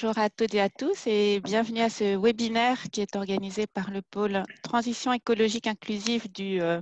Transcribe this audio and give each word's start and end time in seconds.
Bonjour 0.00 0.18
à 0.18 0.30
toutes 0.30 0.54
et 0.54 0.60
à 0.60 0.68
tous 0.68 1.08
et 1.08 1.40
bienvenue 1.40 1.80
à 1.80 1.90
ce 1.90 2.16
webinaire 2.16 2.78
qui 2.92 3.00
est 3.00 3.16
organisé 3.16 3.66
par 3.66 3.90
le 3.90 4.00
pôle 4.00 4.44
Transition 4.62 5.12
écologique 5.12 5.66
inclusive 5.66 6.30
du 6.30 6.60
euh, 6.60 6.80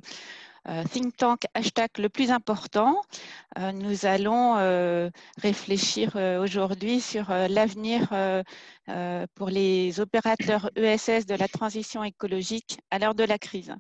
think 0.91 1.17
tank 1.17 1.43
hashtag 1.55 1.91
le 1.99 2.09
plus 2.09 2.31
important. 2.31 3.01
Euh, 3.59 3.73
nous 3.73 4.05
allons 4.07 4.57
euh, 4.57 5.11
réfléchir 5.39 6.17
aujourd'hui 6.17 7.01
sur 7.01 7.31
l'avenir 7.31 8.09
pour 9.35 9.49
les 9.49 10.01
opérateurs 10.01 10.71
ESS 10.77 11.27
de 11.27 11.35
la 11.35 11.49
transition 11.49 12.05
écologique 12.05 12.79
à 12.91 12.99
l'heure 12.99 13.15
de 13.15 13.25
la 13.25 13.39
crise. 13.39 13.75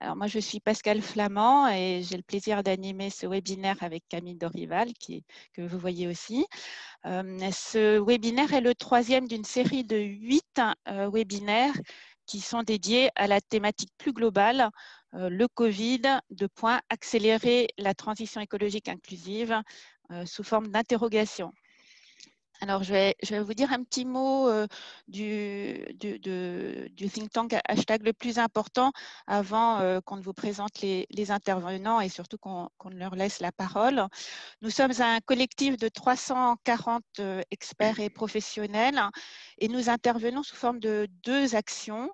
Alors 0.00 0.16
moi, 0.16 0.26
je 0.26 0.38
suis 0.38 0.60
Pascal 0.60 1.02
Flamand 1.02 1.68
et 1.68 2.02
j'ai 2.02 2.16
le 2.16 2.22
plaisir 2.22 2.62
d'animer 2.62 3.10
ce 3.10 3.26
webinaire 3.26 3.76
avec 3.80 4.04
Camille 4.08 4.36
Dorival, 4.36 4.92
qui, 4.94 5.24
que 5.54 5.62
vous 5.62 5.78
voyez 5.78 6.08
aussi. 6.08 6.46
ce 7.04 7.98
webinaire 7.98 8.52
est 8.54 8.60
le 8.60 8.74
troisième 8.74 9.28
d'une 9.28 9.44
série 9.44 9.84
de 9.84 9.96
huit 9.96 10.60
webinaires 10.86 11.74
qui 12.30 12.40
sont 12.40 12.62
dédiés 12.62 13.10
à 13.16 13.26
la 13.26 13.40
thématique 13.40 13.90
plus 13.98 14.12
globale 14.12 14.60
euh, 14.60 14.68
le 15.12 15.46
Covid, 15.48 16.20
de 16.30 16.46
point 16.46 16.80
accélérer 16.88 17.68
la 17.78 17.94
transition 17.94 18.40
écologique 18.40 18.88
inclusive 18.88 19.60
euh, 20.10 20.26
sous 20.26 20.42
forme 20.42 20.68
d'interrogation. 20.68 21.52
Alors, 22.62 22.82
je 22.82 22.92
vais, 22.92 23.40
vous 23.40 23.54
dire 23.54 23.72
un 23.72 23.82
petit 23.82 24.04
mot 24.04 24.46
euh, 24.46 24.66
du, 25.08 25.86
think 27.10 27.32
tank 27.32 27.56
hashtag 27.66 28.02
le 28.04 28.12
plus 28.12 28.38
important 28.38 28.92
avant 29.26 29.78
euh, 29.80 30.00
qu'on 30.02 30.16
ne 30.16 30.22
vous 30.22 30.34
présente 30.34 30.82
les, 30.82 31.30
intervenants 31.30 32.00
et 32.02 32.10
surtout 32.10 32.36
qu'on 32.36 32.68
leur 32.90 33.14
laisse 33.14 33.40
la 33.40 33.50
parole. 33.50 34.06
Nous 34.60 34.68
sommes 34.68 34.92
un 35.00 35.20
collectif 35.20 35.78
de 35.78 35.88
340 35.88 37.02
euh, 37.20 37.40
experts 37.50 37.98
et 37.98 38.10
professionnels 38.10 39.00
et 39.56 39.68
nous 39.68 39.88
intervenons 39.88 40.42
sous 40.42 40.56
forme 40.56 40.80
de 40.80 41.08
deux 41.22 41.54
actions. 41.54 42.10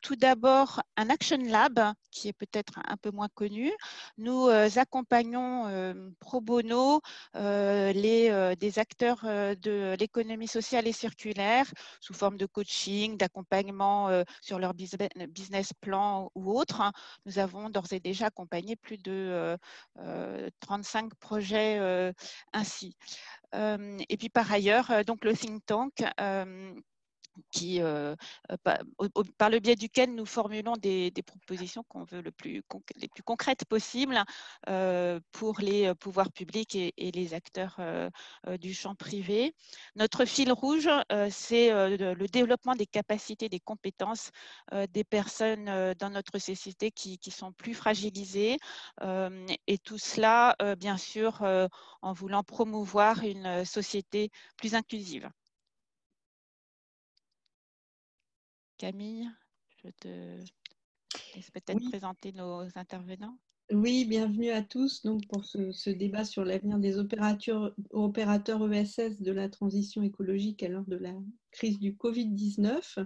tout 0.00 0.16
d'abord, 0.16 0.82
un 0.96 1.10
Action 1.10 1.38
Lab 1.44 1.92
qui 2.10 2.26
est 2.28 2.32
peut-être 2.32 2.80
un 2.88 2.96
peu 2.96 3.12
moins 3.12 3.28
connu. 3.34 3.70
Nous 4.16 4.48
accompagnons 4.48 6.04
pro 6.18 6.40
bono 6.40 7.00
les, 7.34 8.54
des 8.58 8.78
acteurs 8.78 9.27
de 9.28 9.96
l'économie 9.98 10.48
sociale 10.48 10.86
et 10.86 10.92
circulaire 10.92 11.66
sous 12.00 12.14
forme 12.14 12.36
de 12.36 12.46
coaching, 12.46 13.16
d'accompagnement 13.16 14.08
euh, 14.08 14.22
sur 14.40 14.58
leur 14.58 14.74
business 14.74 15.72
plan 15.80 16.30
ou 16.34 16.52
autre. 16.52 16.82
Nous 17.26 17.38
avons 17.38 17.70
d'ores 17.70 17.92
et 17.92 18.00
déjà 18.00 18.26
accompagné 18.26 18.76
plus 18.76 18.98
de 18.98 19.56
35 20.60 21.04
euh, 21.04 21.08
projets 21.20 22.12
ainsi. 22.52 22.96
Et 23.54 24.16
puis 24.18 24.28
par 24.28 24.50
ailleurs, 24.52 25.04
donc 25.04 25.24
le 25.24 25.34
think 25.34 25.64
tank 25.66 26.04
euh, 27.80 28.16
euh, 28.50 28.56
par, 29.38 29.50
le 29.50 29.58
biais 29.58 29.76
duquel 29.76 30.14
nous 30.14 30.26
formulons 30.26 30.74
des, 30.76 31.12
propositions 31.26 31.84
qu'on 31.88 32.04
veut 32.04 32.20
les 32.20 32.30
plus 33.08 33.22
concrètes 33.24 33.64
possibles 33.64 34.22
euh, 34.68 35.20
pour 35.32 35.60
les 35.60 35.94
pouvoirs 35.94 36.32
publics 36.32 36.74
et, 36.74 36.92
les 36.96 37.34
acteurs 37.34 37.80
du 38.60 38.74
champ 38.74 38.94
privé. 38.94 39.54
Notre 39.96 40.24
fil 40.24 40.52
rouge, 40.52 40.88
c'est 41.30 41.70
le 41.70 42.26
développement 42.26 42.74
des 42.74 42.86
capacités, 42.86 43.48
des 43.48 43.60
compétences 43.60 44.30
des 44.92 45.04
personnes 45.04 45.94
dans 45.98 46.10
notre 46.10 46.38
société 46.38 46.90
qui 46.90 47.18
sont 47.30 47.52
plus 47.52 47.74
fragilisées 47.74 48.58
et 49.66 49.78
tout 49.78 49.98
cela, 49.98 50.56
bien 50.78 50.96
sûr, 50.96 51.42
en 52.02 52.12
voulant 52.12 52.42
promouvoir 52.42 53.22
une 53.24 53.64
société 53.64 54.30
plus 54.56 54.74
inclusive. 54.74 55.30
Camille, 58.78 59.28
je 59.82 59.90
te 60.00 60.08
laisse 61.34 61.50
peut-être 61.50 61.84
présenter 61.90 62.32
nos 62.32 62.62
intervenants. 62.76 63.36
Oui, 63.72 64.04
bienvenue 64.04 64.50
à 64.50 64.62
tous 64.62 65.02
donc 65.02 65.26
pour 65.26 65.44
ce, 65.44 65.90
débat 65.90 66.24
sur 66.24 66.44
l'avenir 66.44 66.78
des 66.78 66.96
opérateurs, 66.96 67.74
opérateurs 67.90 68.72
ESS 68.72 69.20
de 69.20 69.32
la 69.32 69.48
transition 69.48 70.02
écologique 70.02 70.62
à 70.62 70.68
l'heure 70.68 70.86
de 70.86 70.96
la 70.96 71.12
crise 71.50 71.80
du 71.80 71.94
Covid-19. 71.94 73.04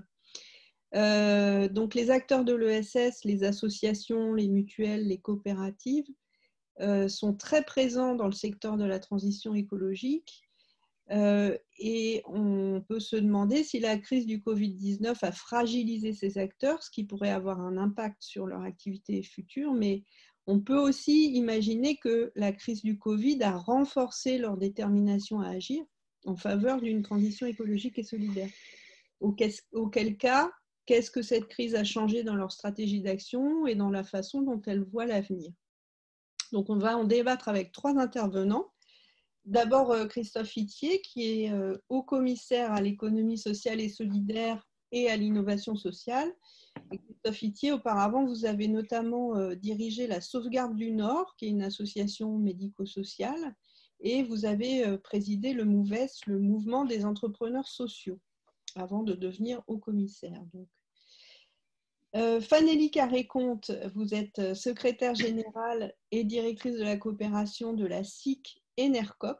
Euh, 0.95 1.69
donc 1.69 1.95
les 1.95 2.11
acteurs 2.11 2.45
de 2.45 2.55
l'ESS, 2.55 3.25
les 3.25 3.43
associations, 3.43 4.35
les 4.35 4.49
mutuelles, 4.49 5.09
les 5.09 5.19
coopératives 5.19 6.07
euh, 6.81 7.09
sont 7.09 7.35
très 7.35 7.65
présents 7.65 8.15
dans 8.15 8.27
le 8.27 8.33
secteur 8.33 8.77
de 8.77 8.85
la 8.85 8.99
transition 8.99 9.55
écologique 9.55 10.52
euh, 11.13 11.57
et 11.79 12.23
on 12.27 12.83
peut 12.89 13.01
se 13.01 13.17
demander 13.17 13.65
si 13.65 13.81
la 13.81 13.99
crise 13.99 14.27
du 14.27 14.39
Covid-19 14.39 15.17
a 15.23 15.33
fragilisé 15.33 16.13
ces 16.13 16.39
acteurs, 16.39 16.83
ce 16.83 16.91
qui 16.91 17.05
pourrait 17.05 17.31
avoir 17.31 17.61
un 17.61 17.77
impact 17.77 18.23
sur 18.23 18.47
leur 18.47 18.63
activité 18.63 19.23
future, 19.23 19.75
mais 19.75 20.05
on 20.47 20.61
peut 20.61 20.79
aussi 20.79 21.33
imaginer 21.35 21.97
que 21.97 22.33
la 22.35 22.53
crise 22.53 22.83
du 22.83 22.99
Covid 22.99 23.43
a 23.43 23.57
renforcé 23.57 24.39
leur 24.39 24.57
détermination 24.57 25.41
à 25.41 25.51
agir 25.51 25.85
en 26.25 26.37
faveur 26.37 26.81
d'une 26.81 27.03
transition 27.03 27.47
écologique 27.47 27.99
et 27.99 28.05
solidaire. 28.05 28.51
Auquel 29.21 30.17
cas, 30.17 30.51
qu'est-ce 30.87 31.11
que 31.11 31.23
cette 31.23 31.47
crise 31.47 31.75
a 31.75 31.85
changé 31.85 32.25
dans 32.25 32.35
leur 32.35 32.51
stratégie 32.51 33.03
d'action 33.03 33.67
et 33.67 33.75
dans 33.75 33.91
la 33.91 34.03
façon 34.03 34.43
dont 34.43 34.61
elles 34.67 34.83
voient 34.83 35.07
l'avenir? 35.07 35.53
Donc 36.53 36.71
on 36.71 36.79
va 36.79 36.97
en 36.97 37.05
débattre 37.05 37.49
avec 37.49 37.73
trois 37.73 37.99
intervenants. 37.99 38.72
D'abord, 39.45 39.91
euh, 39.91 40.07
Christophe 40.07 40.57
Itier, 40.57 41.01
qui 41.01 41.43
est 41.43 41.53
euh, 41.53 41.77
haut 41.89 42.05
commissaire 42.05 42.73
à 42.73 42.81
l'économie 42.81 43.39
sociale 43.39 43.81
et 43.81 43.89
solidaire 43.89 44.65
et 44.93 45.11
à 45.11 45.17
l'innovation 45.17 45.75
sociale. 45.75 46.33
Christophe 46.91 47.43
Itier, 47.43 47.73
auparavant, 47.73 48.25
vous 48.25 48.45
avez 48.45 48.69
notamment 48.69 49.37
euh, 49.37 49.55
dirigé 49.57 50.07
la 50.07 50.21
Sauvegarde 50.21 50.77
du 50.77 50.93
Nord, 50.93 51.35
qui 51.37 51.47
est 51.47 51.51
une 51.51 51.63
association 51.63 52.39
médico-sociale, 52.39 53.57
et 54.01 54.23
vous 54.23 54.45
avez 54.45 54.99
présidé 54.99 55.53
le 55.53 55.65
MOUVES, 55.65 56.27
le 56.27 56.41
mouvement 56.41 56.85
des 56.85 57.05
entrepreneurs 57.05 57.69
sociaux, 57.69 58.19
avant 58.75 59.05
de 59.05 59.15
devenir 59.15 59.63
haut 59.69 59.79
commissaire. 59.79 60.43
Fanélie 62.41 62.91
Carré-Comte, 62.91 63.71
vous 63.95 64.13
êtes 64.13 64.55
secrétaire 64.55 65.15
générale 65.15 65.95
et 66.11 66.25
directrice 66.25 66.75
de 66.75 66.83
la 66.83 66.97
coopération 66.97 67.75
de 67.75 67.87
la 67.87 68.03
SIC 68.03 68.62
ENERCOP. 68.79 69.39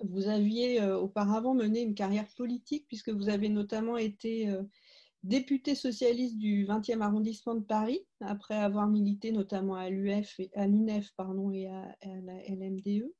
Vous 0.00 0.28
aviez 0.28 0.80
euh, 0.80 0.98
auparavant 0.98 1.54
mené 1.54 1.82
une 1.82 1.94
carrière 1.94 2.28
politique 2.36 2.86
puisque 2.88 3.10
vous 3.10 3.28
avez 3.28 3.48
notamment 3.48 3.96
été 3.96 4.48
euh, 4.48 4.62
député 5.22 5.74
socialiste 5.74 6.38
du 6.38 6.66
20e 6.66 7.02
arrondissement 7.02 7.54
de 7.54 7.64
Paris, 7.64 8.06
après 8.20 8.56
avoir 8.56 8.86
milité 8.86 9.32
notamment 9.32 9.74
à 9.74 9.90
l'UF, 9.90 10.40
à 10.54 10.66
l'UNEF 10.66 11.10
pardon, 11.16 11.50
et 11.50 11.68
à, 11.68 11.96
la 12.02 12.42
LMDE. 12.48 13.12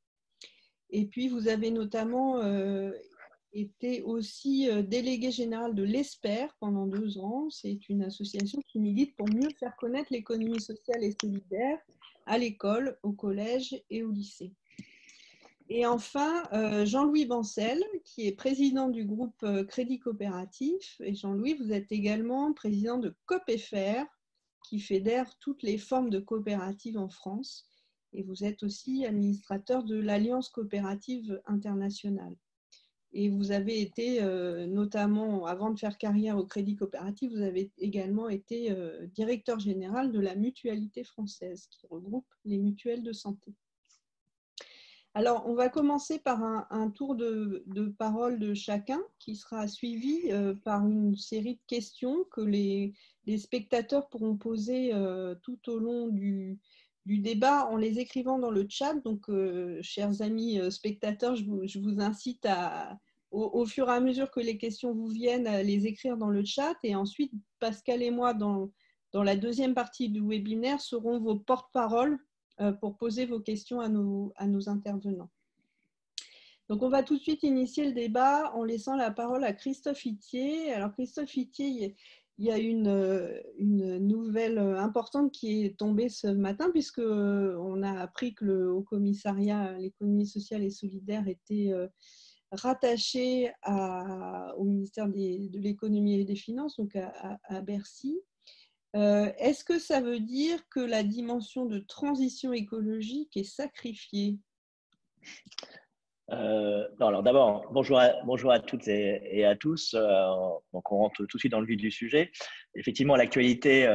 Et 0.90 1.06
puis 1.06 1.28
vous 1.28 1.48
avez 1.48 1.70
notamment 1.70 2.38
euh, 2.38 2.90
été 3.52 4.02
aussi 4.02 4.68
délégué 4.84 5.30
général 5.30 5.74
de 5.74 5.82
l'ESPER 5.82 6.46
pendant 6.58 6.86
deux 6.86 7.18
ans. 7.18 7.50
C'est 7.50 7.88
une 7.90 8.02
association 8.02 8.60
qui 8.66 8.80
milite 8.80 9.14
pour 9.16 9.28
mieux 9.28 9.50
faire 9.58 9.76
connaître 9.76 10.12
l'économie 10.12 10.60
sociale 10.60 11.04
et 11.04 11.14
solidaire 11.20 11.78
à 12.26 12.38
l'école, 12.38 12.96
au 13.02 13.12
collège 13.12 13.82
et 13.90 14.02
au 14.02 14.10
lycée. 14.10 14.52
Et 15.72 15.86
enfin, 15.86 16.42
euh, 16.52 16.84
Jean-Louis 16.84 17.26
Bancel, 17.26 17.80
qui 18.02 18.26
est 18.26 18.32
président 18.32 18.88
du 18.88 19.04
groupe 19.04 19.40
euh, 19.44 19.62
Crédit 19.62 20.00
Coopératif. 20.00 21.00
Et 21.04 21.14
Jean-Louis, 21.14 21.54
vous 21.54 21.72
êtes 21.72 21.92
également 21.92 22.52
président 22.52 22.98
de 22.98 23.14
COPFR, 23.26 24.04
qui 24.64 24.80
fédère 24.80 25.38
toutes 25.38 25.62
les 25.62 25.78
formes 25.78 26.10
de 26.10 26.18
coopératives 26.18 26.98
en 26.98 27.08
France. 27.08 27.68
Et 28.12 28.24
vous 28.24 28.42
êtes 28.42 28.64
aussi 28.64 29.06
administrateur 29.06 29.84
de 29.84 29.94
l'Alliance 29.94 30.48
coopérative 30.48 31.40
internationale. 31.46 32.34
Et 33.12 33.28
vous 33.28 33.52
avez 33.52 33.80
été, 33.80 34.24
euh, 34.24 34.66
notamment, 34.66 35.46
avant 35.46 35.70
de 35.70 35.78
faire 35.78 35.98
carrière 35.98 36.36
au 36.36 36.46
Crédit 36.46 36.74
Coopératif, 36.74 37.30
vous 37.30 37.42
avez 37.42 37.70
également 37.78 38.28
été 38.28 38.74
directeur 39.14 39.60
général 39.60 40.10
de 40.10 40.18
la 40.18 40.34
Mutualité 40.34 41.04
française, 41.04 41.68
qui 41.70 41.86
regroupe 41.86 42.26
les 42.44 42.58
mutuelles 42.58 43.04
de 43.04 43.12
santé. 43.12 43.54
Alors, 45.14 45.44
on 45.46 45.54
va 45.54 45.68
commencer 45.68 46.20
par 46.20 46.40
un, 46.42 46.90
tour 46.90 47.16
de, 47.16 47.64
parole 47.98 48.38
de 48.38 48.54
chacun 48.54 49.00
qui 49.18 49.34
sera 49.34 49.66
suivi 49.66 50.30
euh, 50.30 50.54
par 50.54 50.86
une 50.86 51.16
série 51.16 51.54
de 51.56 51.62
questions 51.66 52.24
que 52.30 52.40
les, 52.40 52.94
spectateurs 53.38 54.08
pourront 54.08 54.36
poser 54.36 54.94
euh, 54.94 55.34
tout 55.42 55.68
au 55.68 55.78
long 55.78 56.08
du, 56.08 56.60
débat 57.06 57.66
en 57.66 57.76
les 57.76 57.98
écrivant 57.98 58.38
dans 58.38 58.52
le 58.52 58.66
chat. 58.68 58.94
Donc, 59.04 59.28
euh, 59.28 59.80
chers 59.82 60.22
amis 60.22 60.60
spectateurs, 60.70 61.34
je 61.34 61.44
vous, 61.80 62.00
incite 62.00 62.46
à, 62.46 62.96
au, 63.32 63.66
fur 63.66 63.88
et 63.88 63.92
à 63.92 64.00
mesure 64.00 64.30
que 64.30 64.40
les 64.40 64.58
questions 64.58 64.94
vous 64.94 65.08
viennent, 65.08 65.48
à 65.48 65.64
les 65.64 65.86
écrire 65.88 66.16
dans 66.16 66.30
le 66.30 66.44
chat. 66.44 66.76
Et 66.84 66.94
ensuite, 66.94 67.32
Pascal 67.58 68.02
et 68.02 68.12
moi, 68.12 68.32
dans, 68.32 68.70
la 69.12 69.34
deuxième 69.34 69.74
partie 69.74 70.08
du 70.08 70.20
webinaire, 70.20 70.80
seront 70.80 71.18
vos 71.18 71.34
porte-paroles 71.34 72.14
euh, 72.14 72.26
pour 72.80 72.96
poser 72.96 73.26
vos 73.26 73.40
questions 73.40 73.80
à 73.80 73.88
nos, 73.88 74.32
intervenants. 74.68 75.30
Donc, 76.68 76.82
on 76.82 76.88
va 76.88 77.02
tout 77.02 77.16
de 77.16 77.22
suite 77.22 77.42
initier 77.42 77.86
le 77.86 77.92
débat 77.92 78.52
en 78.54 78.62
laissant 78.62 78.96
la 78.96 79.10
parole 79.10 79.44
à 79.44 79.52
Christophe 79.52 80.04
Itier. 80.06 80.72
Alors, 80.72 80.92
Christophe 80.92 81.36
Itier, 81.36 81.96
il 82.38 82.46
y 82.46 82.52
a 82.52 82.58
une, 82.58 83.42
une, 83.58 83.98
nouvelle 83.98 84.58
importante 84.58 85.32
qui 85.32 85.64
est 85.64 85.76
tombée 85.76 86.08
ce 86.08 86.28
matin, 86.28 86.70
puisqu'on 86.70 87.82
a 87.82 88.00
appris 88.00 88.34
que 88.34 88.44
le 88.44 88.72
Haut 88.72 88.82
Commissariat 88.82 89.60
à 89.60 89.78
l'économie 89.78 90.26
sociale 90.26 90.62
et 90.62 90.70
solidaire 90.70 91.26
était 91.26 91.72
rattaché 92.52 93.52
au 94.56 94.64
ministère 94.64 95.08
de 95.08 95.58
l'économie 95.58 96.20
et 96.20 96.24
des 96.24 96.36
finances, 96.36 96.76
donc 96.76 96.96
à, 96.96 97.60
Bercy. 97.62 98.20
Euh, 98.96 99.30
est-ce 99.38 99.64
que 99.64 99.78
ça 99.78 100.00
veut 100.00 100.20
dire 100.20 100.58
que 100.68 100.80
la 100.80 101.02
dimension 101.02 101.66
de 101.66 101.78
transition 101.78 102.52
écologique 102.52 103.36
est 103.36 103.44
sacrifiée? 103.44 104.38
Euh, 106.32 106.86
non, 107.00 107.08
alors 107.08 107.22
d'abord, 107.22 107.68
bonjour 107.72 107.98
à, 107.98 108.12
bonjour 108.24 108.52
à 108.52 108.60
toutes 108.60 108.88
et, 108.88 109.44
à 109.44 109.56
tous. 109.56 109.94
Euh, 109.94 110.26
donc 110.72 110.90
on 110.90 110.98
rentre 110.98 111.24
tout 111.24 111.36
de 111.36 111.40
suite 111.40 111.52
dans 111.52 111.60
le 111.60 111.66
vif 111.66 111.76
du 111.76 111.90
sujet. 111.90 112.32
Effectivement, 112.74 113.16
l'actualité 113.16 113.88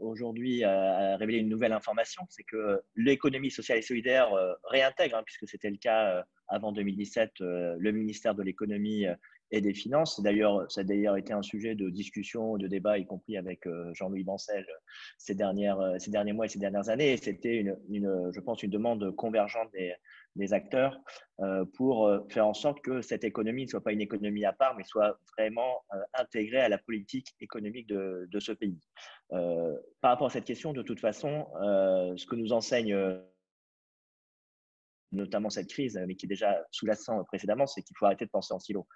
aujourd'hui 0.00 0.64
a 0.64 1.16
révélé 1.16 1.38
une 1.38 1.48
nouvelle 1.48 1.72
information, 1.72 2.22
c'est 2.28 2.42
que 2.42 2.82
l'économie 2.96 3.50
sociale 3.50 3.78
et 3.78 3.82
solidaire 3.82 4.30
réintègre, 4.64 5.16
hein, 5.16 5.22
puisque 5.24 5.48
c'était 5.48 5.70
le 5.70 5.76
cas 5.76 6.24
avant 6.48 6.72
2017, 6.72 7.32
le 7.40 7.90
ministère 7.92 8.34
de 8.34 8.42
l'économie 8.42 9.06
et 9.52 9.60
des 9.60 9.74
finances. 9.74 10.20
D'ailleurs, 10.20 10.70
ça 10.70 10.80
a 10.80 10.84
d'ailleurs 10.84 11.16
été 11.16 11.32
un 11.32 11.42
sujet 11.42 11.74
de 11.74 11.90
discussion, 11.90 12.56
de 12.56 12.66
débat, 12.66 12.98
y 12.98 13.06
compris 13.06 13.36
avec 13.36 13.66
euh, 13.66 13.92
Jean-Louis 13.92 14.24
Bancel 14.24 14.66
ces, 15.18 15.34
dernières, 15.34 15.78
euh, 15.78 15.98
ces 15.98 16.10
derniers 16.10 16.32
mois 16.32 16.46
et 16.46 16.48
ces 16.48 16.58
dernières 16.58 16.88
années. 16.88 17.16
C'était, 17.18 17.58
une, 17.90 18.30
je 18.32 18.40
pense, 18.40 18.62
une 18.62 18.70
demande 18.70 19.14
convergente 19.14 19.68
des, 19.72 19.94
acteurs 20.52 20.98
euh, 21.40 21.66
pour 21.76 22.10
faire 22.30 22.46
en 22.46 22.54
sorte 22.54 22.80
que 22.80 23.02
cette 23.02 23.22
économie 23.22 23.64
ne 23.64 23.68
soit 23.68 23.82
pas 23.82 23.92
une 23.92 24.00
économie 24.00 24.46
à 24.46 24.52
part, 24.54 24.74
mais 24.76 24.84
soit 24.84 25.18
vraiment 25.36 25.84
intégrée 26.14 26.60
à 26.60 26.70
la 26.70 26.78
politique 26.78 27.34
économique 27.38 27.86
de 27.86 28.40
ce 28.40 28.52
pays. 28.52 28.80
par 29.28 30.10
rapport 30.10 30.28
à 30.28 30.30
cette 30.30 30.46
question, 30.46 30.72
de 30.72 30.82
toute 30.82 31.00
façon, 31.00 31.46
ce 32.16 32.24
que 32.24 32.34
nous 32.34 32.54
enseigne 32.54 32.96
notamment 35.12 35.50
cette 35.50 35.68
crise, 35.68 36.00
mais 36.06 36.14
qui 36.14 36.26
est 36.26 36.28
déjà 36.28 36.62
sous-jacent 36.70 37.22
précédemment, 37.24 37.66
c'est 37.66 37.82
qu'il 37.82 37.96
faut 37.96 38.06
arrêter 38.06 38.24
de 38.24 38.30
penser 38.30 38.52
en 38.52 38.58
silo. 38.58 38.86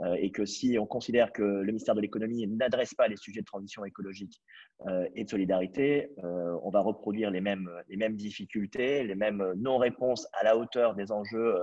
Euh, 0.00 0.14
et 0.18 0.30
que 0.30 0.44
si 0.44 0.78
on 0.78 0.86
considère 0.86 1.32
que 1.32 1.42
le 1.42 1.66
ministère 1.66 1.94
de 1.94 2.00
l'économie 2.00 2.46
n'adresse 2.46 2.94
pas 2.94 3.08
les 3.08 3.16
sujets 3.16 3.40
de 3.40 3.46
transition 3.46 3.84
écologique 3.84 4.42
euh, 4.86 5.06
et 5.14 5.24
de 5.24 5.30
solidarité, 5.30 6.10
euh, 6.24 6.58
on 6.62 6.70
va 6.70 6.80
reproduire 6.80 7.30
les 7.30 7.40
mêmes, 7.40 7.70
les 7.88 7.96
mêmes 7.96 8.16
difficultés, 8.16 9.04
les 9.04 9.14
mêmes 9.14 9.52
non-réponses 9.56 10.26
à 10.32 10.44
la 10.44 10.56
hauteur 10.56 10.94
des 10.94 11.12
enjeux 11.12 11.56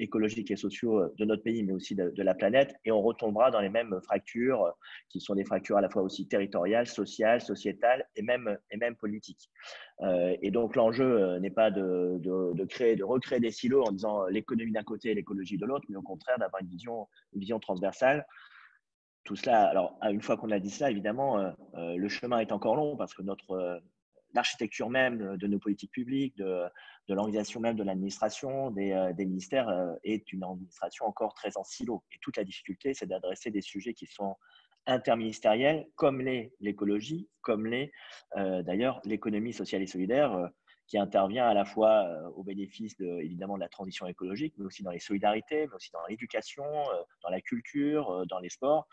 écologiques 0.00 0.50
et 0.50 0.56
sociaux 0.56 1.00
euh, 1.00 1.14
de 1.18 1.24
notre 1.24 1.42
pays, 1.42 1.62
mais 1.62 1.72
aussi 1.72 1.94
de, 1.94 2.22
la 2.22 2.34
planète, 2.34 2.74
et 2.84 2.90
on 2.90 3.00
retombera 3.00 3.50
dans 3.50 3.60
les 3.60 3.68
mêmes 3.68 4.00
fractures, 4.02 4.64
euh, 4.64 4.70
qui 5.08 5.20
sont 5.20 5.34
des 5.34 5.44
fractures 5.44 5.76
à 5.76 5.80
la 5.80 5.88
fois 5.88 6.02
aussi 6.02 6.26
territoriales, 6.26 6.86
sociales, 6.86 7.40
sociétales 7.40 8.06
et 8.16 8.22
même, 8.22 8.58
et 8.70 8.76
même 8.76 8.96
politiques. 8.96 9.50
Euh, 10.00 10.36
et 10.42 10.50
donc 10.50 10.76
l'enjeu 10.76 11.38
n'est 11.38 11.50
pas 11.50 11.70
de, 11.70 12.18
de, 12.18 12.64
créer, 12.64 12.96
de 12.96 13.04
recréer 13.04 13.40
des 13.40 13.50
silos 13.50 13.84
en 13.84 13.92
disant 13.92 14.26
l'économie 14.26 14.72
d'un 14.72 14.82
côté 14.82 15.10
et 15.10 15.14
l'écologie 15.14 15.58
de 15.58 15.66
l'autre, 15.66 15.86
mais 15.88 15.96
au 15.96 16.02
contraire 16.02 16.38
d'avoir 16.38 16.62
une 16.62 16.68
vision, 16.68 17.06
vision 17.34 17.60
transversale 17.60 18.26
tout 19.24 19.36
cela, 19.36 19.64
alors 19.64 19.98
une 20.10 20.22
fois 20.22 20.38
qu'on 20.38 20.50
a 20.50 20.58
dit 20.58 20.70
ça, 20.70 20.90
évidemment, 20.90 21.54
le 21.76 22.08
chemin 22.08 22.38
est 22.38 22.52
encore 22.52 22.74
long 22.74 22.96
parce 22.96 23.12
que 23.12 23.20
notre, 23.20 23.82
l'architecture 24.34 24.90
même 24.90 25.36
de 25.36 25.46
nos 25.46 25.58
politiques 25.58 25.92
publiques, 25.92 26.36
de, 26.36 26.64
de 27.10 27.14
l'organisation 27.16 27.58
même 27.58 27.74
de 27.74 27.82
l'administration, 27.82 28.70
des, 28.70 28.92
euh, 28.92 29.12
ministères, 29.18 29.68
euh, 29.68 29.94
est 30.04 30.32
une 30.32 30.44
administration 30.44 31.06
encore 31.06 31.34
très 31.34 31.56
en 31.56 31.64
silo. 31.64 32.04
Et 32.12 32.18
toute 32.22 32.36
la 32.36 32.44
difficulté, 32.44 32.94
c'est 32.94 33.06
d'adresser 33.06 33.50
des 33.50 33.62
sujets 33.62 33.94
qui 33.94 34.06
sont 34.06 34.36
interministériels, 34.86 35.88
comme 35.96 36.20
l'écologie, 36.60 37.28
comme 37.40 37.66
les, 37.66 37.90
euh, 38.36 38.62
d'ailleurs, 38.62 39.00
l'économie 39.04 39.52
sociale 39.52 39.82
et 39.82 39.88
solidaire, 39.88 40.50
qui 40.86 40.98
intervient 40.98 41.48
à 41.48 41.54
la 41.54 41.64
fois 41.64 42.06
au 42.36 42.44
bénéfice 42.44 42.96
de, 42.96 43.20
évidemment 43.20 43.56
de 43.56 43.60
la 43.60 43.68
transition 43.68 44.06
écologique, 44.06 44.54
mais 44.56 44.64
aussi 44.64 44.82
dans 44.82 44.90
les 44.90 44.98
solidarités, 44.98 45.66
mais 45.66 45.74
aussi 45.74 45.90
dans 45.92 46.04
l'éducation, 46.08 46.64
dans 47.22 47.28
la 47.28 47.40
culture, 47.40 48.24
dans 48.26 48.40
les 48.40 48.48
sports. 48.48 48.88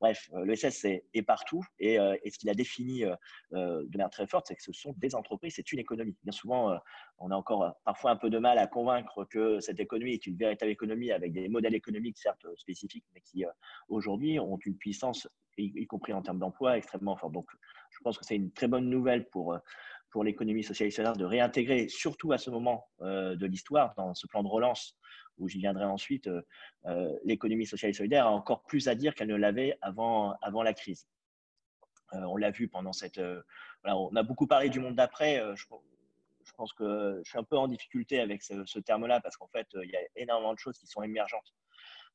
Bref, 0.00 0.30
euh, 0.34 0.44
l'ESS 0.44 0.84
est, 0.84 1.04
est, 1.12 1.22
partout 1.22 1.64
et, 1.78 1.98
euh, 1.98 2.16
et 2.22 2.30
ce 2.30 2.38
qu'il 2.38 2.48
a 2.50 2.54
défini 2.54 3.04
euh, 3.04 3.16
de 3.50 3.96
manière 3.96 4.10
très 4.10 4.26
forte, 4.26 4.46
c'est 4.46 4.54
que 4.54 4.62
ce 4.62 4.72
sont 4.72 4.94
des 4.96 5.14
entreprises, 5.14 5.54
c'est 5.56 5.72
une 5.72 5.80
économie. 5.80 6.16
Bien 6.22 6.32
souvent, 6.32 6.78
on 7.18 7.30
a 7.30 7.34
encore 7.34 7.74
parfois 7.84 8.12
un 8.12 8.16
peu 8.16 8.30
de 8.30 8.38
mal 8.38 8.58
à 8.58 8.66
convaincre 8.66 9.24
que 9.24 9.60
cette 9.60 9.80
économie 9.80 10.12
est 10.12 10.26
une 10.26 10.36
véritable 10.36 10.70
économie 10.70 11.10
avec 11.10 11.32
des 11.32 11.48
modèles 11.48 11.74
économiques 11.74 12.18
certes 12.18 12.46
spécifiques, 12.56 13.04
mais 13.14 13.20
qui 13.22 13.44
aujourd'hui 13.88 14.38
ont 14.38 14.58
une 14.64 14.76
puissance, 14.76 15.28
y, 15.56 15.86
compris 15.86 16.12
en 16.12 16.22
termes 16.22 16.38
d'emploi, 16.38 16.76
extrêmement 16.76 17.16
forte. 17.16 17.32
Donc, 17.32 17.50
je 17.90 17.98
pense 18.02 18.18
que 18.18 18.24
c'est 18.24 18.36
une 18.36 18.52
très 18.52 18.68
bonne 18.68 18.88
nouvelle 18.88 19.28
pour 19.28 19.58
pour 20.10 20.24
l'économie 20.24 20.62
sociale 20.64 20.88
et 20.88 20.90
solidaire 20.90 21.16
de 21.16 21.24
réintégrer, 21.24 21.88
surtout 21.88 22.32
à 22.32 22.38
ce 22.38 22.50
moment 22.50 22.88
de 23.00 23.46
l'histoire, 23.46 23.94
dans 23.96 24.14
ce 24.14 24.26
plan 24.26 24.42
de 24.42 24.48
relance 24.48 24.98
où 25.38 25.48
j'y 25.48 25.58
viendrai 25.58 25.84
ensuite, 25.84 26.26
euh, 26.26 26.42
euh, 26.86 27.16
l'économie 27.24 27.66
sociale 27.66 27.90
et 27.90 27.94
solidaire 27.94 28.26
a 28.26 28.30
encore 28.30 28.62
plus 28.64 28.88
à 28.88 28.94
dire 28.94 29.14
qu'elle 29.14 29.28
ne 29.28 29.36
l'avait 29.36 29.78
avant, 29.80 30.34
avant 30.42 30.62
la 30.62 30.74
crise. 30.74 31.06
Euh, 32.14 32.22
on 32.22 32.36
l'a 32.36 32.50
vu 32.50 32.68
pendant 32.68 32.92
cette. 32.92 33.20
on 33.84 34.16
a 34.16 34.22
beaucoup 34.22 34.46
parlé 34.46 34.68
du 34.68 34.80
monde 34.80 34.96
d'après. 34.96 35.42
Je, 35.54 35.64
pense 36.56 36.72
que 36.72 37.20
je 37.24 37.28
suis 37.28 37.38
un 37.38 37.44
peu 37.44 37.56
en 37.56 37.68
difficulté 37.68 38.20
avec 38.20 38.42
ce, 38.42 38.78
terme-là 38.78 39.20
parce 39.20 39.36
qu'en 39.36 39.48
fait, 39.48 39.68
il 39.74 39.90
y 39.90 39.96
a 39.96 40.00
énormément 40.16 40.54
de 40.54 40.58
choses 40.58 40.78
qui 40.78 40.86
sont 40.86 41.02
émergentes 41.02 41.54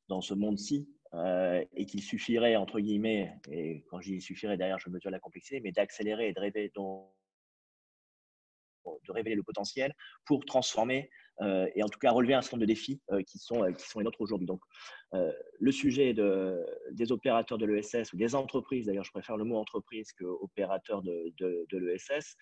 dans 0.08 0.20
ce 0.20 0.34
monde-ci 0.34 0.88
et 1.12 1.86
qu'il 1.86 2.02
suffirait, 2.02 2.56
entre 2.56 2.80
guillemets, 2.80 3.32
et 3.48 3.84
quand 3.88 4.00
dis 4.00 4.20
suffirait, 4.20 4.56
derrière, 4.56 4.80
je 4.80 4.90
mesure 4.90 5.12
la 5.12 5.20
complexité, 5.20 5.60
mais 5.60 5.70
d'accélérer 5.70 6.28
et 6.28 6.32
de 6.32 6.40
rêver, 6.40 6.72
de 9.06 9.12
révéler 9.12 9.36
le 9.36 9.42
potentiel 9.42 9.94
pour 10.24 10.44
transformer 10.44 11.10
euh, 11.40 11.66
et 11.74 11.82
en 11.82 11.88
tout 11.88 11.98
cas 11.98 12.12
relever 12.12 12.34
un 12.34 12.42
certain 12.42 12.56
nombre 12.56 12.66
de 12.66 12.72
défis 12.72 13.00
euh, 13.10 13.22
qui, 13.22 13.38
sont, 13.38 13.64
euh, 13.64 13.72
qui 13.72 13.88
sont 13.88 13.98
les 13.98 14.04
nôtres 14.04 14.20
aujourd'hui. 14.20 14.46
Donc, 14.46 14.60
le 15.60 15.70
sujet 15.70 16.12
de, 16.12 16.58
des 16.90 17.12
opérateurs 17.12 17.56
de 17.56 17.66
l'ESS 17.66 18.12
ou 18.12 18.16
des 18.16 18.34
entreprises, 18.34 18.86
d'ailleurs, 18.86 19.04
je 19.04 19.12
préfère 19.12 19.36
le 19.36 19.44
mot 19.44 19.58
entreprise 19.58 20.12
que 20.12 20.24
opérateur 20.24 21.02
de, 21.02 21.32
de, 21.38 21.64
de 21.70 21.78
l'ESS, 21.78 22.36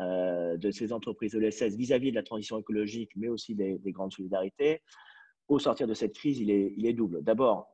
de 0.00 0.70
ces 0.72 0.92
entreprises 0.92 1.30
de 1.30 1.38
l'ESS 1.38 1.76
vis-à-vis 1.76 2.10
de 2.10 2.16
la 2.16 2.24
transition 2.24 2.58
écologique, 2.58 3.12
mais 3.14 3.28
aussi 3.28 3.54
des, 3.54 3.78
des, 3.78 3.92
grandes 3.92 4.12
solidarités, 4.12 4.82
au 5.46 5.60
sortir 5.60 5.86
de 5.86 5.94
cette 5.94 6.16
crise, 6.16 6.40
il 6.40 6.50
est, 6.50 6.74
il 6.76 6.84
est 6.84 6.94
double. 6.94 7.22
D'abord, 7.22 7.68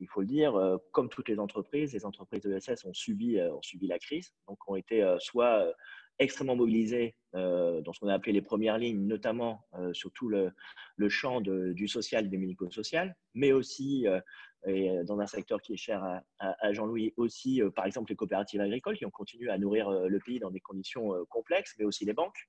il 0.00 0.08
faut 0.08 0.22
le 0.22 0.26
dire, 0.26 0.58
comme 0.92 1.10
toutes 1.10 1.28
les 1.28 1.38
entreprises, 1.38 1.92
les 1.92 2.06
entreprises 2.06 2.40
de 2.40 2.48
l'ESS 2.48 2.86
ont 2.86 2.94
subi, 2.94 3.38
ont 3.38 3.60
subi 3.60 3.88
la 3.88 3.98
crise, 3.98 4.32
donc 4.48 4.56
ont 4.70 4.76
été 4.76 5.04
soit 5.18 5.70
extrêmement 6.18 6.56
mobilisés 6.56 7.14
euh, 7.34 7.80
dans 7.82 7.92
ce 7.92 8.00
qu'on 8.00 8.08
a 8.08 8.14
appelé 8.14 8.32
les 8.32 8.42
premières 8.42 8.78
lignes, 8.78 9.06
notamment 9.06 9.66
euh, 9.74 9.92
sur 9.92 10.10
tout 10.12 10.28
le, 10.28 10.52
le 10.96 11.08
champ 11.08 11.40
du 11.40 11.88
social 11.88 12.28
du 12.28 12.38
médico-social, 12.38 13.16
mais 13.34 13.52
aussi, 13.52 14.06
euh, 14.08 14.20
et 14.66 14.90
dans 15.04 15.20
un 15.20 15.26
secteur 15.26 15.62
qui 15.62 15.74
est 15.74 15.76
cher 15.76 16.02
à, 16.02 16.22
à, 16.38 16.72
Jean-Louis, 16.72 17.14
aussi, 17.16 17.62
par 17.76 17.86
exemple, 17.86 18.10
les 18.10 18.16
coopératives 18.16 18.60
agricoles 18.60 18.96
qui 18.96 19.06
ont 19.06 19.10
continué 19.10 19.50
à 19.50 19.58
nourrir 19.58 19.88
le 19.90 20.18
pays 20.18 20.40
dans 20.40 20.50
des 20.50 20.60
conditions 20.60 21.12
complexes, 21.28 21.76
mais 21.78 21.84
aussi 21.84 22.04
les 22.04 22.12
banques, 22.12 22.48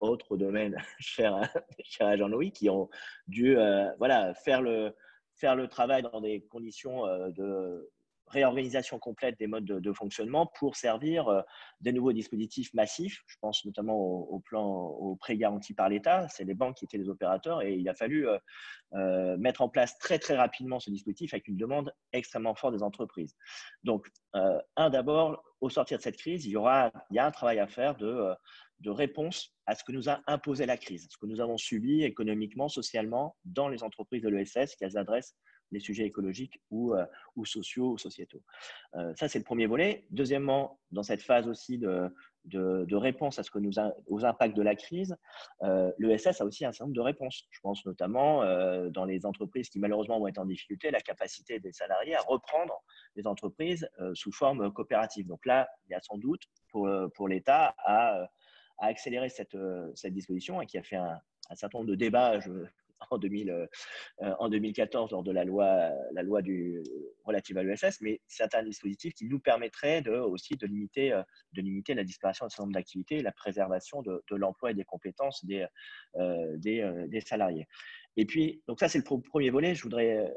autre 0.00 0.36
domaine 0.36 0.76
cher 0.98 1.34
à, 1.34 1.50
cher 1.82 2.08
à 2.08 2.16
Jean-Louis, 2.16 2.52
qui 2.52 2.68
ont 2.68 2.90
dû 3.26 3.56
voilà, 3.98 4.34
faire, 4.34 4.60
le, 4.60 4.94
faire 5.34 5.56
le 5.56 5.66
travail 5.66 6.02
dans 6.02 6.20
des 6.20 6.42
conditions 6.42 7.06
de 7.30 7.90
réorganisation 8.28 8.98
complète 8.98 9.38
des 9.38 9.46
modes 9.46 9.64
de, 9.64 9.92
fonctionnement 9.92 10.46
pour 10.46 10.76
servir 10.76 11.28
euh, 11.28 11.42
des 11.80 11.92
nouveaux 11.92 12.12
dispositifs 12.12 12.72
massifs. 12.74 13.22
Je 13.26 13.36
pense 13.40 13.64
notamment 13.64 13.96
au, 13.96 14.40
plan 14.40 14.66
au 14.66 15.16
prêt 15.16 15.36
garanti 15.36 15.74
par 15.74 15.88
l'État. 15.88 16.28
C'est 16.28 16.44
les 16.44 16.54
banques 16.54 16.76
qui 16.76 16.84
étaient 16.84 16.98
les 16.98 17.08
opérateurs 17.08 17.62
et 17.62 17.74
il 17.74 17.88
a 17.88 17.94
fallu 17.94 18.28
euh, 18.28 18.38
euh, 18.94 19.36
mettre 19.36 19.62
en 19.62 19.68
place 19.68 19.96
très 19.98 20.18
très 20.18 20.36
rapidement 20.36 20.80
ce 20.80 20.90
dispositif 20.90 21.34
avec 21.34 21.48
une 21.48 21.56
demande 21.56 21.92
extrêmement 22.12 22.54
forte 22.54 22.74
des 22.74 22.82
entreprises. 22.82 23.34
Donc, 23.84 24.08
un 24.76 24.90
d'abord, 24.90 25.42
au 25.62 25.70
sortir 25.70 25.96
de 25.96 26.02
cette 26.02 26.18
crise, 26.18 26.44
il 26.44 26.50
y 26.50 26.56
aura 26.56 26.92
il 27.10 27.16
y 27.16 27.18
a 27.18 27.24
un 27.24 27.30
travail 27.30 27.58
à 27.58 27.66
faire 27.66 27.96
de 27.96 28.34
de 28.80 28.90
réponse 28.90 29.54
à 29.64 29.74
ce 29.74 29.84
que 29.84 29.92
nous 29.92 30.08
a 30.08 30.20
imposé 30.26 30.66
la 30.66 30.76
crise, 30.76 31.08
ce 31.10 31.16
que 31.16 31.26
nous 31.26 31.40
avons 31.40 31.56
subi 31.56 32.02
économiquement, 32.02 32.68
socialement 32.68 33.36
dans 33.44 33.68
les 33.68 33.82
entreprises 33.82 34.22
de 34.22 34.28
l'ESS 34.28 34.76
qu'elles 34.76 34.98
adressent 34.98 35.34
les 35.72 35.80
sujets 35.80 36.04
écologiques 36.04 36.60
ou, 36.70 36.94
euh, 36.94 37.04
ou 37.34 37.44
sociaux 37.44 37.92
ou 37.92 37.98
sociétaux. 37.98 38.42
Euh, 38.94 39.14
ça, 39.16 39.28
c'est 39.28 39.38
le 39.38 39.44
premier 39.44 39.66
volet. 39.66 40.06
Deuxièmement, 40.10 40.80
dans 40.90 41.02
cette 41.02 41.22
phase 41.22 41.48
aussi 41.48 41.78
de, 41.78 42.10
réponse 42.94 43.38
à 43.38 43.42
ce 43.42 43.50
que 43.50 43.58
nous 43.58 43.72
aux 44.06 44.24
impacts 44.24 44.56
de 44.56 44.62
la 44.62 44.74
crise, 44.74 45.16
euh, 45.62 45.92
l'ESS 45.98 46.40
a 46.40 46.44
aussi 46.44 46.64
un 46.64 46.72
certain 46.72 46.84
nombre 46.84 46.96
de 46.96 47.00
réponses. 47.00 47.46
Je 47.50 47.60
pense 47.60 47.84
notamment 47.84 48.42
dans 48.90 49.04
les 49.04 49.26
entreprises 49.26 49.68
qui 49.68 49.78
malheureusement 49.78 50.18
vont 50.18 50.28
être 50.28 50.38
en 50.38 50.46
difficulté, 50.46 50.90
la 50.90 51.00
capacité 51.00 51.58
des 51.58 51.72
salariés 51.72 52.14
à 52.14 52.22
reprendre 52.22 52.82
les 53.16 53.26
entreprises 53.26 53.88
sous 54.14 54.32
forme 54.32 54.72
coopérative. 54.72 55.26
Donc 55.26 55.44
là, 55.46 55.68
il 55.86 55.92
y 55.92 55.94
a 55.94 56.00
sans 56.00 56.18
doute 56.18 56.42
pour, 56.70 57.28
l'État 57.28 57.74
à, 57.78 58.28
accélérer 58.78 59.28
cette, 59.28 59.56
cette 59.94 60.12
disposition 60.12 60.60
et 60.60 60.66
qui 60.66 60.78
a 60.78 60.82
fait 60.82 60.96
un 60.96 61.20
certain 61.54 61.78
nombre 61.78 61.90
de 61.90 61.96
débats 61.96 62.38
en, 63.10 63.18
2000, 63.18 63.68
en 64.20 64.48
2014 64.48 65.10
lors 65.12 65.22
de 65.22 65.32
la 65.32 65.44
loi, 65.44 65.90
relative 67.24 67.58
à 67.58 67.62
l'ESS, 67.62 68.00
mais 68.00 68.20
c'est 68.26 68.54
un 68.54 68.62
dispositif 68.62 69.14
qui 69.14 69.26
nous 69.26 69.38
permettrait 69.38 70.02
de, 70.02 70.12
aussi 70.12 70.56
de 70.56 70.66
limiter, 70.66 71.10
de 71.52 71.60
limiter 71.60 71.94
la 71.94 72.04
disparition 72.04 72.46
d'un 72.46 72.50
certain 72.50 72.64
nombre 72.64 72.74
d'activités 72.74 73.16
et 73.16 73.22
la 73.22 73.32
préservation 73.32 74.02
de, 74.02 74.22
l'emploi 74.30 74.70
et 74.70 74.74
des 74.74 74.84
compétences 74.84 75.44
des, 75.44 75.66
salariés. 77.24 77.66
Et 78.16 78.24
puis, 78.24 78.62
donc 78.66 78.80
ça, 78.80 78.88
c'est 78.88 78.98
le 78.98 79.20
premier 79.20 79.50
volet. 79.50 79.74
Je 79.74 79.82
voudrais 79.82 80.32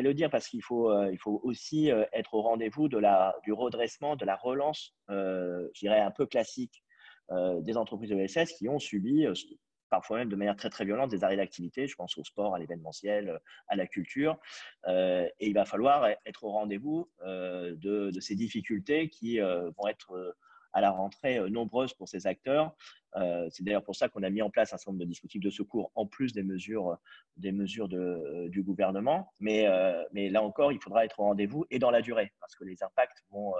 le 0.00 0.14
dire 0.14 0.30
parce 0.30 0.48
qu'il 0.48 0.62
faut, 0.62 0.90
euh, 0.90 1.14
aussi 1.26 1.90
euh, 1.90 2.04
être 2.12 2.34
au 2.34 2.42
rendez-vous 2.42 2.88
du 2.88 3.52
redressement, 3.52 4.16
de 4.16 4.24
la 4.24 4.36
relance, 4.36 4.94
euh, 5.10 5.68
je 5.74 5.80
dirais 5.80 6.00
un 6.00 6.10
peu 6.10 6.26
classique 6.26 6.82
des 7.62 7.78
entreprises 7.78 8.10
de 8.10 8.16
l'ESS 8.16 8.52
qui 8.58 8.68
ont 8.68 8.78
subi, 8.78 9.24
parfois 9.92 10.18
même 10.18 10.28
de 10.28 10.36
manière 10.36 10.56
très 10.56 10.70
très 10.70 10.84
violente, 10.84 11.10
des 11.10 11.22
arrêts 11.22 11.36
d'activité. 11.36 11.86
Je 11.86 11.94
pense 11.94 12.18
au 12.18 12.24
sport, 12.24 12.56
à 12.56 12.58
l'événementiel, 12.58 13.38
à 13.68 13.76
la 13.76 13.86
culture. 13.86 14.38
et 14.88 15.30
il 15.40 15.54
va 15.54 15.64
falloir 15.64 16.08
être 16.26 16.44
au 16.44 16.50
rendez-vous 16.50 17.08
de, 17.24 18.10
de, 18.10 18.20
ces 18.20 18.34
difficultés 18.34 19.08
qui 19.08 19.38
vont 19.38 19.88
être 19.88 20.34
à 20.72 20.80
la 20.80 20.90
rentrée 20.90 21.38
euh, 21.38 21.48
nombreuses 21.48 21.94
pour 21.94 22.08
ces 22.08 22.26
acteurs. 22.26 22.74
Euh, 23.16 23.48
c'est 23.50 23.62
d'ailleurs 23.62 23.84
pour 23.84 23.96
ça 23.96 24.08
qu'on 24.08 24.22
a 24.22 24.30
mis 24.30 24.42
en 24.42 24.50
place 24.50 24.72
un 24.72 24.78
certain 24.78 24.92
nombre 24.92 25.04
de 25.04 25.08
dispositifs 25.08 25.42
de 25.42 25.50
secours 25.50 25.92
en 25.94 26.06
plus 26.06 26.32
des 26.32 26.42
mesures, 26.42 26.96
des 27.36 27.52
mesures 27.52 27.88
euh, 27.92 28.48
du 28.48 28.62
gouvernement. 28.62 29.32
Mais, 29.38 29.66
mais 30.12 30.30
là 30.30 30.42
encore, 30.42 30.72
il 30.72 30.80
faudra 30.80 31.04
être 31.04 31.20
au 31.20 31.24
rendez-vous 31.24 31.66
et 31.70 31.78
dans 31.78 31.90
la 31.90 32.00
durée 32.00 32.32
parce 32.40 32.54
que 32.54 32.64
les 32.64 32.82
impacts 32.82 33.24
vont, 33.30 33.54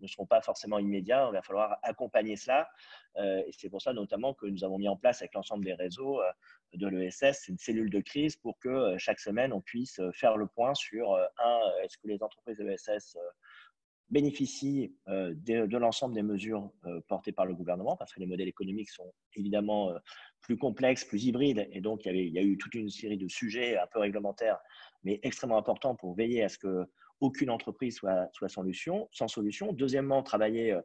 ne 0.00 0.06
seront 0.06 0.26
pas 0.26 0.40
forcément 0.40 0.78
immédiats. 0.78 1.26
Il 1.30 1.34
va 1.34 1.42
falloir 1.42 1.78
accompagner 1.82 2.36
cela. 2.36 2.68
et 3.16 3.50
c'est 3.56 3.70
pour 3.70 3.82
ça 3.82 3.92
notamment 3.92 4.34
que 4.34 4.46
nous 4.46 4.64
avons 4.64 4.78
mis 4.78 4.88
en 4.88 4.96
place 4.96 5.22
avec 5.22 5.34
l'ensemble 5.34 5.64
des 5.64 5.74
réseaux 5.74 6.20
de 6.72 6.86
l'ESS 6.88 7.48
une 7.48 7.58
cellule 7.58 7.90
de 7.90 8.00
crise 8.00 8.36
pour 8.36 8.58
que 8.58 8.96
chaque 8.98 9.20
semaine, 9.20 9.52
on 9.52 9.60
puisse 9.60 10.00
faire 10.12 10.36
le 10.36 10.46
point 10.46 10.74
sur, 10.74 11.14
un, 11.14 11.60
est-ce 11.82 11.96
que 11.98 12.08
les 12.08 12.22
entreprises 12.22 12.58
de 12.58 12.64
l'ESS 12.64 13.16
bénéficient 14.10 14.94
euh, 15.08 15.34
de, 15.34 15.76
l'ensemble 15.76 16.14
des 16.14 16.22
mesures 16.22 16.70
euh, 16.86 17.00
portées 17.08 17.32
par 17.32 17.46
le 17.46 17.54
gouvernement, 17.54 17.96
parce 17.96 18.12
que 18.12 18.20
les 18.20 18.26
modèles 18.26 18.48
économiques 18.48 18.90
sont 18.90 19.12
évidemment 19.34 19.90
euh, 19.90 19.98
plus 20.40 20.56
complexes, 20.56 21.04
plus 21.04 21.24
hybrides, 21.24 21.66
et 21.72 21.80
donc 21.80 22.04
il 22.04 22.32
y, 22.32 22.38
a 22.38 22.42
eu 22.42 22.58
toute 22.58 22.74
une 22.74 22.90
série 22.90 23.16
de 23.16 23.28
sujets 23.28 23.78
un 23.78 23.86
peu 23.86 23.98
réglementaires, 23.98 24.58
mais 25.02 25.20
extrêmement 25.22 25.58
importants 25.58 25.96
pour 25.96 26.14
veiller 26.14 26.44
à 26.44 26.48
ce 26.48 26.58
que 26.58 26.84
aucune 27.20 27.50
entreprise 27.50 27.96
soit, 27.96 28.28
soit 28.32 28.48
solution, 28.48 29.08
sans 29.12 29.28
solution. 29.28 29.72
Deuxièmement, 29.72 30.22
travailler, 30.22 30.78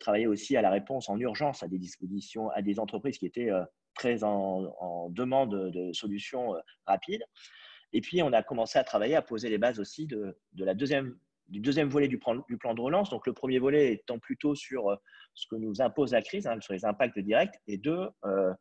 travailler 0.00 0.26
aussi 0.26 0.56
à 0.56 0.62
la 0.62 0.70
réponse 0.70 1.08
en 1.08 1.18
urgence 1.18 1.62
à 1.62 1.68
des 1.68 1.78
dispositions, 1.78 2.50
à 2.50 2.62
des 2.62 2.78
entreprises 2.78 3.18
qui 3.18 3.26
étaient 3.26 3.50
très 3.94 4.24
en, 4.24 5.10
demande 5.10 5.70
de 5.70 5.92
solutions 5.92 6.54
rapides. 6.86 7.24
Et 7.92 8.00
puis, 8.00 8.22
on 8.22 8.32
a 8.32 8.42
commencé 8.42 8.78
à 8.78 8.84
travailler, 8.84 9.14
à 9.14 9.22
poser 9.22 9.48
les 9.48 9.58
bases 9.58 9.80
aussi 9.80 10.06
de, 10.06 10.38
la 10.56 10.74
deuxième 10.74 11.16
du 11.48 11.60
deuxième 11.60 11.88
volet 11.88 12.08
du 12.08 12.18
plan, 12.18 12.34
de 12.34 12.80
relance. 12.80 13.10
Donc, 13.10 13.26
le 13.26 13.32
premier 13.32 13.60
volet 13.60 13.92
étant 13.92 14.18
plutôt 14.18 14.56
sur 14.56 14.90
euh, 14.90 14.96
ce 15.34 15.46
que 15.46 15.54
nous 15.54 15.80
impose 15.80 16.12
la 16.12 16.20
crise, 16.20 16.46
hein, 16.46 16.60
sur 16.60 16.74
les 16.74 16.84
impacts 16.84 17.18
directs. 17.20 17.54
Et 17.68 17.78
deux, 17.78 18.08
euh, 18.24 18.52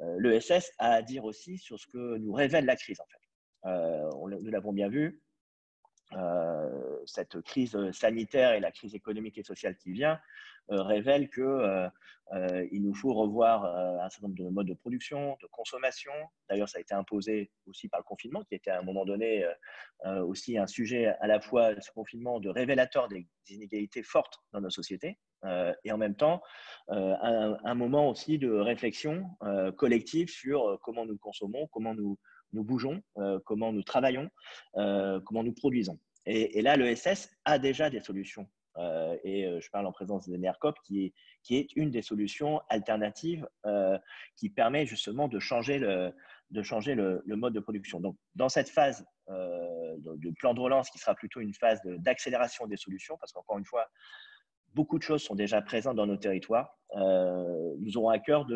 euh 0.00 0.16
l'ESS 0.18 0.72
a 0.78 0.94
à 0.94 1.02
dire 1.02 1.24
aussi 1.24 1.58
sur 1.58 1.78
ce 1.78 1.86
que 1.86 2.18
nous 2.18 2.32
révèle 2.32 2.64
la 2.64 2.74
crise, 2.74 3.00
en 3.00 3.06
fait. 3.06 3.68
Euh, 3.70 4.38
nous 4.42 4.50
l'avons 4.50 4.72
bien 4.72 4.88
vu, 4.88 5.22
cette 7.06 7.40
crise 7.42 7.76
sanitaire 7.92 8.52
et 8.52 8.60
la 8.60 8.70
crise 8.70 8.94
économique 8.94 9.38
et 9.38 9.42
sociale 9.42 9.76
qui 9.76 9.92
vient 9.92 10.18
euh, 10.70 10.82
révèle 10.82 11.28
qu'il 11.28 11.42
euh, 11.42 11.88
euh, 12.32 12.66
nous 12.72 12.94
faut 12.94 13.12
revoir 13.12 13.66
un 13.66 14.08
certain 14.08 14.28
nombre 14.28 14.42
de 14.42 14.48
modes 14.48 14.66
de 14.66 14.74
production, 14.74 15.36
de 15.42 15.46
consommation. 15.48 16.12
D'ailleurs, 16.48 16.70
ça 16.70 16.78
a 16.78 16.80
été 16.80 16.94
imposé 16.94 17.50
aussi 17.66 17.88
par 17.88 18.00
le 18.00 18.04
confinement, 18.04 18.42
qui 18.44 18.54
était 18.54 18.70
à 18.70 18.78
un 18.78 18.82
moment 18.82 19.04
donné 19.04 19.46
aussi 20.04 20.56
un 20.56 20.66
sujet 20.66 21.14
à 21.20 21.26
la 21.26 21.40
fois, 21.40 21.78
ce 21.80 21.90
confinement, 21.92 22.40
de 22.40 22.48
révélateur 22.48 23.08
des 23.08 23.26
inégalités 23.48 24.02
fortes 24.02 24.38
dans 24.52 24.60
nos 24.62 24.70
sociétés, 24.70 25.18
et 25.84 25.92
en 25.92 25.98
même 25.98 26.16
temps 26.16 26.42
un, 26.88 27.74
moment 27.74 28.08
aussi 28.08 28.38
de 28.38 28.50
réflexion 28.50 29.28
collective 29.76 30.30
sur 30.30 30.78
comment 30.82 31.04
nous 31.04 31.18
consommons, 31.18 31.68
comment 31.68 31.94
nous, 31.94 32.18
nous 32.54 32.64
bougeons, 32.64 33.02
comment 33.44 33.72
nous 33.72 33.82
travaillons, 33.82 34.30
comment 34.74 35.44
nous 35.44 35.54
produisons. 35.54 35.98
Et, 36.26 36.58
et 36.58 36.62
là, 36.62 36.76
l'ESS 36.76 37.28
a 37.44 37.58
déjà 37.58 37.90
des 37.90 38.00
solutions 38.00 38.48
euh, 38.76 39.16
et 39.22 39.46
euh, 39.46 39.60
je 39.60 39.70
parle 39.70 39.86
en 39.86 39.92
présence 39.92 40.28
des 40.28 40.38
NERCOP, 40.38 40.76
qui 40.84 41.06
est, 41.06 41.14
qui 41.42 41.56
est 41.56 41.68
une 41.76 41.90
des 41.90 42.02
solutions 42.02 42.60
alternatives 42.68 43.46
euh, 43.66 43.98
qui 44.36 44.50
permet 44.50 44.86
justement 44.86 45.28
de 45.28 45.38
changer 45.38 45.78
le, 45.78 46.12
mode 47.26 47.54
de 47.54 47.60
production. 47.60 48.00
Donc, 48.00 48.16
dans 48.34 48.48
cette 48.48 48.68
phase 48.68 49.04
de 49.28 50.30
plan 50.38 50.54
de 50.54 50.60
relance, 50.60 50.90
qui 50.90 50.98
sera 50.98 51.14
plutôt 51.14 51.40
une 51.40 51.54
phase 51.54 51.80
d'accélération 51.84 52.66
des 52.66 52.76
solutions, 52.76 53.16
parce 53.18 53.32
qu'encore 53.32 53.58
une 53.58 53.64
fois, 53.64 53.86
beaucoup 54.74 54.98
de 54.98 55.04
choses 55.04 55.22
sont 55.22 55.34
déjà 55.34 55.62
présentes 55.62 55.96
dans 55.96 56.06
nos 56.06 56.16
territoires. 56.16 56.76
nous 56.94 57.96
aurons 57.96 58.10
à 58.10 58.18
cœur 58.18 58.46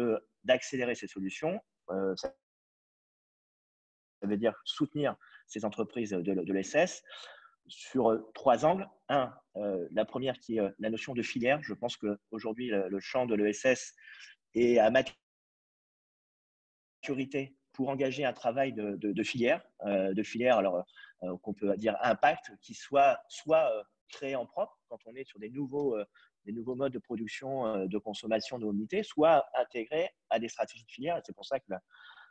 d'accélérer 0.45 0.95
ces 0.95 1.07
solutions. 1.07 1.61
Veut 4.23 4.37
dire 4.37 4.55
soutenir 4.65 5.17
ces 5.47 5.65
entreprises 5.65 6.11
de, 6.11 6.53
l'ESS 6.53 7.03
sur 7.69 8.11
euh, 8.11 8.31
trois 8.35 8.65
angles. 8.65 8.89
Un, 9.09 9.33
euh, 9.57 9.87
la 9.93 10.05
première 10.05 10.39
qui 10.39 10.57
est 10.57 10.61
euh, 10.61 10.71
la 10.79 10.91
notion 10.91 11.15
de 11.15 11.23
filière. 11.23 11.63
Je 11.63 11.75
pense 11.75 11.97
qu'aujourd'hui, 11.97 12.69
le, 12.69 12.89
le 12.89 13.01
champ 13.01 13.27
de 13.27 13.35
l'ESS 13.35 13.95
est 14.55 14.79
à 14.79 14.91
maturité 17.03 17.57
pour 17.73 17.89
engager 17.91 18.25
un 18.25 18.33
travail 18.33 18.73
de, 18.73 19.23
filière, 19.23 19.63
de 19.85 20.23
filière 20.25 20.57
alors 20.59 20.85
qu'on 21.43 21.55
peut 21.55 21.77
dire 21.77 21.97
impact, 22.03 22.51
qui 22.61 22.75
soit 22.75 23.21
soit 23.29 23.71
créé 24.09 24.35
en 24.35 24.47
propre 24.47 24.77
quand 24.89 24.99
on 25.07 25.15
est 25.15 25.23
sur 25.23 25.39
des 25.39 25.49
nouveaux, 25.49 25.97
des 26.45 26.51
nouveaux 26.51 26.75
modes 26.75 26.93
de 26.93 26.99
production, 26.99 27.87
de 27.87 27.99
consommation 27.99 28.59
de 28.59 28.65
mobilité, 28.65 29.05
soit 29.05 29.47
intégré 29.57 30.11
à 30.29 30.41
des 30.41 30.49
stratégies 30.49 30.87
de 30.87 30.91
filière. 30.91 31.21
C'est 31.25 31.37
pour 31.37 31.47
ça 31.47 31.61
que 31.61 31.67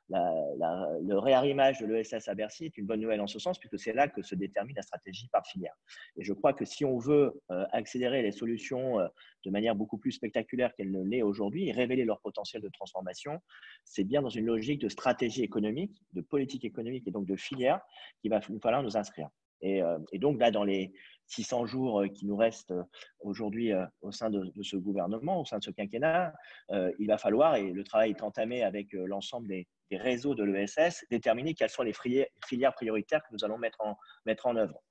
le 0.10 1.18
réarrimage 1.18 1.80
de 1.80 1.86
l'ESS 1.86 2.28
à 2.28 2.36
Bercy 2.36 2.66
est 2.66 2.78
une 2.78 2.86
bonne 2.86 3.02
nouvelle 3.02 3.22
en 3.22 3.28
ce 3.28 3.40
sens, 3.40 3.60
puisque 3.60 3.80
c'est 3.80 3.94
là 3.94 4.08
que 4.08 4.22
se 4.22 4.36
détermine 4.36 4.76
la 4.76 4.82
stratégie 4.82 5.28
par 5.32 5.46
filière. 5.46 5.76
Et 6.16 6.24
je 6.24 6.34
crois 6.34 6.54
que 6.54 6.66
si 6.66 6.86
on 6.86 6.98
veut 6.98 7.42
euh, 7.52 7.66
accélérer 7.72 8.22
les 8.22 8.32
solutions 8.32 9.00
euh, 9.00 9.08
de 9.46 9.52
manière 9.52 9.76
beaucoup 9.76 9.98
plus 9.98 10.12
spectaculaire 10.12 10.74
qu'elle 10.76 10.92
ne 10.92 11.04
l'est 11.04 11.22
aujourd'hui 11.22 11.68
et 11.68 11.72
révéler 11.72 12.06
leur 12.06 12.22
potentiel 12.22 12.62
de 12.62 12.70
transformation, 12.70 13.42
c'est 13.84 14.04
bien 14.04 14.22
dans 14.22 14.30
une 14.30 14.46
logique 14.46 14.82
de 14.82 14.90
stratégie 14.90 15.44
économique, 15.44 16.02
de 16.14 16.22
politique 16.22 16.66
économique 16.66 17.08
et 17.08 17.12
donc 17.12 17.26
de 17.26 17.36
filière 17.36 17.82
qu'il 18.22 18.32
va 18.32 18.42
falloir 18.42 18.84
nous 18.84 18.98
inscrire. 18.98 19.30
Euh, 19.64 19.98
et, 20.12 20.20
donc 20.20 20.40
là, 20.40 20.52
dans 20.52 20.64
les 20.64 20.94
600 21.28 21.66
jours 21.66 22.04
qui 22.14 22.26
nous 22.26 22.38
restent 22.38 22.74
aujourd'hui 23.20 23.72
au 24.02 24.12
sein 24.12 24.30
de, 24.30 24.52
ce 24.62 24.78
gouvernement, 24.78 25.42
au 25.42 25.46
sein 25.46 25.60
de 25.60 25.64
ce 25.64 25.72
quinquennat, 25.72 26.34
il 26.72 27.08
va 27.08 27.18
falloir, 27.18 27.56
et 27.56 27.72
le 27.72 27.84
travail 27.84 28.12
est 28.12 28.24
entamé 28.24 28.64
avec 28.64 28.94
l'ensemble 28.94 29.48
des, 29.48 29.68
réseaux 29.92 30.36
de 30.36 30.44
l'ESS, 30.44 31.06
déterminer 31.10 31.54
quelles 31.54 31.70
sont 31.70 31.84
les 31.84 31.94
filières 31.94 32.74
prioritaires 32.74 33.22
que 33.24 33.34
nous 33.34 33.46
allons 33.46 33.58
mettre 33.58 33.80
en, 33.82 34.56
œuvre. 34.56 34.82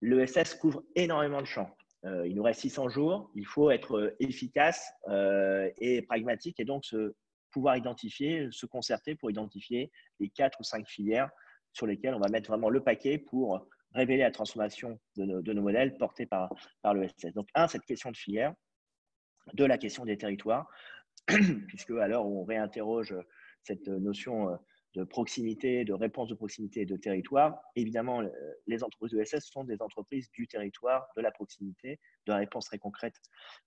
L'ESS 0.00 0.54
couvre 0.54 0.82
énormément 0.94 1.40
de 1.40 1.46
champs. 1.46 1.70
Euh, 2.04 2.26
il 2.26 2.34
nous 2.34 2.42
reste 2.42 2.60
600 2.60 2.88
jours. 2.88 3.30
Il 3.34 3.46
faut 3.46 3.70
être 3.70 4.14
efficace 4.20 4.92
euh, 5.08 5.70
et 5.78 6.02
pragmatique 6.02 6.60
et 6.60 6.64
donc 6.64 6.84
se, 6.84 7.14
pouvoir 7.56 7.78
identifier, 7.78 8.48
se 8.50 8.66
concerter 8.66 9.14
pour 9.14 9.30
identifier 9.30 9.90
les 10.20 10.28
quatre 10.28 10.60
ou 10.60 10.62
cinq 10.62 10.86
filières 10.86 11.30
sur 11.72 11.86
lesquelles 11.86 12.14
on 12.14 12.18
va 12.18 12.28
mettre 12.28 12.50
vraiment 12.50 12.68
le 12.68 12.82
paquet 12.82 13.16
pour 13.16 13.66
révéler 13.96 14.22
la 14.22 14.30
transformation 14.30 15.00
de 15.16 15.24
nos, 15.24 15.42
de 15.42 15.52
modèles 15.54 15.96
portés 15.96 16.26
par, 16.26 16.52
par 16.82 16.94
l'ESS. 16.94 17.32
Donc, 17.34 17.48
un, 17.54 17.66
cette 17.66 17.84
question 17.84 18.10
de 18.10 18.16
filière, 18.16 18.54
deux, 19.54 19.66
la 19.66 19.78
question 19.78 20.04
des 20.04 20.18
territoires, 20.18 20.68
puisque 21.68 21.90
à 21.90 22.06
l'heure 22.06 22.26
où 22.26 22.40
on 22.40 22.44
réinterroge 22.44 23.14
cette 23.62 23.88
notion 23.88 24.50
euh, 24.50 24.56
de 24.96 25.04
proximité, 25.04 25.84
de 25.84 25.92
réponse 25.92 26.28
de 26.28 26.34
proximité 26.34 26.80
et 26.80 26.86
de 26.86 26.96
territoire. 26.96 27.60
Évidemment, 27.74 28.22
les 28.66 28.82
entreprises 28.82 29.12
de 29.12 29.22
SS 29.22 29.44
sont 29.44 29.62
des 29.62 29.82
entreprises 29.82 30.30
du 30.32 30.48
territoire, 30.48 31.06
de 31.16 31.20
la 31.22 31.30
proximité, 31.30 32.00
de 32.26 32.32
la 32.32 32.38
réponse 32.38 32.64
très 32.64 32.78
concrète 32.78 33.14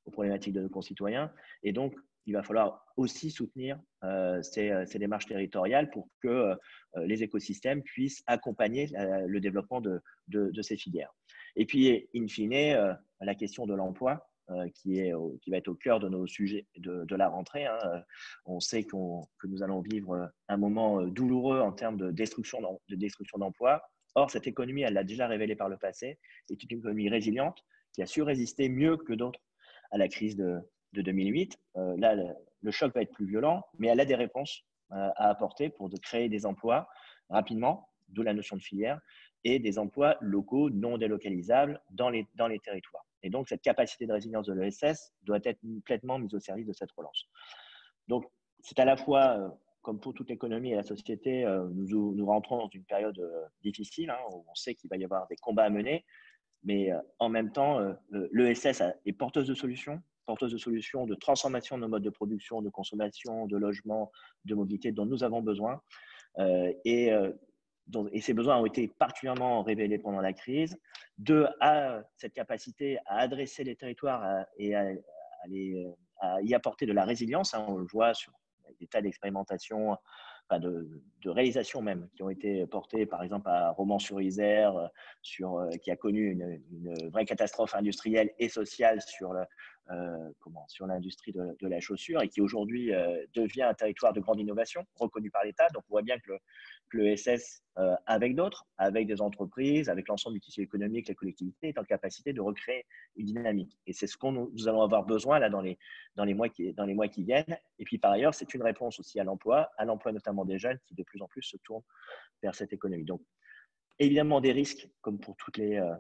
aux 0.06 0.12
problématiques 0.12 0.54
de 0.54 0.62
nos 0.62 0.70
concitoyens. 0.70 1.32
Et 1.62 1.72
donc, 1.72 1.94
il 2.30 2.34
va 2.34 2.44
falloir 2.44 2.86
aussi 2.96 3.32
soutenir 3.32 3.80
euh, 4.04 4.42
ces, 4.42 5.00
démarches 5.00 5.26
territoriales 5.26 5.90
pour 5.90 6.10
que 6.22 6.28
euh, 6.28 6.56
les 7.06 7.24
écosystèmes 7.24 7.84
puissent 7.84 8.24
accompagner 8.28 8.90
le 9.28 9.40
développement 9.40 9.82
de, 9.82 10.62
ces 10.62 10.78
filières. 10.78 11.14
Et 11.56 11.66
puis, 11.66 12.08
in 12.16 12.28
fine, 12.28 12.98
la 13.20 13.36
question 13.36 13.66
de 13.66 13.74
l'emploi. 13.74 14.26
Euh, 14.52 14.68
qui, 14.74 15.00
qui 15.42 15.52
va 15.52 15.58
être 15.58 15.68
au 15.68 15.76
cœur 15.76 16.00
de 16.00 16.10
nos 16.10 16.26
sujets 16.26 16.66
de, 16.78 17.16
la 17.16 17.30
rentrée. 17.30 17.68
Hein. 17.68 17.78
Euh, 17.86 18.00
on 18.46 18.60
sait 18.60 18.84
que 18.84 18.96
nous 18.96 19.62
allons 19.62 19.82
vivre 19.82 20.32
un 20.48 20.58
moment 20.58 21.02
euh, 21.02 21.06
douloureux 21.06 21.60
en 21.60 21.72
termes 21.72 21.98
de 21.98 22.10
destruction 22.10 22.60
d'emplois. 23.38 23.84
Or, 24.16 24.32
cette 24.32 24.48
économie, 24.48 24.82
elle 24.82 24.94
l'a 24.94 25.04
déjà 25.04 25.28
révélé 25.28 25.56
par 25.56 25.70
le 25.70 25.78
passé, 25.78 26.18
est 26.50 26.64
une 26.64 26.80
économie 26.80 27.10
résiliente 27.10 27.64
qui 27.94 28.02
a 28.02 28.08
su 28.08 28.24
résister 28.24 28.70
mieux 28.70 28.98
que 28.98 29.14
d'autres 29.14 29.40
à 29.92 30.00
la 30.00 30.08
crise 30.08 30.36
de, 30.36 30.58
2008. 30.94 31.58
là, 31.98 32.16
le, 32.62 32.72
choc 32.72 32.94
va 32.94 33.02
être 33.02 33.12
plus 33.12 33.26
violent, 33.26 33.66
mais 33.78 33.88
elle 33.88 34.00
a 34.00 34.06
des 34.06 34.16
réponses 34.16 34.64
à 34.90 35.30
apporter 35.30 35.70
pour 35.70 35.90
de 35.90 35.98
créer 35.98 36.30
des 36.30 36.46
emplois 36.46 36.90
rapidement, 37.30 37.90
d'où 38.10 38.24
la 38.24 38.34
notion 38.34 38.56
de 38.56 38.62
filière, 38.62 39.00
et 39.44 39.60
des 39.60 39.80
emplois 39.80 40.18
locaux 40.20 40.70
non 40.70 40.98
délocalisables 40.98 41.82
dans 41.92 42.10
les, 42.10 42.28
dans 42.36 42.48
les 42.48 42.60
territoires. 42.60 43.06
Et 43.24 43.30
donc, 43.30 43.50
cette 43.50 43.62
capacité 43.62 44.06
de 44.06 44.14
résilience 44.14 44.46
de 44.48 44.54
l'ESS 44.54 45.14
doit 45.24 45.40
être 45.44 45.60
complètement 45.62 46.20
mise 46.20 46.34
au 46.34 46.40
service 46.40 46.66
de 46.66 46.74
cette 46.74 46.92
relance. 46.92 47.26
Donc, 48.08 48.26
c'est 48.62 48.80
à 48.80 48.86
la 48.86 48.98
fois, 48.98 49.38
euh, 49.38 49.50
comme 49.82 50.00
pour 50.00 50.14
toute 50.14 50.30
l'économie 50.30 50.72
et 50.72 50.76
la 50.76 50.84
société, 50.84 51.46
euh, 51.46 51.68
nous, 51.74 52.16
nous 52.16 52.26
rentrons 52.26 52.58
dans 52.58 52.70
une 52.70 52.84
période 52.86 53.20
euh, 53.20 53.46
difficile, 53.62 54.10
hein, 54.10 54.18
où 54.32 54.46
on 54.50 54.56
sait 54.56 54.74
qu'il 54.74 54.90
va 54.90 54.98
y 54.98 55.04
avoir 55.04 55.28
des 55.28 55.36
combats 55.38 55.64
à 55.64 55.70
mener, 55.70 56.06
mais 56.64 56.92
en 57.20 57.30
même 57.30 57.54
temps, 57.54 57.80
l'ESS 58.10 58.84
est 59.06 59.14
porteuse 59.14 59.48
de 59.48 59.54
solutions, 59.54 60.02
porteuse 60.30 60.52
de 60.52 60.58
solutions 60.58 61.08
de 61.08 61.16
transformation 61.16 61.76
de 61.78 61.82
nos 61.82 61.88
modes 61.88 62.04
de 62.04 62.12
production, 62.12 62.62
de 62.62 62.70
consommation, 62.70 63.48
de 63.48 63.58
logement, 63.58 64.12
de 64.46 64.54
mobilité 64.54 64.92
dont 64.92 65.08
nous 65.08 65.24
avons 65.24 65.42
besoin. 65.42 65.82
et 66.86 67.12
et 68.12 68.22
ces 68.22 68.34
besoins 68.34 68.58
ont 68.58 68.66
été 68.66 68.88
particulièrement 68.88 69.64
révélés 69.64 69.98
pendant 69.98 70.22
la 70.22 70.34
crise. 70.34 70.78
Deux, 71.18 71.48
à 71.60 72.02
cette 72.18 72.34
capacité 72.34 72.98
à 73.06 73.20
adresser 73.20 73.64
les 73.64 73.76
territoires 73.76 74.46
et 74.58 74.76
à, 74.76 74.92
y 76.42 76.54
apporter 76.54 76.86
de 76.86 76.94
la 76.94 77.06
résilience. 77.06 77.54
Hein, 77.54 77.66
on 77.68 77.78
le 77.78 77.86
voit 77.86 78.14
sur 78.14 78.32
des 78.80 78.88
tas 78.88 79.02
d'expérimentations, 79.02 79.98
de, 80.58 81.30
réalisations 81.30 81.82
même, 81.82 82.08
qui 82.16 82.24
ont 82.24 82.30
été 82.30 82.66
portées 82.68 83.06
par 83.06 83.24
exemple 83.24 83.50
à 83.50 83.72
Romans-sur-Isère, 83.72 84.90
sur, 85.22 85.58
euh, 85.58 85.70
qui 85.82 85.92
a 85.92 85.96
connu 85.96 86.32
une, 86.32 86.62
une, 86.72 87.10
vraie 87.10 87.26
catastrophe 87.26 87.76
industrielle 87.76 88.32
et 88.40 88.50
sociale 88.50 89.02
sur 89.02 89.34
le, 89.34 89.42
euh, 89.42 89.46
comment, 90.40 90.68
sur 90.68 90.86
l'industrie 90.86 91.32
de, 91.32 91.68
la 91.68 91.80
chaussure 91.80 92.22
et 92.22 92.30
qui 92.30 92.42
aujourd'hui 92.42 92.94
euh, 92.94 93.26
devient 93.34 93.64
un 93.64 93.74
territoire 93.74 94.14
de 94.14 94.20
grande 94.20 94.40
innovation 94.40 94.86
reconnu 94.96 95.32
par 95.32 95.44
l'État. 95.44 95.68
Donc 95.74 95.84
on 95.90 95.94
voit 95.94 96.02
bien 96.02 96.18
que 96.20 96.32
le, 96.92 97.16
SS, 97.16 97.64
euh, 97.78 97.96
avec 98.06 98.36
d'autres, 98.36 98.68
avec 98.78 99.08
des 99.08 99.22
entreprises, 99.22 99.90
avec 99.90 100.08
l'ensemble 100.08 100.36
du 100.36 100.42
tissu 100.42 100.62
économique, 100.62 101.08
les 101.08 101.16
collectivités, 101.16 101.70
est 101.70 101.78
en 101.80 101.84
capacité 101.84 102.34
de 102.34 102.42
recréer 102.42 102.86
une 103.16 103.26
dynamique. 103.26 103.78
Et 103.88 103.94
c'est 103.94 104.08
ce 104.08 104.18
qu'on 104.18 104.32
nous 104.32 104.68
allons 104.68 104.82
avoir 104.82 105.06
besoin 105.06 105.40
là 105.40 105.50
dans 105.50 105.62
les, 105.62 105.78
dans 106.16 106.24
les, 106.24 106.34
mois, 106.34 106.50
qui, 106.50 106.74
dans 106.74 106.86
les 106.86 106.94
mois 106.94 107.08
qui 107.08 107.24
viennent. 107.24 107.58
Et 107.80 107.84
puis 107.84 107.98
par 107.98 108.12
ailleurs, 108.12 108.34
c'est 108.34 108.54
une 108.54 108.64
réponse 108.64 109.00
aussi 109.00 109.20
à 109.20 109.24
l'emploi, 109.24 109.70
à 109.78 109.86
l'emploi 109.86 110.12
notamment 110.12 110.46
des 110.46 110.60
jeunes 110.60 110.80
qui 110.86 110.96
de 110.96 111.04
plus 111.04 111.22
en 111.22 111.28
plus 111.28 111.44
se 111.44 111.58
tournent 111.58 111.84
vers 112.42 112.56
cette 112.56 112.74
économie. 112.74 113.06
Donc 113.06 113.22
évidemment 114.00 114.42
des 114.42 114.52
risques, 114.52 114.90
comme 115.02 115.20
pour 115.20 115.36
toutes 115.36 115.58
les, 115.58 115.76
euh, 115.76 115.94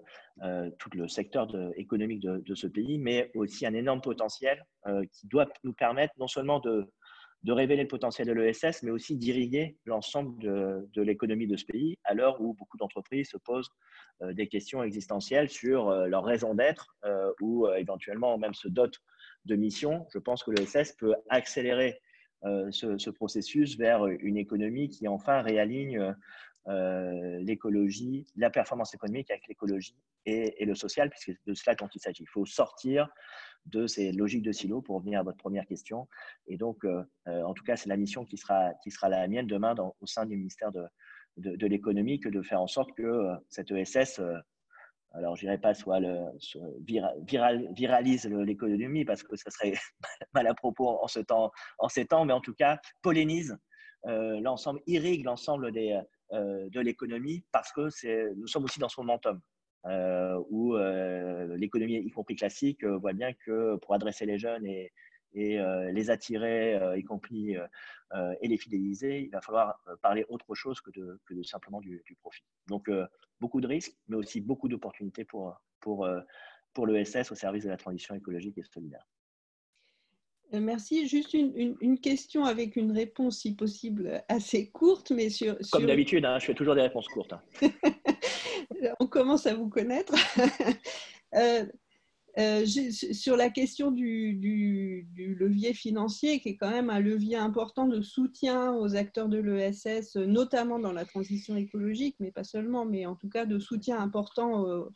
euh, 0.44 0.70
tout 0.80 0.90
le 0.94 1.08
secteur 1.08 1.48
économique 1.76 2.22
de, 2.22 2.56
ce 2.56 2.68
pays, 2.68 2.98
mais 2.98 3.30
aussi 3.36 3.66
un 3.66 3.74
énorme 3.74 4.02
potentiel 4.02 4.66
euh, 4.88 5.04
qui 5.12 5.28
doit 5.28 5.48
nous 5.64 5.74
permettre 5.74 6.14
non 6.18 6.28
seulement 6.28 6.60
de, 6.60 6.90
de 7.44 7.52
révéler 7.52 7.84
le 7.84 7.88
potentiel 7.88 8.28
de 8.28 8.34
l'ESS, 8.34 8.84
mais 8.84 8.92
aussi 8.92 9.18
d'irriguer 9.18 9.78
l'ensemble 9.86 10.42
de, 10.42 10.88
de 10.94 11.02
l'économie 11.02 11.48
de 11.48 11.58
ce 11.58 11.66
pays, 11.66 11.98
à 12.06 12.14
l'heure 12.14 12.40
où 12.42 12.54
beaucoup 12.54 12.78
d'entreprises 12.78 13.30
se 13.30 13.38
posent 13.38 13.70
des 14.22 14.48
questions 14.48 14.84
existentielles 14.84 15.50
sur 15.50 15.90
leur 15.92 16.26
raison 16.26 16.54
d'être 16.54 16.94
ou 17.40 17.70
éventuellement 17.70 18.38
même 18.38 18.54
se 18.54 18.68
dotent 18.68 19.00
de 19.46 19.56
missions. 19.56 20.06
Je 20.14 20.20
pense 20.20 20.44
que 20.44 20.52
l'ESS 20.52 20.92
peut 20.98 21.16
accélérer 21.30 22.02
ce, 22.44 22.98
ce, 22.98 23.10
processus 23.10 23.78
vers 23.78 24.06
une 24.08 24.36
économie 24.36 24.90
qui 24.90 25.08
enfin 25.08 25.42
réaligne 25.42 26.14
euh, 26.68 27.40
l'écologie, 27.40 28.28
la 28.36 28.50
performance 28.50 28.94
économique 28.94 29.32
avec 29.32 29.48
l'écologie 29.48 29.96
et, 30.26 30.66
le 30.66 30.76
social, 30.76 31.10
puisque 31.10 31.32
c'est 31.32 31.50
de 31.50 31.54
cela 31.56 31.76
dont 31.76 31.88
il 31.96 32.00
s'agit. 32.00 32.24
Il 32.24 32.30
faut 32.30 32.46
sortir 32.46 33.08
de 33.66 33.88
ces 33.88 34.12
logiques 34.12 34.44
de 34.44 34.52
silo 34.52 34.82
pour 34.82 34.98
revenir 34.98 35.22
à 35.22 35.24
votre 35.24 35.38
première 35.38 35.66
question. 35.66 36.08
Et 36.48 36.58
donc, 36.58 36.84
euh, 36.84 37.04
euh, 37.28 37.44
en 37.44 37.54
tout 37.54 37.64
cas, 37.64 37.76
c'est 37.76 37.90
la 37.90 37.98
mission 37.98 38.26
qui 38.26 38.38
sera, 38.38 38.74
qui 38.84 38.92
sera 38.92 39.10
la 39.10 39.28
mienne 39.28 39.48
demain 39.48 39.74
au 39.78 40.06
sein 40.06 40.26
du 40.26 40.36
ministère 40.36 40.72
de, 40.72 40.86
de, 41.38 41.68
l'économie, 41.68 42.20
que 42.20 42.30
de 42.30 42.42
faire 42.42 42.62
en 42.62 42.68
sorte 42.68 42.92
que 42.94 43.30
cette 43.50 43.72
ESS, 43.72 44.22
alors 45.14 45.36
je 45.36 45.42
dirais 45.42 45.58
pas 45.58 45.74
soit, 45.74 46.00
le, 46.00 46.20
viral, 47.26 47.68
viralise 47.74 48.26
l'économie 48.26 49.06
parce 49.06 49.24
que 49.24 49.36
ça 49.38 49.50
serait 49.50 49.74
mal 50.34 50.46
à 50.46 50.54
propos 50.54 50.90
en, 51.02 51.08
ce 51.08 51.20
temps, 51.20 51.52
en 51.80 51.88
ces 51.88 52.06
temps, 52.06 52.26
mais 52.26 52.34
en 52.34 52.42
tout 52.42 52.54
cas 52.54 52.80
polénise 53.02 53.58
l'ensemble, 54.06 54.82
irrigue 54.86 55.26
l'ensemble 55.26 55.72
des, 55.72 56.00
de 56.32 56.80
l'économie 56.80 57.44
parce 57.52 57.72
que 57.72 57.90
nous 58.36 58.48
sommes 58.48 58.64
aussi 58.66 58.80
dans 58.80 58.90
son 58.90 59.04
momentum. 59.04 59.42
Euh, 59.86 60.38
où 60.50 60.76
euh, 60.76 61.56
l'économie, 61.56 61.96
y 61.96 62.12
compris 62.12 62.36
classique, 62.36 62.84
voit 62.84 63.14
bien 63.14 63.34
que 63.34 63.78
pour 63.78 63.94
adresser 63.94 64.26
les 64.26 64.38
jeunes 64.38 64.66
et, 64.66 64.92
les 65.34 66.10
attirer, 66.10 66.80
y 66.98 67.04
compris, 67.04 67.56
et 68.42 68.48
les 68.48 68.58
fidéliser, 68.58 69.22
il 69.22 69.30
va 69.30 69.42
falloir 69.42 69.80
parler 70.02 70.26
autre 70.28 70.56
chose 70.56 70.82
que 70.82 70.90
de, 70.90 71.44
simplement 71.44 71.80
du, 71.82 72.04
profit. 72.20 72.44
Donc, 72.68 72.90
beaucoup 73.40 73.62
de 73.62 73.68
risques, 73.68 73.96
mais 74.08 74.16
aussi 74.16 74.42
beaucoup 74.42 74.68
d'opportunités 74.68 75.26
pour, 75.26 75.56
pour, 75.82 76.10
pour 76.74 76.88
l'ESS 76.88 77.32
au 77.32 77.36
service 77.36 77.64
de 77.64 77.70
la 77.70 77.78
transition 77.78 78.16
écologique 78.16 78.58
et 78.58 78.64
solidaire. 78.64 79.06
Merci. 80.52 81.08
Juste 81.08 81.34
une, 81.34 82.00
question 82.00 82.46
avec 82.46 82.76
une 82.76 82.92
réponse, 82.92 83.40
si 83.40 83.56
possible, 83.56 84.24
assez 84.28 84.70
courte, 84.70 85.12
mais 85.12 85.30
sur. 85.30 85.58
Comme 85.72 85.86
d'habitude, 85.86 86.26
hein, 86.26 86.40
je 86.40 86.46
fais 86.46 86.54
toujours 86.54 86.76
des 86.76 86.82
réponses 86.82 87.08
courtes. 87.08 87.34
Hein. 87.34 87.42
On 89.00 89.08
commence 89.08 89.46
à 89.46 89.54
vous 89.54 89.70
connaître. 89.70 90.14
Euh, 91.36 91.64
euh, 92.40 92.66
sur 92.66 93.36
la 93.36 93.50
question 93.50 93.92
du, 93.92 95.06
levier 95.16 95.74
financier, 95.74 96.40
qui 96.40 96.50
est 96.50 96.56
quand 96.56 96.72
même 96.72 96.90
un 96.90 97.00
levier 97.00 97.36
important 97.36 97.86
de 97.86 98.02
soutien 98.02 98.74
aux 98.74 98.96
acteurs 98.96 99.30
de 99.30 99.38
l'ESS, 99.38 100.16
notamment 100.16 100.80
dans 100.80 100.92
la 100.92 101.06
transition 101.06 101.56
écologique, 101.56 102.16
mais 102.20 102.32
pas 102.32 102.44
seulement, 102.44 102.86
mais 102.86 103.06
en 103.06 103.16
tout 103.16 103.30
cas 103.30 103.46
de 103.46 103.60
soutien 103.60 104.00
important 104.00 104.62
aux, 104.62 104.90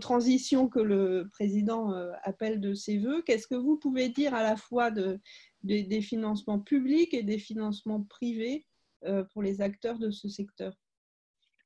transitions 0.00 0.68
que 0.68 0.80
le 0.80 1.28
président 1.32 1.92
euh, 1.92 2.12
appelle 2.22 2.60
de 2.60 2.74
ses 2.74 2.98
voeux. 2.98 3.22
Qu'est-ce 3.22 3.46
que 3.46 3.54
vous 3.54 3.76
pouvez 3.76 4.08
dire 4.08 4.34
à 4.34 4.42
la 4.42 4.56
fois 4.56 4.90
de, 4.90 5.18
des 5.62 6.00
financements 6.00 6.60
publics 6.60 7.14
et 7.14 7.22
des 7.22 7.38
financements 7.38 8.02
privés 8.02 8.66
euh, 9.04 9.24
pour 9.32 9.42
les 9.42 9.60
acteurs 9.60 9.98
de 9.98 10.10
ce 10.10 10.28
secteur? 10.28 10.74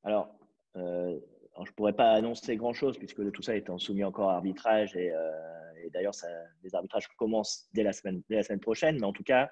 Alors, 0.04 0.34
euh, 0.76 1.18
je 1.58 1.70
ne 1.70 1.74
pourrais 1.74 1.92
pas 1.92 2.12
annoncer 2.12 2.56
grand-chose 2.56 2.98
puisque 2.98 3.30
tout 3.32 3.42
ça 3.42 3.56
est 3.56 3.78
soumis 3.78 4.04
encore 4.04 4.30
à 4.30 4.36
arbitrage 4.36 4.96
et, 4.96 5.12
d'ailleurs 5.92 6.14
les 6.62 6.74
arbitrages 6.74 7.08
commencent 7.18 7.68
dès 7.74 7.82
la 7.82 7.92
semaine 7.92 8.60
prochaine. 8.60 8.96
Mais 8.98 9.06
en 9.06 9.12
tout 9.12 9.24
cas, 9.24 9.50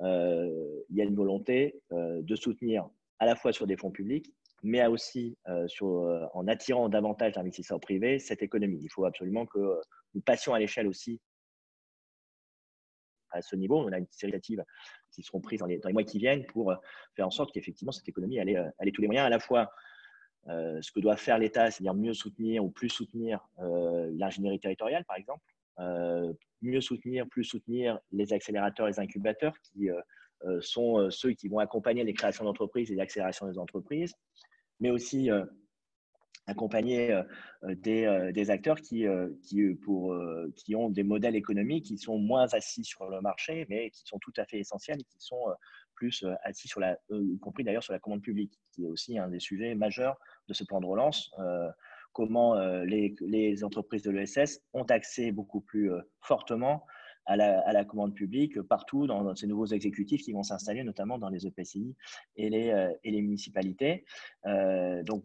il 0.00 0.84
y 0.96 1.00
a 1.00 1.04
une 1.04 1.14
volonté 1.14 1.80
de 1.92 2.36
soutenir 2.36 2.88
à 3.20 3.26
la 3.26 3.36
fois 3.36 3.52
sur 3.52 3.66
des 3.66 3.76
fonds 3.76 3.92
publics 3.92 4.34
mais 4.62 4.86
aussi 4.86 5.36
euh, 5.48 5.66
euh, 5.82 6.26
en 6.34 6.48
attirant 6.48 6.88
davantage 6.88 7.32
d'investisseurs 7.32 7.80
privés 7.80 8.18
cette 8.18 8.42
économie. 8.42 8.80
Il 8.82 8.88
faut 8.88 9.04
absolument 9.04 9.46
que 9.46 9.58
euh, 9.58 9.80
nous 10.14 10.20
passions 10.20 10.54
à 10.54 10.58
l'échelle 10.58 10.86
aussi 10.86 11.20
à 13.30 13.42
ce 13.42 13.56
niveau. 13.56 13.76
On 13.76 13.92
a 13.92 13.98
une 13.98 14.06
série 14.10 14.32
d'initiatives 14.32 14.64
qui 15.10 15.22
seront 15.22 15.40
prises 15.40 15.60
dans 15.60 15.66
les, 15.66 15.78
dans 15.78 15.92
mois 15.92 16.04
qui 16.04 16.18
viennent 16.18 16.46
pour 16.46 16.74
faire 17.14 17.26
en 17.26 17.30
sorte 17.30 17.52
qu'effectivement 17.52 17.92
cette 17.92 18.08
économie 18.08 18.38
ait, 18.38 18.52
ait, 18.52 18.90
tous 18.92 19.02
les 19.02 19.08
moyens, 19.08 19.26
à 19.26 19.30
la 19.30 19.40
fois 19.40 19.70
ce 20.46 20.92
que 20.92 21.00
doit 21.00 21.16
faire 21.16 21.38
l'État, 21.38 21.72
c'est-à-dire 21.72 21.94
mieux 21.94 22.14
soutenir 22.14 22.64
ou 22.64 22.70
plus 22.70 22.88
soutenir 22.88 23.44
l'ingénierie 23.58 24.60
territoriale, 24.60 25.04
par 25.04 25.16
exemple, 25.16 25.42
mieux 26.62 26.80
soutenir, 26.80 27.26
plus 27.26 27.42
soutenir 27.42 27.98
les 28.12 28.32
accélérateurs, 28.32 28.86
les 28.86 29.00
incubateurs 29.00 29.58
qui 29.60 29.90
sont 30.60 31.10
ceux 31.10 31.32
qui 31.32 31.48
vont 31.48 31.58
accompagner 31.58 32.04
les 32.04 32.14
créations 32.14 32.44
d'entreprises 32.44 32.90
et 32.90 32.94
l'accélération 32.94 33.48
des 33.48 33.58
entreprises, 33.58 34.14
mais 34.80 34.90
aussi 34.90 35.30
euh, 35.30 35.44
accompagner 36.46 37.12
euh, 37.12 37.22
des, 37.74 38.04
euh, 38.04 38.50
acteurs 38.50 38.80
qui, 38.80 39.04
qui, 39.42 40.74
ont 40.74 40.90
des 40.90 41.02
modèles 41.02 41.34
économiques 41.34 41.86
qui 41.86 41.98
sont 41.98 42.18
moins 42.18 42.46
assis 42.54 42.84
sur 42.84 43.08
le 43.08 43.20
marché, 43.20 43.66
mais 43.68 43.90
qui 43.90 44.02
sont 44.04 44.18
tout 44.18 44.32
à 44.36 44.44
fait 44.44 44.58
essentiels 44.58 45.00
et 45.00 45.04
qui 45.04 45.18
sont 45.18 45.44
plus 45.94 46.24
assis 46.44 46.68
sur 46.68 46.78
la, 46.78 46.98
y 47.10 47.38
compris 47.38 47.64
d'ailleurs 47.64 47.82
sur 47.82 47.92
la 47.92 47.98
commande 47.98 48.22
publique, 48.22 48.60
qui 48.70 48.84
est 48.84 48.88
aussi 48.88 49.18
un 49.18 49.28
des 49.28 49.40
sujets 49.40 49.74
majeurs 49.74 50.18
de 50.46 50.54
ce 50.54 50.62
plan 50.62 50.80
de 50.80 50.86
relance. 50.86 51.32
comment 52.12 52.54
les, 52.84 53.64
entreprises 53.64 54.02
de 54.02 54.10
l'ESS 54.10 54.60
ont 54.72 54.84
accès 54.84 55.32
beaucoup 55.32 55.62
plus 55.62 55.90
fortement 56.20 56.86
à 57.26 57.36
la, 57.36 57.84
commande 57.84 58.14
publique 58.14 58.60
partout 58.62 59.06
dans, 59.06 59.34
ces 59.34 59.46
nouveaux 59.46 59.66
exécutifs 59.66 60.22
qui 60.22 60.32
vont 60.32 60.42
s'installer, 60.42 60.84
notamment 60.84 61.18
dans 61.18 61.28
les 61.28 61.46
EPCI 61.46 61.94
et 62.36 62.48
les, 62.48 62.70
euh, 62.70 62.92
et 63.02 63.10
les 63.10 63.20
municipalités. 63.20 64.04
Euh, 64.46 65.02
donc, 65.02 65.24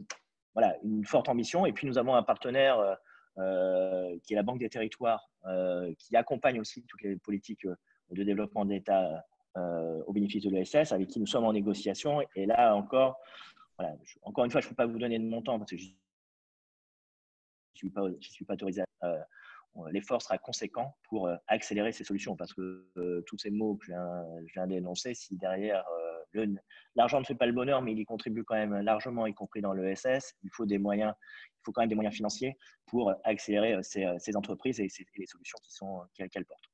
voilà, 0.53 0.75
une 0.83 1.05
forte 1.05 1.29
ambition. 1.29 1.65
Et 1.65 1.73
puis, 1.73 1.87
nous 1.87 1.97
avons 1.97 2.15
un 2.15 2.23
partenaire 2.23 2.97
euh, 3.37 4.17
qui 4.23 4.33
est 4.33 4.35
la 4.35 4.43
Banque 4.43 4.59
des 4.59 4.69
Territoires, 4.69 5.29
qui 5.97 6.15
accompagne 6.15 6.59
aussi 6.59 6.83
toutes 6.83 7.01
les 7.03 7.15
politiques 7.15 7.65
de 8.11 8.23
développement 8.23 8.65
de 8.65 8.71
l'État 8.71 9.25
au 9.55 10.11
bénéfice 10.13 10.43
de 10.43 10.49
l'ESS, 10.49 10.91
avec 10.91 11.07
qui 11.07 11.19
nous 11.19 11.27
sommes 11.27 11.45
en 11.45 11.53
négociation. 11.53 12.21
Et 12.35 12.45
là 12.45 12.75
encore, 12.75 13.17
voilà, 13.77 13.95
encore 14.23 14.45
une 14.45 14.51
fois, 14.51 14.61
je 14.61 14.67
ne 14.67 14.69
peux 14.69 14.75
pas 14.75 14.85
vous 14.85 14.99
donner 14.99 15.19
de 15.19 15.23
montant 15.23 15.57
parce 15.57 15.71
que 15.71 15.77
je 15.77 15.85
ne 15.85 15.89
suis, 17.73 17.91
suis 18.19 18.45
pas 18.45 18.53
autorisé 18.53 18.83
à 19.01 19.25
l'effort 19.91 20.21
sera 20.21 20.37
conséquent 20.37 20.95
pour 21.03 21.27
euh, 21.27 21.35
accélérer 21.47 21.91
ces 21.91 22.03
solutions. 22.03 22.35
Parce 22.35 22.53
que 22.53 22.87
euh, 22.97 23.21
tous 23.25 23.37
ces 23.37 23.49
mots 23.49 23.75
que 23.75 23.85
je 23.85 24.53
viens, 24.53 24.67
d'énoncer, 24.67 25.13
si 25.13 25.37
derrière 25.37 25.83
euh, 26.35 26.45
l'argent 26.95 27.19
ne 27.19 27.25
fait 27.25 27.35
pas 27.35 27.45
le 27.45 27.53
bonheur, 27.53 27.81
mais 27.81 27.91
il 27.91 27.99
y 27.99 28.05
contribue 28.05 28.43
quand 28.43 28.55
même 28.55 28.79
largement, 28.81 29.27
y 29.27 29.33
compris 29.33 29.61
dans 29.61 29.73
l'ESS. 29.73 30.35
Il 30.43 30.49
faut 30.53 30.65
des 30.65 30.77
moyens, 30.77 31.13
il 31.53 31.61
faut 31.63 31.71
quand 31.71 31.81
même 31.81 31.89
des 31.89 31.95
moyens 31.95 32.15
financiers 32.15 32.57
pour 32.85 33.13
accélérer 33.23 33.77
ces, 33.83 34.35
entreprises 34.35 34.79
et, 34.79 34.87
les 35.17 35.25
solutions 35.25 35.59
qui 35.63 35.73
sont 35.73 36.01
qu'elles 36.15 36.45
portent. 36.45 36.70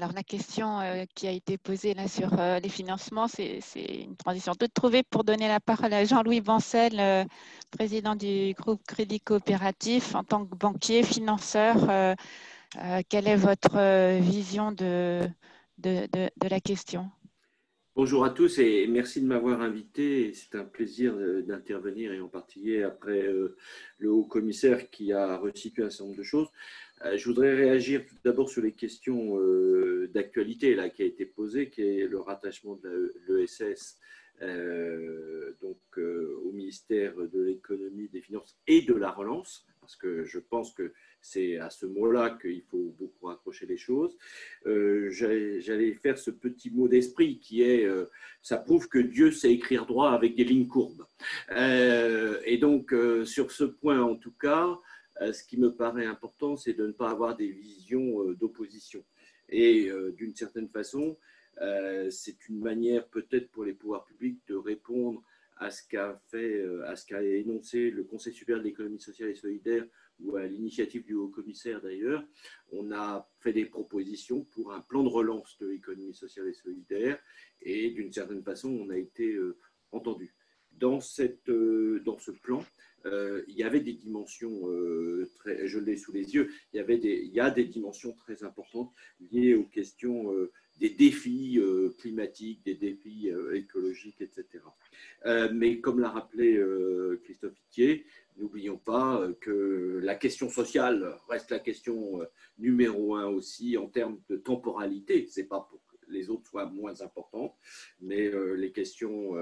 Alors 0.00 0.12
la 0.12 0.22
question 0.22 0.78
euh, 0.78 1.06
qui 1.16 1.26
a 1.26 1.32
été 1.32 1.58
posée 1.58 1.92
là 1.92 2.06
sur 2.06 2.38
euh, 2.38 2.60
les 2.60 2.68
financements, 2.68 3.26
c'est 3.26 3.58
une 3.74 4.14
transition 4.14 4.54
toute 4.54 4.72
trouvée 4.72 5.02
pour 5.02 5.24
donner 5.24 5.48
la 5.48 5.58
parole 5.58 5.92
à 5.92 6.04
Jean-Louis 6.04 6.40
Bancel, 6.40 7.00
euh, 7.00 7.24
président 7.76 8.14
du 8.14 8.54
groupe 8.56 8.80
Crédit 8.86 9.18
Coopératif. 9.18 10.14
En 10.14 10.22
tant 10.22 10.46
que 10.46 10.54
banquier, 10.54 11.02
financeur, 11.02 11.74
quelle 13.08 13.26
est 13.26 13.34
votre 13.34 14.20
vision 14.20 14.70
de, 14.70 15.28
de, 15.78 16.48
la 16.48 16.60
question? 16.60 17.10
Bonjour 17.96 18.24
à 18.24 18.30
tous 18.30 18.60
et 18.60 18.86
merci 18.86 19.20
de 19.20 19.26
m'avoir 19.26 19.62
invité. 19.62 20.32
C'est 20.32 20.56
un 20.56 20.64
plaisir 20.64 21.16
d'intervenir 21.44 22.12
et 22.12 22.20
en 22.20 22.28
particulier 22.28 22.84
après 22.84 23.28
le 23.98 24.12
haut 24.12 24.26
commissaire 24.26 24.90
qui 24.90 25.12
a 25.12 25.38
resitué 25.38 25.82
un 25.82 25.90
certain 25.90 26.04
nombre 26.04 26.18
de 26.18 26.22
choses. 26.22 26.46
Euh, 27.04 27.16
je 27.16 27.24
voudrais 27.26 27.54
réagir 27.54 28.04
tout 28.06 28.16
d'abord 28.24 28.48
sur 28.48 28.62
les 28.62 28.72
questions 28.72 29.38
euh, 29.38 30.10
d'actualité 30.12 30.74
là 30.74 30.88
qui 30.88 31.02
a 31.02 31.06
été 31.06 31.26
posée, 31.26 31.70
qui 31.70 31.82
est 31.82 32.06
le 32.06 32.18
rattachement 32.18 32.76
de 32.76 33.14
l'ESS 33.28 33.98
euh, 34.42 35.52
donc 35.60 35.78
au 35.98 36.52
ministère 36.52 37.16
de 37.16 37.40
l'économie, 37.40 38.08
des 38.08 38.20
finances 38.20 38.56
et 38.68 38.82
de 38.82 38.94
la 38.94 39.10
relance, 39.10 39.66
parce 39.80 39.96
que 39.96 40.24
je 40.24 40.38
pense 40.38 40.72
que 40.72 40.92
c'est 41.20 41.58
à 41.58 41.70
ce 41.70 41.86
mot-là 41.86 42.38
qu'il 42.40 42.62
faut 42.62 42.94
beaucoup 42.96 43.26
raccrocher 43.26 43.66
les 43.66 43.76
choses. 43.76 44.16
J'allais 44.64 45.94
faire 45.94 46.16
ce 46.16 46.30
petit 46.30 46.70
mot 46.70 46.86
d'esprit 46.86 47.40
qui 47.40 47.62
est, 47.62 47.88
ça 48.42 48.58
prouve 48.58 48.88
que 48.88 49.00
Dieu 49.00 49.32
sait 49.32 49.52
écrire 49.52 49.86
droit 49.86 50.12
avec 50.12 50.36
des 50.36 50.44
lignes 50.44 50.68
courbes. 50.68 51.04
et 51.50 52.58
donc 52.58 52.94
sur 53.24 53.50
ce 53.50 53.64
point 53.64 54.00
en 54.00 54.14
tout 54.14 54.34
cas, 54.40 54.78
ce 55.20 55.44
qui 55.44 55.58
me 55.58 55.74
paraît 55.74 56.06
important, 56.06 56.56
c'est 56.56 56.74
de 56.74 56.86
ne 56.86 56.92
pas 56.92 57.10
avoir 57.10 57.36
des 57.36 57.50
visions 57.50 58.22
euh, 58.22 58.34
d'opposition. 58.34 59.04
Et 59.48 59.88
euh, 59.90 60.12
d'une 60.12 60.34
certaine 60.34 60.68
façon, 60.68 61.16
c'est 62.10 62.48
une 62.48 62.60
manière 62.60 63.08
peut-être 63.08 63.50
pour 63.50 63.64
les 63.64 63.72
pouvoirs 63.72 64.04
publics 64.04 64.38
de 64.46 64.54
répondre 64.54 65.24
à 65.56 65.72
ce 65.72 65.82
qu'a 65.88 66.22
fait, 66.28 66.64
à 66.86 66.94
ce 66.94 67.04
qu'a 67.04 67.20
énoncé 67.20 67.90
le 67.90 68.04
Conseil 68.04 68.32
supérieur 68.32 68.62
de 68.62 68.68
l'économie 68.68 69.00
sociale 69.00 69.30
et 69.30 69.34
solidaire 69.34 69.84
ou 70.20 70.36
à 70.36 70.46
l'initiative 70.46 71.04
du 71.04 71.14
haut-commissaire 71.14 71.82
d'ailleurs. 71.82 72.22
On 72.70 72.92
a 72.92 73.28
fait 73.40 73.52
des 73.52 73.64
propositions 73.64 74.44
pour 74.44 74.72
un 74.72 74.80
plan 74.82 75.02
de 75.02 75.08
relance 75.08 75.58
de 75.58 75.66
l'économie 75.66 76.14
sociale 76.14 76.46
et 76.46 76.52
solidaire 76.52 77.18
et 77.60 77.90
d'une 77.90 78.12
certaine 78.12 78.44
façon, 78.44 78.68
on 78.68 78.90
a 78.90 78.96
été 78.96 79.36
entendu. 79.90 80.32
Dans, 80.78 81.00
cette, 81.00 81.50
dans 81.50 82.18
ce 82.18 82.30
plan, 82.30 82.64
euh, 83.06 83.42
il 83.48 83.56
y 83.56 83.62
avait 83.62 83.80
des 83.80 83.92
dimensions, 83.92 84.68
euh, 84.68 85.30
très, 85.36 85.66
je 85.68 85.78
l'ai 85.78 85.96
sous 85.96 86.12
les 86.12 86.34
yeux, 86.34 86.50
il 86.72 86.84
y, 87.32 87.40
a 87.40 87.50
des 87.50 87.64
dimensions 87.64 88.12
très 88.12 88.42
importantes 88.42 88.92
liées 89.30 89.54
aux 89.54 89.64
questions 89.64 90.32
euh, 90.32 90.50
des 90.78 90.90
défis 90.90 91.60
climatiques, 91.98 92.64
des 92.64 92.76
défis 92.76 93.32
écologiques, 93.52 94.20
etc. 94.20 94.62
mais 95.52 95.80
comme 95.80 95.98
l'a 95.98 96.08
rappelé 96.08 96.62
Christophe 97.24 97.58
Itier, 97.66 98.06
n'oublions 98.36 98.78
pas 98.78 99.28
que 99.40 99.98
la 100.00 100.14
question 100.14 100.48
sociale 100.48 101.16
reste 101.28 101.50
la 101.50 101.58
question 101.58 102.20
numéro 102.60 103.16
un 103.16 103.26
aussi 103.26 103.76
en 103.76 103.88
termes 103.88 104.20
de 104.28 104.36
temporalité. 104.36 105.26
C'est 105.28 105.48
pas 105.48 105.66
pour 105.68 105.80
que 105.88 105.96
les 106.12 106.30
autres 106.30 106.48
soient 106.48 106.66
moins 106.66 107.00
importantes, 107.00 107.56
mais 108.00 108.30
les 108.54 108.70
questions 108.70 109.34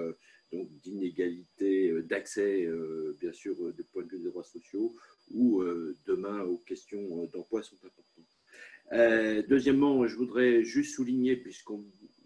donc 0.52 0.68
d'inégalité 0.80 1.90
euh, 1.90 2.02
d'accès, 2.02 2.64
euh, 2.64 3.16
bien 3.20 3.32
sûr, 3.32 3.54
euh, 3.60 3.72
de 3.72 3.82
point 3.82 4.02
de 4.02 4.08
vue 4.08 4.18
des 4.18 4.30
droits 4.30 4.44
sociaux, 4.44 4.94
ou 5.32 5.64
demain 6.06 6.42
aux 6.44 6.58
questions 6.58 7.24
d'emploi 7.32 7.60
sont 7.60 7.74
importantes. 7.84 9.48
deuxièmement, 9.48 10.06
je 10.06 10.14
voudrais 10.14 10.62
juste 10.62 10.94
souligner, 10.94 11.34
puisque 11.34 11.72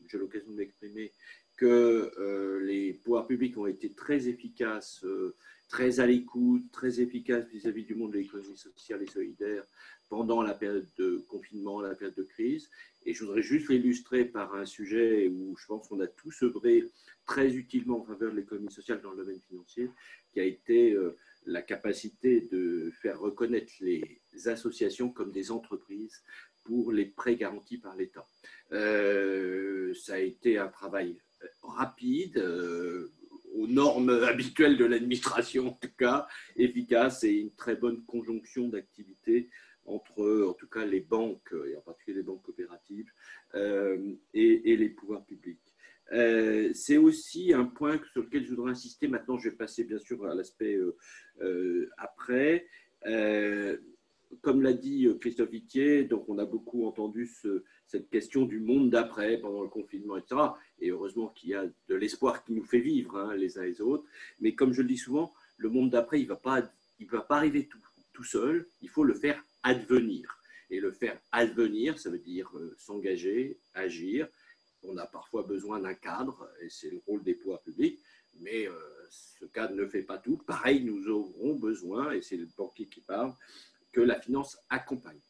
j'ai 0.06 0.18
l'occasion 0.18 0.50
de 0.50 0.56
m'exprimer, 0.56 1.10
que 1.56 2.60
les 2.62 2.92
pouvoirs 2.92 3.26
publics 3.26 3.56
ont 3.56 3.66
été 3.66 3.94
très 3.94 4.28
efficaces, 4.28 5.02
très 5.70 6.00
à 6.00 6.06
l'écoute, 6.06 6.64
très 6.72 7.00
efficaces 7.00 7.46
vis-à-vis 7.48 7.84
du 7.84 7.94
monde 7.94 8.12
de 8.12 8.18
l'économie 8.18 8.56
sociale 8.56 9.02
et 9.02 9.06
solidaire 9.06 9.64
pendant 10.08 10.42
la 10.42 10.52
période 10.52 10.88
de 10.98 11.24
confinement, 11.28 11.80
la 11.80 11.94
période 11.94 12.16
de 12.16 12.24
crise. 12.24 12.68
Et 13.06 13.14
je 13.14 13.24
voudrais 13.24 13.42
juste 13.42 13.68
l'illustrer 13.68 14.24
par 14.24 14.54
un 14.56 14.66
sujet 14.66 15.28
où 15.28 15.56
je 15.56 15.66
pense 15.66 15.88
qu'on 15.88 16.00
a 16.00 16.08
tous 16.08 16.42
œuvré 16.42 16.84
très 17.24 17.54
utilement 17.54 18.00
en 18.00 18.04
faveur 18.04 18.32
de 18.32 18.38
l'économie 18.38 18.72
sociale 18.72 19.00
dans 19.00 19.12
le 19.12 19.18
domaine 19.18 19.40
financier, 19.48 19.88
qui 20.32 20.40
a 20.40 20.44
été 20.44 20.92
euh, 20.92 21.16
la 21.46 21.62
capacité 21.62 22.40
de 22.50 22.90
faire 23.00 23.20
reconnaître 23.20 23.72
les 23.80 24.20
associations 24.46 25.10
comme 25.10 25.30
des 25.30 25.52
entreprises 25.52 26.24
pour 26.64 26.90
les 26.90 27.06
prêts 27.06 27.36
garantis 27.36 27.78
par 27.78 27.96
l'État. 27.96 28.26
Euh, 28.72 29.94
ça 29.94 30.14
a 30.14 30.18
été 30.18 30.58
un 30.58 30.68
travail 30.68 31.20
rapide, 31.62 32.38
euh, 32.38 33.12
aux 33.54 33.66
normes 33.66 34.10
habituelles 34.10 34.76
de 34.76 34.84
l'administration 34.84 35.68
en 35.68 35.72
tout 35.72 35.92
cas, 35.96 36.26
efficace 36.56 37.24
et 37.24 37.32
une 37.32 37.54
très 37.54 37.76
bonne 37.76 38.04
conjonction 38.04 38.68
d'activités 38.68 39.48
entre, 39.86 40.46
en 40.48 40.52
tout 40.52 40.68
cas, 40.68 40.84
les 40.84 41.00
banques, 41.00 41.52
et 41.66 41.76
en 41.76 41.80
particulier 41.80 42.18
les 42.18 42.22
banques 42.22 42.42
coopératives, 42.42 43.10
et, 43.54 44.76
les 44.76 44.88
pouvoirs 44.90 45.24
publics. 45.24 45.74
Euh, 46.12 46.70
c'est 46.74 46.96
aussi 46.96 47.52
un 47.52 47.64
point 47.64 48.00
sur 48.12 48.22
lequel 48.22 48.44
je 48.44 48.50
voudrais 48.50 48.72
insister. 48.72 49.08
Maintenant, 49.08 49.38
je 49.38 49.48
vais 49.48 49.56
passer 49.56 49.84
bien 49.84 49.98
sûr 49.98 50.24
à 50.26 50.34
l'aspect 50.34 50.74
euh, 50.74 50.96
euh, 51.42 51.88
après. 51.98 52.66
Comme 54.42 54.62
l'a 54.62 54.72
dit 54.72 55.08
Christophe 55.20 55.52
Itier, 55.52 56.04
donc 56.04 56.28
on 56.28 56.38
a 56.38 56.44
beaucoup 56.44 56.86
entendu 56.86 57.30
cette 57.86 58.08
question 58.10 58.44
du 58.44 58.60
monde 58.60 58.90
d'après 58.90 59.38
pendant 59.38 59.62
le 59.62 59.68
confinement, 59.68 60.16
etc. 60.16 60.40
Et 60.80 60.90
heureusement 60.90 61.28
qu'il 61.28 61.50
y 61.50 61.54
a 61.54 61.66
de 61.88 61.94
l'espoir 61.94 62.44
qui 62.44 62.52
nous 62.52 62.64
fait 62.64 62.80
vivre 62.80 63.18
hein, 63.18 63.34
les 63.34 63.58
uns 63.58 63.64
et 63.64 63.70
les 63.70 63.80
autres. 63.80 64.04
Mais 64.40 64.54
comme 64.54 64.72
je 64.72 64.82
le 64.82 64.88
dis 64.88 64.96
souvent, 64.96 65.32
le 65.56 65.68
monde 65.68 65.90
d'après, 65.90 66.20
il 66.20 66.24
ne 66.24 66.28
va, 66.28 66.36
pas, 66.36 67.36
arriver 67.36 67.68
tout, 68.12 68.24
seul. 68.24 68.68
Il 68.82 68.88
faut 68.88 69.04
le 69.04 69.14
faire 69.14 69.42
advenir. 69.62 70.38
Et 70.70 70.78
le 70.78 70.92
faire 70.92 71.18
advenir, 71.32 71.98
ça 71.98 72.10
veut 72.10 72.18
dire 72.18 72.52
s'engager, 72.76 73.58
agir, 73.74 74.28
on 74.82 74.96
a 74.96 75.06
parfois 75.06 75.42
besoin 75.42 75.80
d'un 75.80 75.94
cadre, 75.94 76.48
et 76.62 76.68
c'est 76.70 76.90
le 76.90 77.00
rôle 77.06 77.22
des 77.22 77.34
pouvoirs 77.34 77.62
publics, 77.62 77.98
mais 78.40 78.68
euh, 78.68 78.72
ce 79.10 79.44
cadre 79.46 79.74
ne 79.74 79.86
fait 79.86 80.02
pas 80.02 80.18
tout. 80.18 80.38
Pareil, 80.46 80.84
nous 80.84 81.08
aurons 81.08 81.54
besoin, 81.54 82.12
et 82.12 82.22
c'est 82.22 82.36
le 82.36 82.48
banquier 82.56 82.86
qui 82.86 83.00
parle, 83.00 83.34
que 83.92 84.00
la 84.00 84.20
finance 84.20 84.58
accompagne. 84.68 85.20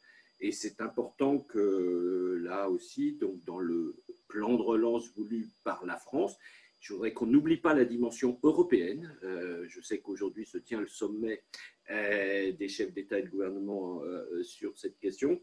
Et 0.40 0.52
c'est 0.52 0.80
important 0.80 1.38
que 1.38 2.40
là 2.42 2.70
aussi, 2.70 3.12
donc 3.12 3.44
dans 3.44 3.58
le 3.58 4.02
plan 4.28 4.56
de 4.56 4.62
relance 4.62 5.12
voulu 5.14 5.48
par 5.64 5.84
la 5.84 5.96
France, 5.96 6.36
je 6.78 6.94
voudrais 6.94 7.12
qu'on 7.12 7.26
n'oublie 7.26 7.58
pas 7.58 7.74
la 7.74 7.84
dimension 7.84 8.38
européenne. 8.42 9.14
Euh, 9.22 9.66
je 9.68 9.82
sais 9.82 10.00
qu'aujourd'hui 10.00 10.46
se 10.46 10.56
tient 10.56 10.80
le 10.80 10.86
sommet 10.86 11.42
euh, 11.90 12.52
des 12.52 12.68
chefs 12.68 12.92
d'État 12.92 13.18
et 13.18 13.22
de 13.22 13.28
gouvernement 13.28 14.02
sur 14.42 14.78
cette 14.78 14.98
question. 14.98 15.42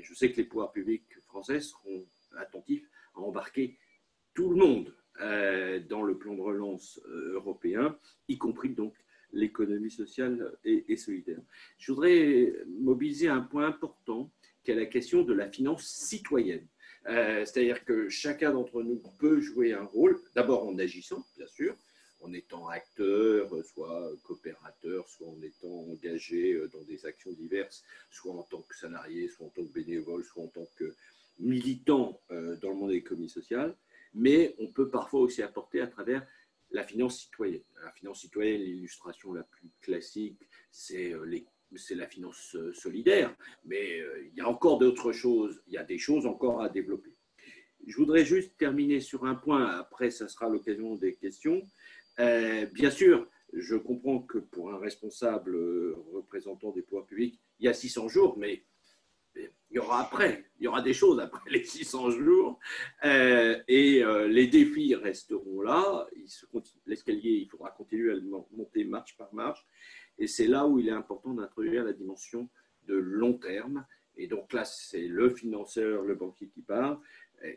Je 0.00 0.14
sais 0.14 0.32
que 0.32 0.38
les 0.38 0.44
pouvoirs 0.44 0.72
publics 0.72 1.20
français 1.26 1.60
seront 1.60 2.06
attentifs 2.36 2.88
embarquer 3.22 3.78
tout 4.34 4.50
le 4.50 4.56
monde 4.56 4.94
euh, 5.20 5.80
dans 5.80 6.02
le 6.02 6.16
plan 6.16 6.34
de 6.34 6.40
relance 6.40 7.00
euh, 7.08 7.34
européen, 7.34 7.98
y 8.28 8.38
compris 8.38 8.70
donc 8.70 8.94
l'économie 9.32 9.90
sociale 9.90 10.56
et, 10.64 10.96
solidaire. 10.96 11.40
Je 11.78 11.92
voudrais 11.92 12.54
mobiliser 12.80 13.28
un 13.28 13.40
point 13.40 13.66
important 13.66 14.30
qui 14.64 14.70
est 14.70 14.74
la 14.74 14.86
question 14.86 15.22
de 15.22 15.34
la 15.34 15.48
finance 15.48 15.86
citoyenne. 15.86 16.66
Euh, 17.06 17.44
c'est-à-dire 17.44 17.84
que 17.84 18.08
chacun 18.08 18.52
d'entre 18.52 18.82
nous 18.82 19.00
peut 19.18 19.40
jouer 19.40 19.72
un 19.72 19.84
rôle, 19.84 20.20
d'abord 20.34 20.66
en 20.66 20.78
agissant, 20.78 21.24
bien 21.36 21.46
sûr, 21.46 21.76
en 22.20 22.32
étant 22.32 22.68
acteur, 22.68 23.50
soit 23.64 24.10
coopérateur, 24.24 25.08
soit 25.08 25.28
en 25.28 25.40
étant 25.40 25.86
engagé 25.90 26.60
dans 26.72 26.82
des 26.82 27.06
actions 27.06 27.32
diverses, 27.32 27.84
soit 28.10 28.32
en 28.32 28.42
tant 28.42 28.62
que 28.62 28.76
salarié, 28.76 29.28
soit 29.28 29.46
en 29.46 29.50
tant 29.50 29.64
que 29.64 29.72
bénévole, 29.72 30.24
soit 30.24 30.42
en 30.42 30.48
tant 30.48 30.66
que 30.76 30.94
militant 31.38 32.20
euh, 32.30 32.56
dans 32.56 32.70
le 32.70 32.76
monde 32.76 32.88
de 32.88 32.94
l'économie 32.94 33.28
sociale, 33.28 33.76
mais 34.14 34.54
on 34.58 34.66
peut 34.68 34.88
parfois 34.88 35.20
aussi 35.20 35.42
apporter 35.42 35.80
à 35.80 35.86
travers 35.86 36.26
la 36.70 36.84
finance 36.84 37.20
citoyenne. 37.20 37.62
La 37.82 37.92
finance 37.92 38.20
citoyenne, 38.20 38.60
l'illustration 38.60 39.32
la 39.32 39.42
plus 39.44 39.70
classique, 39.80 40.48
c'est 40.70 41.12
euh, 41.12 41.40
la 41.90 42.06
finance 42.06 42.54
euh, 42.56 42.72
solidaire, 42.72 43.34
mais 43.64 44.00
il 44.30 44.34
y 44.36 44.40
a 44.40 44.48
encore 44.48 44.78
d'autres 44.78 45.12
choses, 45.12 45.62
il 45.66 45.74
y 45.74 45.78
a 45.78 45.84
des 45.84 45.98
choses 45.98 46.26
encore 46.26 46.62
à 46.62 46.68
développer. 46.68 47.14
Je 47.86 47.96
voudrais 47.96 48.24
juste 48.24 48.56
terminer 48.58 49.00
sur 49.00 49.24
un 49.24 49.34
point, 49.34 49.66
après 49.66 50.10
ça 50.10 50.28
sera 50.28 50.48
l'occasion 50.48 50.96
des 50.96 51.14
questions. 51.14 51.62
bien 52.18 52.90
sûr, 52.90 53.28
je 53.52 53.76
comprends 53.76 54.20
que 54.20 54.38
pour 54.38 54.72
un 54.72 54.78
responsable 54.78 55.56
représentant 56.12 56.72
des 56.72 56.82
pouvoirs 56.82 57.06
publics, 57.06 57.40
il 57.60 57.66
y 57.66 57.68
a 57.68 57.74
600 57.74 58.08
jours, 58.08 58.36
mais 58.38 58.64
il 59.70 59.76
y 59.76 59.78
aura 59.78 60.00
après, 60.00 60.46
il 60.58 60.64
y 60.64 60.68
aura 60.68 60.82
des 60.82 60.94
choses 60.94 61.20
après 61.20 61.40
les 61.50 61.64
600 61.64 62.10
jours, 62.10 62.58
euh, 63.04 63.60
et 63.68 64.02
euh, 64.02 64.26
les 64.26 64.46
défis 64.46 64.94
resteront 64.94 65.60
là. 65.62 66.06
L'escalier, 66.86 67.30
il 67.42 67.48
faudra 67.48 67.70
continuer 67.70 68.12
à 68.12 68.14
le 68.14 68.22
monter 68.22 68.84
marche 68.84 69.16
par 69.16 69.32
marche, 69.34 69.64
et 70.18 70.26
c'est 70.26 70.46
là 70.46 70.66
où 70.66 70.78
il 70.78 70.88
est 70.88 70.92
important 70.92 71.34
d'introduire 71.34 71.84
la 71.84 71.92
dimension 71.92 72.48
de 72.86 72.94
long 72.94 73.34
terme. 73.34 73.86
Et 74.16 74.26
donc 74.26 74.52
là, 74.52 74.64
c'est 74.64 75.06
le 75.06 75.30
financeur, 75.30 76.02
le 76.02 76.16
banquier 76.16 76.48
qui 76.48 76.62
parle, 76.62 76.98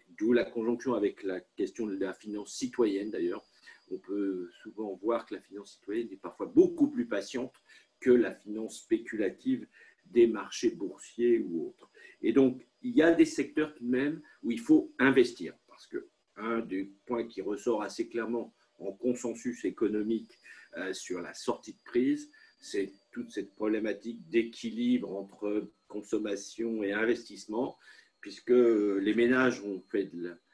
d'où 0.10 0.32
la 0.32 0.44
conjonction 0.44 0.94
avec 0.94 1.24
la 1.24 1.40
question 1.40 1.88
de 1.88 1.98
la 1.98 2.14
finance 2.14 2.54
citoyenne 2.54 3.10
d'ailleurs. 3.10 3.44
On 3.90 3.98
peut 3.98 4.50
souvent 4.62 4.94
voir 5.02 5.26
que 5.26 5.36
la 5.36 5.42
finance 5.42 5.74
citoyenne 5.74 6.08
est 6.12 6.22
parfois 6.22 6.46
beaucoup 6.46 6.88
plus 6.88 7.08
patiente 7.08 7.54
que 8.00 8.12
la 8.12 8.34
finance 8.34 8.80
spéculative 8.80 9.68
des 10.12 10.28
marchés 10.28 10.72
boursiers 10.72 11.40
ou 11.40 11.68
autres. 11.70 11.90
Et 12.22 12.34
donc, 12.34 12.66
il 12.82 12.96
y 12.96 13.02
a 13.02 13.12
des 13.12 13.26
secteurs 13.26 13.74
tout 13.76 13.84
de 13.84 13.90
même 13.90 14.22
où 14.44 14.52
il 14.52 14.60
faut 14.60 14.94
investir, 15.00 15.54
parce 15.68 15.88
que 15.88 16.10
un 16.38 16.60
des 16.60 16.92
points 17.06 17.28
qui 17.28 17.42
ressort 17.42 17.84
assez 17.84 18.08
clairement 18.08 18.54
en 18.80 18.92
consensus 18.94 19.66
économique 19.66 20.32
euh, 20.78 20.94
sur 20.94 21.22
la 21.22 21.34
sortie 21.34 21.74
de 21.74 21.84
crise, 21.84 22.32
c'est 22.60 22.92
toute 23.12 23.32
cette 23.32 23.54
problématique 23.56 24.28
d'équilibre 24.30 25.16
entre 25.16 25.72
consommation 25.88 26.84
et 26.84 26.94
investissement, 26.94 27.78
puisque 28.22 28.50
les 28.50 29.14
ménages 29.14 29.62
ont 29.62 29.82
fait 29.90 30.12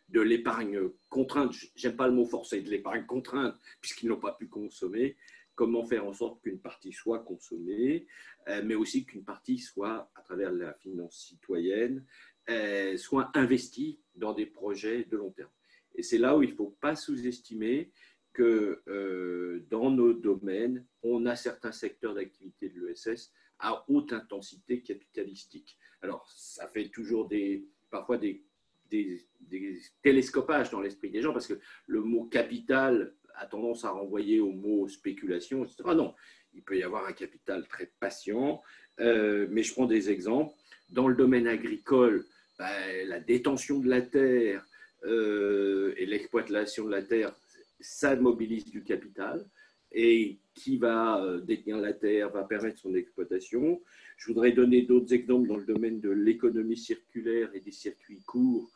de 0.10 0.22
l'épargne 0.22 0.80
contrainte, 1.10 1.54
j'aime 1.76 1.96
pas 1.96 2.08
le 2.08 2.14
mot 2.14 2.26
forcé, 2.26 2.62
de 2.62 2.70
l'épargne 2.70 3.06
contrainte, 3.06 3.56
puisqu'ils 3.82 4.08
n'ont 4.08 4.20
pas 4.20 4.34
pu 4.34 4.48
consommer, 4.48 5.18
comment 5.58 5.84
faire 5.84 6.06
en 6.06 6.14
sorte 6.14 6.42
qu'une 6.42 6.60
partie 6.60 6.94
soit 6.94 7.24
consommée, 7.24 8.06
euh, 8.48 8.62
mais 8.64 8.76
aussi 8.76 9.06
qu'une 9.06 9.26
partie 9.26 9.58
soit, 9.58 10.10
à 10.16 10.22
travers 10.22 10.52
la 10.52 10.74
finance 10.76 11.18
citoyenne, 11.18 12.06
euh, 12.50 12.96
soit 12.96 13.32
investie 13.34 14.00
dans 14.16 14.34
des 14.34 14.46
projets 14.46 15.04
de 15.06 15.18
long 15.18 15.32
terme. 15.32 15.50
Et 15.96 16.04
c'est 16.04 16.20
là 16.20 16.38
où 16.38 16.44
il 16.44 16.52
ne 16.52 16.56
faut 16.56 16.78
pas 16.80 16.96
sous-estimer 16.96 17.92
que 18.34 18.84
euh, 18.88 19.66
dans 19.72 19.90
nos 19.90 20.14
domaines, 20.14 20.86
on 21.02 21.26
a 21.26 21.36
certains 21.36 21.72
secteurs 21.72 22.14
d'activité 22.14 22.70
de 22.70 22.80
l'ESS 22.86 23.34
à 23.58 23.84
haute 23.90 24.14
intensité 24.14 24.84
capitalistique. 24.84 25.76
Alors, 26.04 26.30
ça 26.30 26.68
fait 26.68 26.90
toujours 26.90 27.28
des, 27.28 27.66
parfois 27.90 28.20
des, 28.20 28.44
télescopages 30.04 30.70
dans 30.70 30.82
l'esprit 30.82 31.10
des 31.10 31.22
gens, 31.22 31.34
parce 31.34 31.48
que 31.48 31.60
le 31.88 32.02
mot 32.02 32.26
capital 32.26 33.16
a 33.40 33.46
tendance 33.46 33.86
à 33.86 33.92
renvoyer 33.92 34.40
au 34.40 34.52
mot 34.52 34.88
spéculation, 34.88 35.64
etc. 35.64 35.84
Non, 35.96 36.14
il 36.54 36.64
peut 36.64 36.78
y 36.78 36.84
avoir 36.84 37.06
un 37.06 37.14
capital 37.14 37.68
très 37.68 37.92
patient, 38.00 38.62
euh, 39.00 39.48
mais 39.50 39.64
je 39.64 39.74
prends 39.74 39.86
des 39.86 40.10
exemples. 40.10 40.54
Dans 40.90 41.08
le 41.08 41.16
domaine 41.16 41.48
agricole, 41.48 42.26
ben, 42.58 43.08
la 43.08 43.20
détention 43.20 43.80
de 43.80 43.88
la 43.88 44.02
terre 44.02 44.66
euh, 45.06 45.94
et 45.98 46.06
l'exploitation 46.06 46.86
de 46.86 46.92
la 46.92 47.04
terre, 47.04 47.34
ça 47.80 48.16
mobilise 48.16 48.66
du 48.66 48.84
capital. 48.84 49.46
Et 49.94 50.40
qui 50.54 50.78
va 50.78 51.24
euh, 51.24 51.40
détenir 51.40 51.78
la 51.78 51.94
terre 51.94 52.30
va 52.30 52.44
permettre 52.44 52.80
son 52.80 52.94
exploitation. 52.94 53.82
Je 54.18 54.28
voudrais 54.28 54.52
donner 54.52 54.82
d'autres 54.82 55.14
exemples 55.14 55.48
dans 55.48 55.56
le 55.56 55.66
domaine 55.66 56.02
de 56.02 56.10
l'économie 56.10 56.76
circulaire 56.76 57.50
et 57.54 57.62
des 57.62 57.72
circuits 57.72 58.22
courts. 58.26 58.70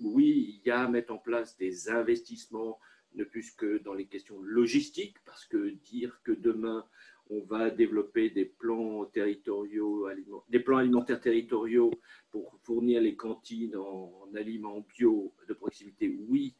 oui, 0.00 0.60
il 0.62 0.66
y 0.66 0.70
a 0.70 0.84
à 0.84 0.88
mettre 0.88 1.12
en 1.12 1.18
place 1.18 1.58
des 1.58 1.90
investissements 1.90 2.78
ne 3.14 3.24
plus 3.24 3.50
que 3.52 3.78
dans 3.78 3.94
les 3.94 4.06
questions 4.06 4.40
logistiques, 4.40 5.16
parce 5.24 5.44
que 5.46 5.70
dire 5.84 6.20
que 6.24 6.32
demain 6.32 6.84
on 7.30 7.40
va 7.44 7.70
développer 7.70 8.30
des 8.30 8.44
plans 8.44 9.04
territoriaux, 9.06 10.08
des 10.48 10.60
plans 10.60 10.78
alimentaires 10.78 11.20
territoriaux 11.20 11.92
pour 12.30 12.58
fournir 12.62 13.00
les 13.00 13.16
cantines 13.16 13.76
en, 13.76 14.28
aliments 14.34 14.84
bio 14.96 15.32
de 15.48 15.54
proximité, 15.54 16.14
oui, 16.28 16.54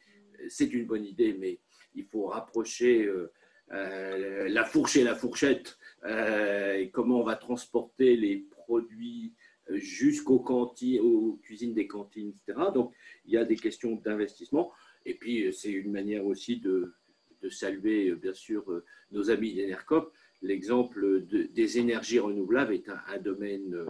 c'est 0.49 0.73
une 0.73 0.87
bonne 0.87 1.05
idée, 1.05 1.35
mais 1.35 1.59
il 1.95 2.05
faut 2.05 2.27
rapprocher 2.27 3.05
euh, 3.05 3.33
euh, 3.73 4.49
la 4.49 4.65
fourche 4.65 4.97
et 4.97 5.05
la 5.05 5.15
fourchette 5.15 5.79
euh, 6.05 6.75
et 6.75 6.91
comment 6.91 7.21
on 7.21 7.25
va 7.25 7.37
transporter 7.37 8.17
les 8.17 8.39
produits 8.51 9.35
jusqu'aux 9.71 10.41
cantines, 10.41 11.01
aux 11.01 11.39
cuisines 11.43 11.75
des 11.75 11.87
cantines, 11.87 12.35
etc. 12.47 12.67
Donc, 12.75 12.93
il 13.25 13.33
y 13.33 13.37
a 13.37 13.45
des 13.45 13.57
questions 13.57 13.95
d'investissement. 13.95 14.73
Et 15.07 15.15
puis, 15.15 15.47
euh, 15.47 15.53
c'est 15.53 15.71
une 15.71 15.93
manière 15.93 16.25
aussi 16.25 16.59
de, 16.59 16.93
saluer, 17.51 18.11
euh, 18.11 18.17
bien 18.17 18.35
sûr, 18.35 18.71
euh, 18.71 18.85
nos 19.11 19.31
amis 19.31 19.55
d'Enercop. 19.55 20.13
L'exemple 20.43 21.23
des 21.23 21.79
énergies 21.79 22.19
renouvelables 22.19 22.75
est 22.75 22.89
un, 22.89 23.19
domaine 23.19 23.87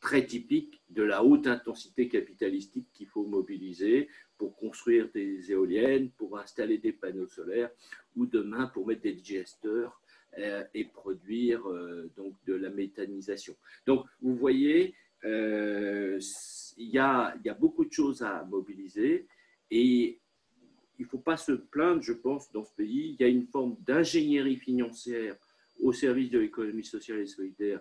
très 0.00 0.24
typique 0.24 0.80
de 0.90 1.02
la 1.02 1.24
haute 1.24 1.48
intensité 1.48 2.08
capitalistique 2.08 2.86
qu'il 2.92 3.08
faut 3.08 3.24
mobiliser 3.26 4.08
pour 4.36 4.54
construire 4.54 5.10
des 5.12 5.50
éoliennes, 5.50 6.10
pour 6.10 6.38
installer 6.38 6.78
des 6.78 6.92
panneaux 6.92 7.26
solaires 7.26 7.70
ou 8.14 8.26
demain 8.26 8.68
pour 8.68 8.86
mettre 8.86 9.02
des 9.02 9.12
digesteurs 9.12 10.00
et 10.72 10.84
produire 10.84 11.64
donc 12.16 12.34
de 12.46 12.54
la 12.54 12.70
méthanisation. 12.70 13.56
Donc, 13.84 14.06
vous 14.20 14.36
voyez, 14.36 14.94
il 15.24 16.20
y, 16.78 16.98
a, 16.98 17.34
y, 17.44 17.48
a, 17.48 17.54
beaucoup 17.54 17.84
de 17.84 17.92
choses 17.92 18.22
à 18.22 18.44
mobiliser 18.44 19.26
et 19.72 20.20
il 20.98 21.04
ne 21.04 21.08
faut 21.08 21.18
pas 21.18 21.36
se 21.36 21.52
plaindre, 21.52 22.02
je 22.02 22.12
pense, 22.12 22.50
dans 22.52 22.64
ce 22.64 22.74
pays. 22.74 23.16
Il 23.18 23.22
y 23.22 23.24
a 23.24 23.28
une 23.28 23.46
forme 23.46 23.76
d'ingénierie 23.86 24.56
financière 24.56 25.36
au 25.80 25.92
service 25.92 26.30
de 26.30 26.38
l'économie 26.40 26.84
sociale 26.84 27.20
et 27.20 27.26
solidaire 27.26 27.80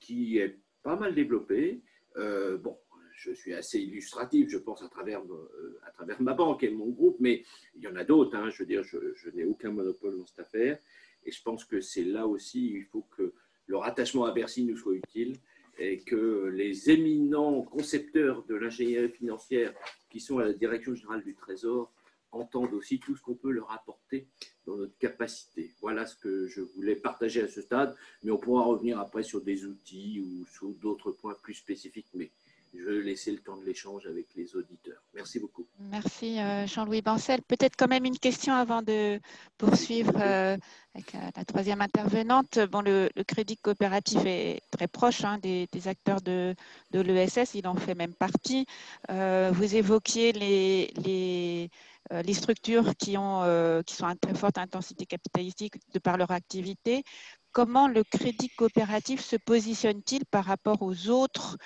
qui 0.00 0.38
est 0.38 0.58
pas 0.82 0.96
mal 0.96 1.14
développée. 1.14 1.80
Euh, 2.16 2.58
bon, 2.58 2.76
je 3.14 3.32
suis 3.32 3.54
assez 3.54 3.78
illustratif, 3.78 4.48
je 4.50 4.58
pense, 4.58 4.82
à 4.82 4.88
travers, 4.88 5.22
euh, 5.22 5.80
à 5.84 5.90
travers 5.90 6.20
ma 6.20 6.34
banque 6.34 6.64
et 6.64 6.70
mon 6.70 6.88
groupe, 6.88 7.16
mais 7.20 7.44
il 7.74 7.82
y 7.82 7.88
en 7.88 7.96
a 7.96 8.04
d'autres. 8.04 8.36
Hein. 8.36 8.50
je 8.50 8.62
veux 8.62 8.66
dire, 8.66 8.82
je, 8.82 9.14
je 9.14 9.30
n'ai 9.30 9.44
aucun 9.44 9.70
monopole 9.70 10.18
dans 10.18 10.26
cette 10.26 10.40
affaire. 10.40 10.78
Et 11.24 11.32
je 11.32 11.42
pense 11.42 11.64
que 11.64 11.80
c'est 11.80 12.04
là 12.04 12.26
aussi, 12.26 12.72
il 12.72 12.84
faut 12.84 13.06
que 13.16 13.32
le 13.66 13.76
rattachement 13.76 14.24
à 14.24 14.32
Bercy 14.32 14.64
nous 14.64 14.76
soit 14.76 14.94
utile 14.94 15.36
et 15.78 15.98
que 15.98 16.46
les 16.54 16.90
éminents 16.90 17.62
concepteurs 17.62 18.44
de 18.44 18.54
l'ingénierie 18.54 19.10
financière 19.10 19.74
qui 20.08 20.20
sont 20.20 20.38
à 20.38 20.44
la 20.44 20.52
direction 20.52 20.94
générale 20.94 21.22
du 21.22 21.34
Trésor 21.34 21.92
entendent 22.32 22.74
aussi 22.74 22.98
tout 22.98 23.16
ce 23.16 23.22
qu'on 23.22 23.34
peut 23.34 23.50
leur 23.50 23.70
apporter 23.70 24.26
dans 24.66 24.76
notre 24.76 24.96
capacité. 24.98 25.74
Voilà 25.80 26.06
ce 26.06 26.16
que 26.16 26.46
je 26.48 26.60
voulais 26.60 26.96
partager 26.96 27.42
à 27.42 27.48
ce 27.48 27.62
stade, 27.62 27.96
mais 28.22 28.30
on 28.30 28.38
pourra 28.38 28.64
revenir 28.64 28.98
après 28.98 29.22
sur 29.22 29.40
des 29.40 29.64
outils 29.64 30.20
ou 30.20 30.46
sur 30.46 30.70
d'autres 30.70 31.12
points 31.12 31.36
plus 31.42 31.54
spécifiques, 31.54 32.08
mais 32.14 32.30
je 32.78 32.84
vais 32.84 33.02
laisser 33.02 33.32
le 33.32 33.38
temps 33.38 33.56
de 33.56 33.64
l'échange 33.64 34.06
avec 34.06 34.26
les 34.34 34.54
auditeurs. 34.56 35.02
Merci 35.14 35.38
beaucoup. 35.38 35.66
Merci 35.78 36.38
euh, 36.38 36.66
Jean-Louis 36.66 37.02
Bancel. 37.02 37.40
Peut-être 37.42 37.76
quand 37.76 37.88
même 37.88 38.04
une 38.04 38.18
question 38.18 38.54
avant 38.54 38.82
de 38.82 39.20
poursuivre 39.56 40.12
euh, 40.16 40.56
avec 40.94 41.14
euh, 41.14 41.18
la 41.36 41.44
troisième 41.44 41.80
intervenante. 41.80 42.58
Bon, 42.70 42.82
le, 42.82 43.08
crédit 43.26 43.56
coopératif 43.56 44.20
est 44.26 44.60
très 44.70 44.88
proche 44.88 45.24
hein, 45.24 45.38
des, 45.38 45.68
acteurs 45.86 46.20
de, 46.20 46.54
l'ESS, 46.92 47.54
il 47.54 47.66
en 47.66 47.76
fait 47.76 47.94
même 47.94 48.14
partie. 48.14 48.66
vous 49.08 49.74
évoquiez 49.76 50.32
les, 50.32 51.70
les 52.10 52.34
structures 52.34 52.92
euh, 53.08 53.82
qui 53.82 53.94
sont 53.94 54.06
à 54.06 54.14
très 54.14 54.34
forte 54.34 54.58
intensité 54.58 55.06
capitalistique 55.06 55.74
de 55.92 55.98
par 55.98 56.16
leur 56.16 56.30
activité, 56.30 57.04
comment 57.52 57.88
le 57.88 58.04
crédit 58.04 58.48
coopératif 58.50 59.24
se 59.24 59.36
positionne-t-il 59.36 60.24
par 60.26 60.44
rapport 60.44 60.82
aux 60.82 61.08
autres 61.08 61.56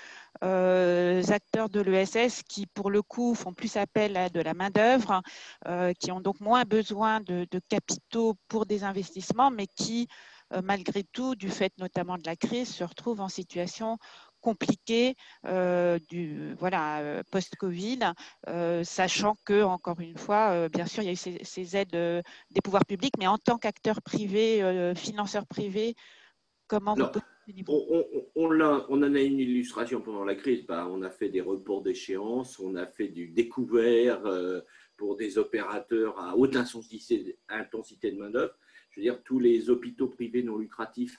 euh, 0.43 1.21
acteurs 1.29 1.69
de 1.69 1.81
l'ESS 1.81 2.43
qui, 2.43 2.65
pour 2.65 2.89
le 2.89 3.01
coup, 3.01 3.35
font 3.35 3.53
plus 3.53 3.75
appel 3.77 4.17
à 4.17 4.29
de 4.29 4.39
la 4.39 4.53
main-d'œuvre, 4.53 5.21
qui 5.99 6.11
ont 6.11 6.21
donc 6.21 6.39
moins 6.39 6.63
besoin 6.63 7.19
de, 7.19 7.45
capitaux 7.69 8.35
pour 8.47 8.65
des 8.65 8.83
investissements, 8.83 9.51
mais 9.51 9.67
qui, 9.67 10.07
malgré 10.63 11.03
tout, 11.03 11.35
du 11.35 11.49
fait 11.49 11.73
notamment 11.77 12.17
de 12.17 12.25
la 12.25 12.35
crise, 12.35 12.73
se 12.73 12.83
retrouvent 12.83 13.21
en 13.21 13.29
situation 13.29 13.97
compliqué 14.41 15.15
euh, 15.45 15.97
du 16.09 16.53
voilà 16.55 16.99
euh, 16.99 17.23
post-Covid, 17.31 17.99
euh, 18.49 18.83
sachant 18.83 19.35
que 19.45 19.63
encore 19.63 19.99
une 20.01 20.17
fois, 20.17 20.67
bien 20.69 20.85
sûr, 20.85 21.03
il 21.03 21.05
y 21.05 21.09
a 21.09 21.13
eu 21.13 21.43
ces, 21.43 21.77
aides 21.77 21.91
des 21.91 22.61
pouvoirs 22.63 22.85
publics, 22.85 23.13
mais 23.17 23.27
en 23.27 23.37
tant 23.37 23.57
qu'acteur 23.57 24.01
privé, 24.01 24.93
financeur 24.95 25.45
privé, 25.47 25.95
comment 26.67 26.95
vous 26.95 27.05
on, 27.67 28.05
on, 28.35 28.61
on, 28.89 29.03
en 29.03 29.15
a 29.15 29.21
une 29.21 29.39
illustration 29.39 30.01
pendant 30.01 30.23
la 30.23 30.35
crise. 30.35 30.65
Bah, 30.65 30.87
on 30.89 31.01
a 31.01 31.09
fait 31.09 31.29
des 31.29 31.41
reports 31.41 31.81
d'échéance, 31.81 32.59
on 32.59 32.75
a 32.75 32.85
fait 32.85 33.09
du 33.09 33.27
découvert 33.27 34.21
pour 34.97 35.17
des 35.17 35.37
opérateurs 35.37 36.19
à 36.19 36.35
haute 36.37 36.55
intensité, 36.55 37.37
intensité 37.49 38.11
de 38.11 38.17
main-d'œuvre. 38.17 38.53
Je 38.91 38.99
veux 38.99 39.03
dire, 39.03 39.21
tous 39.23 39.39
les 39.39 39.69
hôpitaux 39.69 40.07
privés 40.07 40.43
non 40.43 40.57
lucratifs 40.57 41.17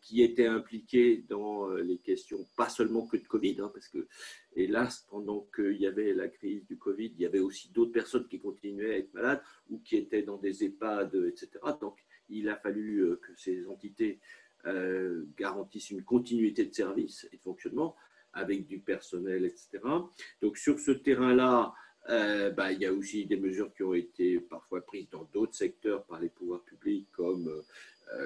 qui 0.00 0.22
étaient 0.22 0.46
impliqués 0.46 1.24
dans 1.28 1.70
euh, 1.70 1.82
les 1.82 1.98
questions, 1.98 2.46
pas 2.56 2.68
seulement 2.68 3.06
que 3.06 3.16
de 3.16 3.26
Covid, 3.26 3.56
hein, 3.60 3.70
parce 3.72 3.88
que, 3.88 4.06
hélas, 4.54 5.06
pendant 5.08 5.48
qu'il 5.54 5.80
y 5.80 5.86
avait 5.86 6.12
la 6.12 6.28
crise 6.28 6.66
du 6.66 6.76
Covid, 6.76 7.12
il 7.14 7.20
y 7.20 7.26
avait 7.26 7.38
aussi 7.38 7.70
d'autres 7.70 7.92
personnes 7.92 8.28
qui 8.28 8.38
continuaient 8.38 8.94
à 8.94 8.98
être 8.98 9.14
malades 9.14 9.42
ou 9.70 9.78
qui 9.78 9.96
étaient 9.96 10.22
dans 10.22 10.36
des 10.36 10.64
EHPAD, 10.64 11.14
etc. 11.28 11.48
Donc, 11.80 11.98
il 12.28 12.48
a 12.48 12.56
fallu 12.56 13.00
euh, 13.00 13.16
que 13.16 13.34
ces 13.36 13.66
entités 13.66 14.20
garantissent 15.36 15.90
une 15.90 16.04
continuité 16.04 16.64
de 16.64 16.72
service 16.72 17.28
et 17.32 17.36
de 17.36 17.42
fonctionnement. 17.42 17.96
avec 18.34 18.66
du 18.66 18.78
personnel, 18.78 19.44
etc. 19.44 19.80
Donc 20.40 20.56
sur 20.56 20.78
ce 20.78 20.92
terrain-là, 20.92 21.74
euh, 22.10 22.50
bah, 22.50 22.72
il 22.72 22.80
y 22.80 22.86
a 22.86 22.92
aussi 22.92 23.26
des 23.26 23.36
mesures 23.36 23.72
qui 23.74 23.84
ont 23.84 23.94
été 23.94 24.40
parfois 24.40 24.80
prises 24.80 25.08
dans 25.10 25.24
d'autres 25.32 25.54
secteurs 25.54 26.04
par 26.04 26.20
les 26.20 26.28
pouvoirs 26.28 26.62
publics, 26.62 27.08
comme 27.12 27.48
euh, 27.48 27.62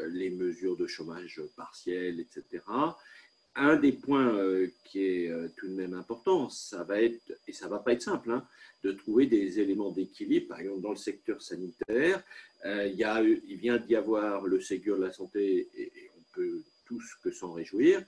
les 0.09 0.31
mesures 0.31 0.77
de 0.77 0.87
chômage 0.87 1.41
partiel, 1.57 2.21
etc. 2.21 2.65
Un 3.55 3.77
des 3.77 3.93
points 3.93 4.35
euh, 4.35 4.69
qui 4.85 5.03
est 5.03 5.33
tout 5.57 5.69
de 5.69 5.75
même 5.75 5.95
important, 5.95 6.49
ça 6.51 6.85
va 6.85 7.01
être, 7.01 7.33
et 7.49 7.53
ça 7.53 7.67
ne 7.67 7.71
va 7.71 7.79
pas 7.79 7.93
être 7.93 8.03
simple, 8.03 8.31
hein, 8.31 8.47
de 8.83 8.93
trouver 8.93 9.27
des 9.27 9.61
éléments 9.61 9.91
d'équilibre. 9.91 10.49
Par 10.49 10.61
exemple, 10.61 10.83
dans 10.83 10.91
le 10.91 10.97
secteur 10.97 11.41
sanitaire, 11.41 12.23
il, 12.65 13.57
vient 13.57 13.79
d'y 13.79 13.97
avoir 13.97 14.47
le 14.47 14.61
Ségur 14.61 14.99
de 14.99 15.05
la 15.05 15.13
santé, 15.13 15.69
et, 15.75 15.93
on 16.17 16.35
peut 16.35 16.63
tous 16.85 17.15
que 17.23 17.31
s'en 17.31 17.53
réjouir. 17.53 18.03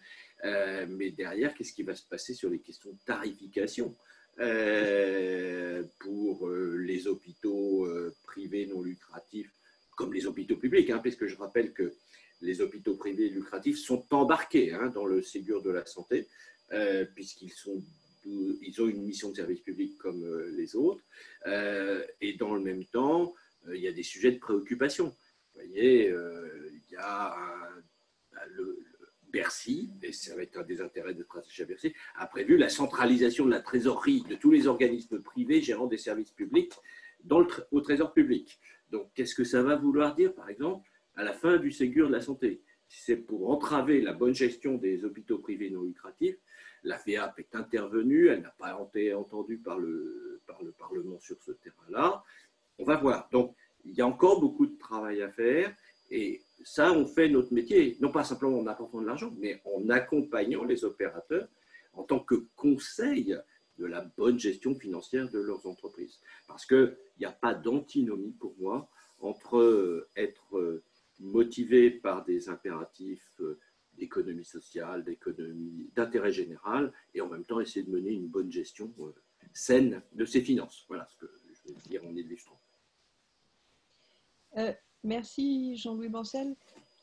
mais 0.45 1.11
derrière, 1.11 1.55
qu'est-ce 1.55 1.73
qui 1.73 1.83
va 1.83 1.95
se 1.95 2.05
passer 2.05 2.35
sur 2.35 2.51
les 2.51 2.59
questions 2.59 2.91
de 2.91 2.99
tarification? 3.07 3.95
Euh, 4.41 5.83
pour 5.99 6.47
euh, 6.47 6.77
les 6.77 7.09
hôpitaux 7.09 7.87
euh, 7.87 8.15
privés 8.23 8.67
non 8.67 8.83
lucratifs, 8.83 9.51
comme 9.99 10.15
les 10.15 10.27
hôpitaux 10.27 10.57
publics, 10.57 10.89
hein, 10.91 11.01
puisque 11.03 11.27
je 11.27 11.37
rappelle 11.37 11.73
que 11.73 11.93
les 12.41 12.61
hôpitaux 12.61 12.95
privés 12.95 13.29
lucratifs 13.29 13.79
sont 13.79 14.07
embarqués 14.11 14.73
hein, 14.73 14.87
dans 14.95 15.05
le 15.05 15.23
Ségur 15.23 15.61
de 15.61 15.71
la 15.71 15.85
santé, 15.85 16.29
puisqu'ils 17.15 17.53
sont 17.53 17.83
ils 18.25 18.83
ont 18.83 18.87
une 18.87 19.03
mission 19.05 19.31
de 19.31 19.37
service 19.37 19.61
public 19.61 19.97
comme 19.97 20.23
les 20.51 20.77
autres, 20.77 21.03
et 22.21 22.35
dans 22.35 22.55
le 22.55 22.61
même 22.61 22.85
temps, 22.85 23.35
il 23.73 23.81
y 23.81 23.89
a 23.89 23.93
des 23.93 24.03
sujets 24.03 24.33
de 24.33 24.39
préoccupation. 24.39 25.07
Vous 25.07 25.63
voyez, 25.63 26.09
il 26.09 26.93
y 26.93 26.97
a 26.97 27.35
le, 28.51 28.79
Bercy, 29.31 29.91
et 30.03 30.13
ça 30.13 30.35
va 30.35 30.43
être 30.43 30.59
un 30.59 30.63
des 30.63 30.81
intérêts 30.81 31.15
de 31.15 31.23
stratégie 31.23 31.63
à 31.63 31.67
Bercy, 31.67 31.95
a 32.17 32.27
prévu 32.27 32.57
la 32.57 32.69
centralisation 32.69 33.45
de 33.45 33.51
la 33.51 33.61
trésorerie 33.61 34.23
de 34.29 34.35
tous 34.35 34.51
les 34.51 34.67
organismes 34.67 35.21
privés 35.21 35.61
gérant 35.61 35.87
des 35.87 35.99
services 35.99 36.31
publics 36.31 36.73
dans 37.25 37.41
le, 37.41 37.49
au 37.71 37.81
trésor 37.81 38.13
public. 38.13 38.59
Donc, 38.91 39.11
qu'est-ce 39.15 39.35
que 39.35 39.45
ça 39.45 39.63
va 39.63 39.77
vouloir 39.77 40.15
dire, 40.15 40.35
par 40.35 40.49
exemple, 40.49 40.89
à 41.17 41.25
la 41.25 41.33
fin 41.33 41.57
du 41.59 41.71
Ségur 41.71 42.09
de 42.09 42.13
la 42.13 42.21
santé? 42.21 42.63
Si 42.89 43.03
c'est 43.03 43.17
pour 43.17 43.51
entraver 43.51 44.01
la 44.01 44.13
bonne 44.13 44.35
gestion 44.35 44.77
des 44.77 45.05
hôpitaux 45.05 45.39
privés 45.39 45.71
non 45.71 45.83
lucratifs, 45.83 46.39
la 46.85 46.99
FEAP 46.99 47.39
est 47.41 47.55
intervenue, 47.55 48.29
elle 48.29 48.43
n'a 48.43 48.55
pas 48.59 48.79
été 48.89 49.13
entendue 49.13 49.59
par 49.59 49.79
le, 49.79 50.41
par 50.47 50.63
le 50.63 50.73
Parlement 50.73 51.19
sur 51.21 51.41
ce 51.43 51.53
terrain-là. 51.53 52.23
On 52.79 52.85
va 52.85 52.97
voir. 52.97 53.29
Donc, 53.31 53.55
il 53.85 53.95
y 53.95 54.01
a 54.01 54.07
encore 54.07 54.41
beaucoup 54.41 54.67
de 54.67 54.79
travail 54.79 55.23
à 55.23 55.31
faire. 55.31 55.75
Et 56.11 56.41
ça, 56.65 56.93
on 56.93 57.07
fait 57.07 57.29
notre 57.29 57.53
métier, 57.53 57.97
non 58.01 58.11
pas 58.11 58.25
simplement 58.25 58.59
en 58.59 58.67
apportant 58.67 59.01
de 59.01 59.07
l'argent, 59.07 59.35
mais 59.39 59.61
en 59.65 59.89
accompagnant 59.91 60.65
les 60.65 60.85
opérateurs 60.85 61.49
en 61.93 62.05
tant 62.05 62.21
que 62.21 62.47
conseil 62.57 63.37
de 63.79 63.87
la 63.87 64.03
bonne 64.17 64.39
gestion 64.39 64.75
financière 64.75 65.31
de 65.31 65.39
leurs 65.39 65.67
entreprises. 65.67 66.21
Parce 66.47 66.67
qu'il 66.67 66.97
n'y 67.19 67.27
a 67.27 67.33
pas 67.33 67.55
d'antinomie 67.55 68.33
pour 68.33 68.55
moi 68.59 68.91
entre 69.21 69.59
euh, 69.59 70.09
être 70.17 70.59
euh, 70.59 70.83
motivé 71.21 71.91
par 71.91 72.25
des 72.25 72.49
impératifs 72.49 73.33
euh, 73.41 73.59
d'économie 73.95 74.45
sociale, 74.45 75.05
d'économie 75.05 75.91
d'intérêt 75.95 76.33
général, 76.33 76.93
et 77.15 77.21
en 77.21 77.29
même 77.29 77.45
temps 77.45 77.61
essayer 77.61 77.85
de 77.85 77.91
mener 77.91 78.13
une 78.13 78.29
bonne 78.29 78.53
gestion 78.53 78.93
saine 79.53 80.03
de 80.13 80.25
ses 80.25 80.41
finances. 80.41 80.85
Voilà 80.87 81.09
ce 81.11 81.17
que 81.17 81.27
je 81.67 81.73
veux 81.73 81.81
dire 81.89 82.05
en 82.05 82.15
illustrant. 82.15 82.61
Merci 85.03 85.77
Jean-Louis 85.77 86.09
Bancel. 86.09 86.55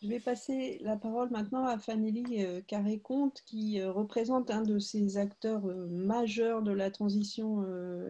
Je 0.06 0.10
vais 0.12 0.20
passer 0.20 0.78
la 0.84 0.98
parole 0.98 1.32
maintenant 1.32 1.66
à 1.66 1.80
Fanelli 1.80 2.44
euh, 2.44 2.62
Carré-Comte, 2.62 3.42
qui 3.44 3.82
euh, 3.82 3.92
représente 3.92 4.52
un 4.52 4.62
de 4.62 4.78
ces 4.78 5.18
acteurs 5.18 5.66
euh, 5.66 5.88
majeurs 5.88 6.62
de 6.62 6.72
la 6.72 6.92
transition 6.92 7.66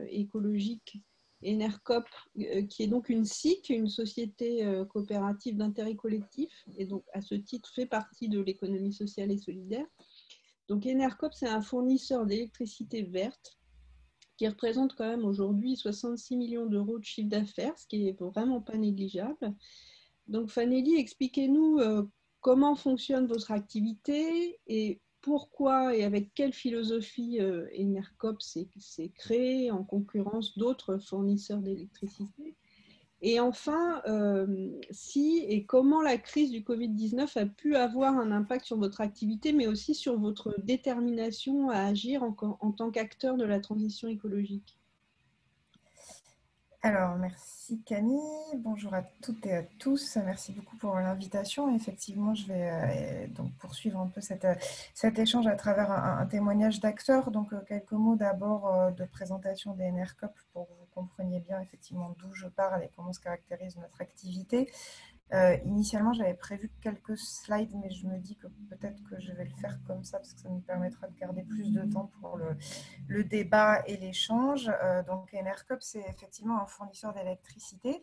écologique, 0.09 1.01
Enercop, 1.45 2.03
qui 2.35 2.83
est 2.83 2.87
donc 2.87 3.07
une 3.07 3.23
SIC, 3.23 3.69
une 3.69 3.87
société 3.87 4.65
coopérative 4.89 5.55
d'intérêt 5.55 5.95
collectif, 5.95 6.51
et 6.77 6.85
donc 6.85 7.05
à 7.13 7.21
ce 7.21 7.35
titre 7.35 7.71
fait 7.73 7.85
partie 7.85 8.27
de 8.27 8.41
l'économie 8.41 8.93
sociale 8.93 9.31
et 9.31 9.37
solidaire. 9.37 9.85
Donc 10.67 10.85
Enercop, 10.85 11.33
c'est 11.33 11.47
un 11.47 11.61
fournisseur 11.61 12.25
d'électricité 12.25 13.03
verte 13.03 13.57
qui 14.37 14.47
représente 14.49 14.95
quand 14.95 15.07
même 15.07 15.23
aujourd'hui 15.23 15.77
66 15.77 16.35
millions 16.35 16.65
d'euros 16.65 16.99
de 16.99 17.05
chiffre 17.05 17.29
d'affaires, 17.29 17.77
ce 17.79 17.87
qui 17.87 18.07
est 18.07 18.19
vraiment 18.19 18.59
pas 18.59 18.75
négligeable. 18.75 19.55
Donc 20.27 20.49
Fanelli, 20.49 20.95
expliquez-nous 20.97 21.79
euh, 21.79 22.03
comment 22.41 22.75
fonctionne 22.75 23.27
votre 23.27 23.51
activité 23.51 24.59
et 24.67 25.01
pourquoi 25.21 25.95
et 25.95 26.03
avec 26.03 26.33
quelle 26.35 26.53
philosophie 26.53 27.39
euh, 27.39 27.67
Enercop 27.79 28.41
s'est 28.41 29.11
créé 29.15 29.71
en 29.71 29.83
concurrence 29.83 30.57
d'autres 30.57 30.97
fournisseurs 30.97 31.61
d'électricité? 31.61 32.55
Et 33.21 33.39
enfin, 33.39 34.03
euh, 34.07 34.69
si 34.91 35.43
et 35.47 35.65
comment 35.65 36.01
la 36.01 36.17
crise 36.17 36.51
du 36.51 36.61
Covid-19 36.61 37.39
a 37.39 37.45
pu 37.47 37.75
avoir 37.75 38.17
un 38.17 38.31
impact 38.31 38.65
sur 38.65 38.77
votre 38.77 39.01
activité, 39.01 39.51
mais 39.51 39.67
aussi 39.67 39.95
sur 39.95 40.19
votre 40.19 40.53
détermination 40.61 41.69
à 41.69 41.79
agir 41.79 42.21
en, 42.21 42.35
en 42.59 42.71
tant 42.71 42.91
qu'acteur 42.91 43.37
de 43.37 43.45
la 43.45 43.59
transition 43.59 44.07
écologique? 44.07 44.77
Alors, 46.85 47.15
merci 47.15 47.81
Camille. 47.81 48.19
Bonjour 48.57 48.93
à 48.93 49.01
toutes 49.01 49.43
et 49.47 49.55
à 49.55 49.63
tous. 49.63 50.17
Merci 50.23 50.51
beaucoup 50.51 50.77
pour 50.77 50.93
l'invitation. 50.99 51.75
Effectivement, 51.75 52.35
je 52.35 52.45
vais 52.45 52.69
euh, 52.69 53.27
donc 53.29 53.51
poursuivre 53.53 53.99
un 53.99 54.05
peu 54.05 54.21
cette, 54.21 54.45
cet 54.93 55.17
échange 55.17 55.47
à 55.47 55.55
travers 55.55 55.89
un, 55.91 56.23
témoignage 56.27 56.81
d'acteur. 56.81 57.31
Donc, 57.31 57.53
euh, 57.53 57.61
quelques 57.67 57.93
mots 57.93 58.15
d'abord 58.15 58.67
euh, 58.67 58.91
de 58.91 59.03
présentation 59.03 59.73
des 59.73 59.91
NRCOP 59.91 60.29
pour 60.53 60.67
que 60.67 60.73
vous 60.73 60.85
compreniez 60.93 61.39
bien 61.39 61.59
effectivement 61.59 62.15
d'où 62.19 62.31
je 62.35 62.45
parle 62.45 62.83
et 62.83 62.91
comment 62.95 63.13
se 63.13 63.19
caractérise 63.19 63.75
notre 63.77 63.99
activité. 63.99 64.71
Euh, 65.33 65.57
initialement, 65.65 66.13
j'avais 66.13 66.35
prévu 66.35 66.71
quelques 66.81 67.17
slides, 67.17 67.73
mais 67.81 67.89
je 67.89 68.05
me 68.05 68.19
dis 68.19 68.35
que 68.35 68.47
peut-être 68.69 69.03
que 69.09 69.19
je 69.19 69.31
vais 69.31 69.45
le 69.45 69.55
faire 69.55 69.79
comme 69.87 70.03
ça 70.03 70.19
parce 70.19 70.33
que 70.33 70.41
ça 70.41 70.49
nous 70.49 70.59
permettra 70.59 71.07
de 71.07 71.15
garder 71.17 71.43
plus 71.43 71.73
de 71.73 71.81
temps 71.91 72.11
pour 72.21 72.37
le, 72.37 73.23
débat 73.23 73.81
et 73.87 73.97
l'échange. 73.97 74.71
Euh, 74.83 75.01
donc, 75.03 75.33
NRCOP, 75.33 75.81
c'est 75.81 76.05
effectivement 76.07 76.61
un 76.61 76.67
fournisseur 76.67 77.13
d'électricité 77.13 78.01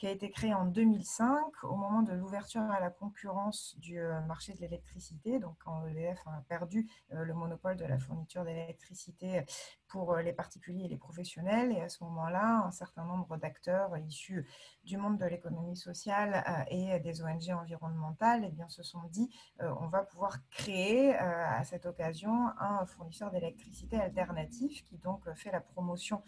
qui 0.00 0.06
a 0.06 0.10
été 0.12 0.30
créé 0.30 0.54
en 0.54 0.64
2005 0.64 1.62
au 1.64 1.76
moment 1.76 2.00
de 2.00 2.14
l'ouverture 2.14 2.62
à 2.62 2.80
la 2.80 2.88
concurrence 2.88 3.76
du 3.78 4.00
euh, 4.00 4.18
marché 4.22 4.54
de 4.54 4.60
l'électricité, 4.60 5.38
donc 5.38 5.56
quand 5.62 5.86
EDF 5.86 6.26
a 6.26 6.42
perdu 6.48 6.88
euh, 7.12 7.22
le 7.22 7.34
monopole 7.34 7.76
de 7.76 7.84
la 7.84 7.98
fourniture 7.98 8.42
d'électricité 8.46 9.44
pour 9.88 10.14
euh, 10.14 10.22
les 10.22 10.32
particuliers 10.32 10.86
et 10.86 10.88
les 10.88 10.96
professionnels. 10.96 11.72
Et 11.72 11.82
à 11.82 11.90
ce 11.90 12.02
moment-là, 12.04 12.62
un 12.64 12.70
certain 12.70 13.04
nombre 13.04 13.36
d'acteurs 13.36 13.94
issus 13.98 14.48
du 14.84 14.96
monde 14.96 15.18
de 15.18 15.26
l'économie 15.26 15.76
sociale 15.76 16.66
et 16.70 16.98
des 17.00 17.22
ONG 17.22 17.50
environnementales 17.50 18.44
eh 18.46 18.50
bien, 18.50 18.68
se 18.68 18.82
sont 18.82 19.02
dit 19.10 19.28
on 19.60 19.88
va 19.88 20.02
pouvoir 20.02 20.38
créer 20.50 21.14
à 21.14 21.62
cette 21.64 21.84
occasion 21.84 22.48
un 22.58 22.86
fournisseur 22.86 23.30
d'électricité 23.30 24.00
alternatif 24.00 24.82
qui 24.84 24.96
donc 24.96 25.30
fait 25.34 25.50
la 25.52 25.60
promotion 25.60 26.22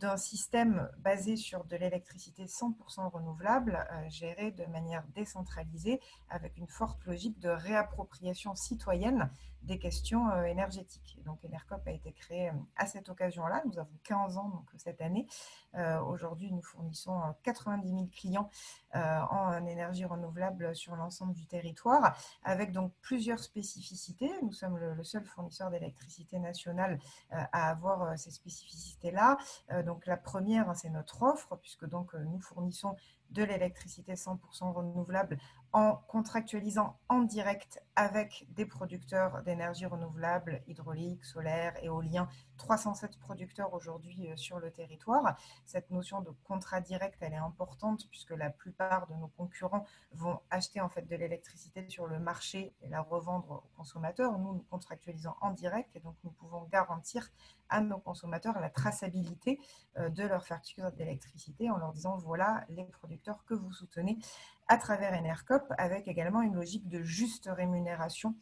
d'un 0.00 0.16
système 0.16 0.88
basé 0.98 1.36
sur 1.36 1.64
de 1.64 1.76
l'électricité 1.76 2.46
100% 2.46 3.10
renouvelable, 3.10 3.86
euh, 3.92 4.08
géré 4.08 4.50
de 4.50 4.64
manière 4.66 5.04
décentralisée, 5.14 6.00
avec 6.30 6.56
une 6.56 6.68
forte 6.68 7.04
logique 7.04 7.38
de 7.38 7.50
réappropriation 7.50 8.54
citoyenne 8.54 9.30
des 9.62 9.78
questions 9.78 10.28
euh, 10.30 10.44
énergétiques. 10.44 11.18
donc 11.24 11.44
Enercop 11.44 11.86
a 11.86 11.90
été 11.90 12.12
créé 12.12 12.48
euh, 12.48 12.52
à 12.76 12.86
cette 12.86 13.08
occasion-là. 13.08 13.62
Nous 13.66 13.78
avons 13.78 13.98
15 14.04 14.38
ans 14.38 14.48
donc, 14.48 14.68
cette 14.76 15.00
année. 15.00 15.26
Euh, 15.76 16.00
aujourd'hui, 16.00 16.50
nous 16.52 16.62
fournissons 16.62 17.20
90 17.42 17.88
000 17.88 18.06
clients 18.06 18.50
en 18.92 19.66
énergie 19.66 20.04
renouvelable 20.04 20.74
sur 20.74 20.96
l'ensemble 20.96 21.32
du 21.32 21.46
territoire, 21.46 22.16
avec 22.42 22.72
donc 22.72 22.92
plusieurs 23.02 23.38
spécificités. 23.38 24.32
Nous 24.42 24.52
sommes 24.52 24.78
le, 24.78 25.04
seul 25.04 25.24
fournisseur 25.24 25.70
d'électricité 25.70 26.40
nationale 26.40 26.98
à 27.30 27.70
avoir 27.70 28.18
ces 28.18 28.32
spécificités-là. 28.32 29.38
donc 29.84 30.06
la 30.06 30.16
première, 30.16 30.68
hein, 30.68 30.74
c'est 30.74 30.90
notre 30.90 31.22
offre, 31.22 31.56
puisque 31.56 31.88
donc 31.88 32.14
nous 32.14 32.40
fournissons 32.40 32.96
de 33.30 33.44
l'électricité 33.44 34.14
100% 34.14 34.72
renouvelable 34.72 35.38
en 35.72 35.96
contractualisant 36.08 36.98
en 37.08 37.20
direct 37.20 37.80
avec 37.94 38.46
des 38.50 38.66
producteurs 38.66 39.42
d'énergie 39.42 39.86
renouvelable, 39.86 40.62
hydraulique, 40.66 41.24
solaire, 41.24 41.74
éolien, 41.82 42.28
307 42.56 43.18
producteurs 43.18 43.72
aujourd'hui 43.72 44.28
euh, 44.28 44.36
sur 44.36 44.58
le 44.58 44.70
territoire. 44.70 45.36
Cette 45.66 45.90
notion 45.90 46.22
de 46.22 46.30
contrat 46.44 46.80
direct, 46.80 47.18
elle 47.20 47.34
est 47.34 47.36
importante 47.36 48.08
puisque 48.10 48.30
la 48.30 48.50
plupart 48.50 49.06
de 49.06 49.14
nos 49.14 49.28
concurrents 49.28 49.84
vont 50.12 50.40
acheter 50.50 50.80
en 50.80 50.88
fait 50.88 51.02
de 51.02 51.14
l'électricité 51.14 51.88
sur 51.88 52.06
le 52.06 52.18
marché 52.18 52.74
et 52.82 52.88
la 52.88 53.02
revendre 53.02 53.62
aux 53.64 53.76
consommateurs. 53.76 54.38
Nous, 54.38 54.54
nous 54.54 54.64
contractualisons 54.70 55.34
en 55.40 55.52
direct 55.52 55.94
et 55.94 56.00
donc 56.00 56.16
nous 56.24 56.30
pouvons 56.30 56.64
garantir 56.64 57.28
à 57.68 57.80
nos 57.80 57.98
consommateurs 57.98 58.58
la 58.60 58.70
traçabilité 58.70 59.60
euh, 59.98 60.08
de 60.08 60.24
leur 60.24 60.46
facture 60.46 60.90
d'électricité 60.92 61.70
en 61.70 61.76
leur 61.76 61.92
disant 61.92 62.16
voilà 62.16 62.64
les 62.68 62.84
producteurs 62.84 63.44
que 63.44 63.54
vous 63.54 63.72
soutenez 63.72 64.18
à 64.68 64.76
travers 64.76 65.12
Enercop 65.12 65.72
avec 65.78 66.08
également 66.08 66.42
une 66.42 66.54
logique 66.54 66.88
de 66.88 67.02
juste 67.02 67.48
rémunération 67.52 68.34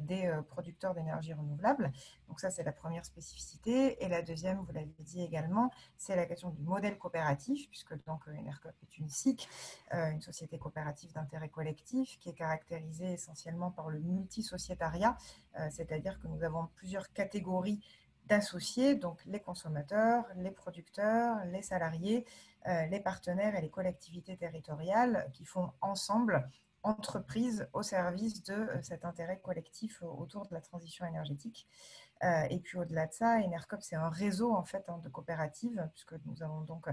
des 0.00 0.30
producteurs 0.48 0.92
d'énergie 0.92 1.32
renouvelable. 1.32 1.90
Donc 2.28 2.38
ça, 2.38 2.50
c'est 2.50 2.62
la 2.62 2.72
première 2.72 3.06
spécificité. 3.06 4.04
Et 4.04 4.08
la 4.08 4.20
deuxième, 4.20 4.58
vous 4.58 4.72
l'avez 4.72 4.94
dit 4.98 5.22
également, 5.22 5.70
c'est 5.96 6.14
la 6.16 6.26
question 6.26 6.50
du 6.50 6.62
modèle 6.62 6.98
coopératif, 6.98 7.66
puisque 7.70 7.94
donc 8.04 8.28
Enercop 8.28 8.74
est 8.82 8.98
une 8.98 9.08
SIC, 9.08 9.48
une 9.90 10.20
société 10.20 10.58
coopérative 10.58 11.14
d'intérêt 11.14 11.48
collectif, 11.48 12.18
qui 12.18 12.28
est 12.28 12.34
caractérisée 12.34 13.14
essentiellement 13.14 13.70
par 13.70 13.88
le 13.88 14.00
multisociétariat, 14.00 15.16
c'est-à-dire 15.70 16.20
que 16.20 16.28
nous 16.28 16.42
avons 16.42 16.66
plusieurs 16.74 17.10
catégories 17.14 17.82
d'associés, 18.30 18.94
donc 18.94 19.20
les 19.26 19.40
consommateurs, 19.40 20.24
les 20.36 20.52
producteurs, 20.52 21.44
les 21.46 21.62
salariés, 21.62 22.24
euh, 22.68 22.86
les 22.86 23.00
partenaires 23.00 23.56
et 23.56 23.60
les 23.60 23.70
collectivités 23.70 24.36
territoriales 24.36 25.28
qui 25.34 25.44
font 25.44 25.72
ensemble 25.80 26.48
entreprise 26.84 27.68
au 27.72 27.82
service 27.82 28.42
de 28.44 28.54
euh, 28.54 28.82
cet 28.82 29.04
intérêt 29.04 29.40
collectif 29.40 30.02
autour 30.02 30.46
de 30.46 30.54
la 30.54 30.60
transition 30.60 31.04
énergétique. 31.04 31.66
Euh, 32.22 32.46
et 32.50 32.58
puis 32.58 32.78
au-delà 32.78 33.06
de 33.06 33.12
ça, 33.12 33.38
Enercop, 33.38 33.80
c'est 33.82 33.96
un 33.96 34.10
réseau 34.10 34.54
en 34.54 34.64
fait 34.64 34.84
hein, 34.88 34.98
de 35.02 35.08
coopératives, 35.08 35.88
puisque 35.92 36.14
nous 36.26 36.42
avons 36.42 36.60
donc 36.62 36.86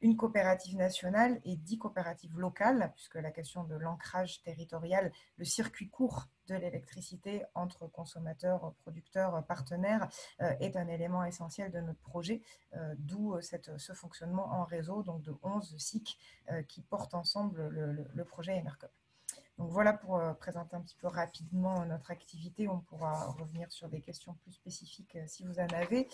une 0.00 0.16
coopérative 0.16 0.76
nationale 0.76 1.40
et 1.44 1.56
dix 1.56 1.78
coopératives 1.78 2.38
locales, 2.38 2.92
puisque 2.94 3.16
la 3.16 3.30
question 3.30 3.64
de 3.64 3.74
l'ancrage 3.74 4.42
territorial, 4.42 5.12
le 5.36 5.44
circuit 5.44 5.88
court 5.88 6.28
de 6.46 6.54
l'électricité 6.54 7.44
entre 7.54 7.86
consommateurs, 7.88 8.72
producteurs, 8.82 9.44
partenaires 9.46 10.08
euh, 10.40 10.50
est 10.60 10.76
un 10.76 10.88
élément 10.88 11.24
essentiel 11.24 11.70
de 11.72 11.80
notre 11.80 12.00
projet, 12.00 12.40
euh, 12.74 12.94
d'où 12.98 13.36
ce 13.40 13.92
fonctionnement 13.92 14.46
en 14.52 14.64
réseau, 14.64 15.02
donc 15.02 15.22
de 15.22 15.34
11 15.42 15.76
SIC 15.78 16.18
qui 16.68 16.82
portent 16.82 17.14
ensemble 17.14 17.68
le, 17.68 18.08
le 18.14 18.24
projet 18.24 18.58
Enercop. 18.58 18.90
Donc 19.58 19.70
voilà 19.72 19.92
pour 19.92 20.16
euh, 20.16 20.32
présenter 20.34 20.76
un 20.76 20.80
petit 20.80 20.96
peu 20.96 21.08
rapidement 21.08 21.84
notre 21.84 22.12
activité. 22.12 22.68
On 22.68 22.78
pourra 22.78 23.26
revenir 23.26 23.70
sur 23.72 23.88
des 23.88 24.00
questions 24.00 24.34
plus 24.34 24.52
spécifiques 24.52 25.16
euh, 25.16 25.24
si 25.26 25.44
vous 25.44 25.58
en 25.58 25.66
avez. 25.74 26.08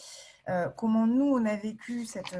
Euh, 0.48 0.70
comment 0.70 1.06
nous, 1.06 1.26
on 1.26 1.44
a 1.44 1.54
vécu 1.54 2.06
cette, 2.06 2.34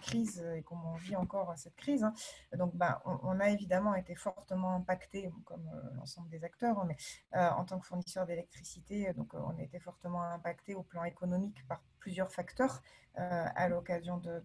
crise 0.00 0.42
et 0.56 0.62
comment 0.62 0.92
on 0.92 0.96
vit 0.96 1.16
encore 1.16 1.52
cette 1.56 1.76
crise. 1.76 2.02
Hein. 2.02 2.14
Donc 2.56 2.74
bah, 2.74 3.02
on, 3.04 3.40
a 3.40 3.50
évidemment 3.50 3.94
été 3.94 4.14
fortement 4.14 4.74
impacté, 4.74 5.30
comme 5.44 5.68
l'ensemble 5.96 6.30
des 6.30 6.44
acteurs, 6.44 6.78
hein, 6.78 6.88
mais 6.88 6.96
en 7.38 7.64
tant 7.64 7.78
que 7.78 7.86
fournisseur 7.86 8.26
d'électricité, 8.26 9.12
on 9.32 9.58
a 9.58 9.62
été 9.62 9.78
fortement 9.80 10.22
impacté 10.22 10.74
au 10.74 10.82
plan 10.82 11.04
économique 11.04 11.66
par 11.68 11.80
plusieurs 12.02 12.32
facteurs 12.32 12.82
euh, 13.18 13.46
à 13.54 13.68
l'occasion 13.68 14.16
de, 14.18 14.42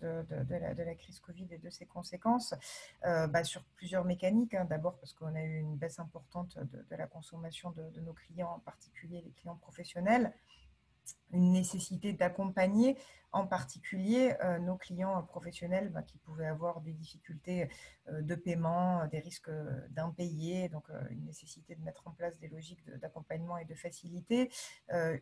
la, 0.84 0.96
crise 0.96 1.20
Covid 1.20 1.48
et 1.52 1.58
de 1.58 1.70
ses 1.70 1.86
conséquences 1.86 2.54
euh, 3.06 3.26
bah, 3.26 3.44
sur 3.44 3.64
plusieurs 3.76 4.06
mécaniques. 4.06 4.54
Hein. 4.54 4.66
D'abord 4.66 4.98
parce 5.00 5.14
qu'on 5.14 5.34
a 5.36 5.42
eu 5.42 5.58
une 5.58 5.76
baisse 5.76 6.00
importante 6.00 6.60
de, 6.60 6.96
la 6.96 7.08
consommation 7.08 7.72
de, 7.72 8.00
nos 8.02 8.14
clients, 8.14 8.54
en 8.58 8.60
particulier 8.60 9.22
les 9.22 9.32
clients 9.32 9.56
professionnels 9.56 10.32
une 11.32 11.52
nécessité 11.52 12.14
d'accompagner 12.14 12.98
en 13.32 13.46
particulier 13.46 14.36
euh, 14.44 14.58
nos 14.60 14.78
clients 14.78 15.22
professionnels 15.24 15.90
bah, 15.90 16.02
qui 16.02 16.18
pouvaient 16.18 16.48
avoir 16.48 16.82
des 16.82 16.94
difficultés 16.94 17.70
euh, 18.10 18.22
de 18.22 18.36
paiement, 18.36 19.06
des 19.08 19.20
risques 19.20 19.52
d'impayés, 19.90 20.70
donc 20.70 20.90
euh, 20.90 21.02
une 21.10 21.26
nécessité 21.26 21.76
de 21.76 21.84
mettre 21.84 22.08
en 22.08 22.12
place 22.12 22.38
des 22.40 22.48
logiques 22.48 22.84
d'accompagnement 23.02 23.58
et 23.58 23.66
de 23.66 23.76
facilité, 23.76 24.50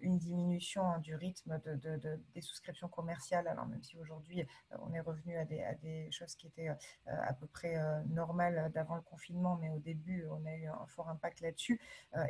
une 0.02 0.18
diminution 0.18 0.98
du 1.00 1.16
rythme 1.16 1.60
de, 1.66 2.00
des 2.34 2.42
souscriptions 2.42 2.88
commerciales, 2.88 3.48
alors 3.48 3.66
même 3.66 3.84
si 3.84 3.98
aujourd'hui 3.98 4.46
on 4.80 4.94
est 4.94 5.00
revenu 5.00 5.38
à 5.38 5.46
des, 5.46 5.62
à 5.64 5.74
des, 5.74 6.10
choses 6.12 6.36
qui 6.36 6.48
étaient 6.48 6.70
à 7.06 7.34
peu 7.34 7.48
près 7.48 7.76
normales 8.08 8.72
d'avant 8.74 8.96
le 8.96 9.02
confinement, 9.02 9.58
mais 9.58 9.70
au 9.70 9.80
début 9.80 10.26
on 10.32 10.46
a 10.46 10.56
eu 10.56 10.68
un 10.68 10.86
fort 10.88 11.10
impact 11.10 11.42
là-dessus, 11.42 11.80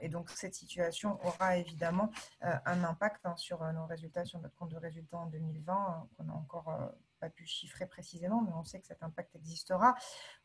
et 0.01 0.09
donc 0.09 0.29
cette 0.29 0.55
situation 0.55 1.19
aura 1.25 1.57
évidemment 1.57 2.09
un 2.41 2.83
impact 2.83 3.25
hein, 3.25 3.35
sur 3.37 3.64
nos 3.73 3.85
résultats, 3.85 4.25
sur 4.25 4.39
notre 4.39 4.55
compte 4.55 4.71
de 4.71 4.77
résultats 4.77 5.17
en 5.17 5.27
2020, 5.27 6.07
qu'on 6.17 6.29
a 6.29 6.33
encore 6.33 6.69
euh, 6.69 6.87
pas 7.25 7.29
pu 7.31 7.45
chiffrer 7.47 7.87
précisément, 7.87 8.41
mais 8.41 8.51
on 8.55 8.63
sait 8.63 8.79
que 8.79 8.85
cet 8.85 9.01
impact 9.01 9.35
existera. 9.35 9.95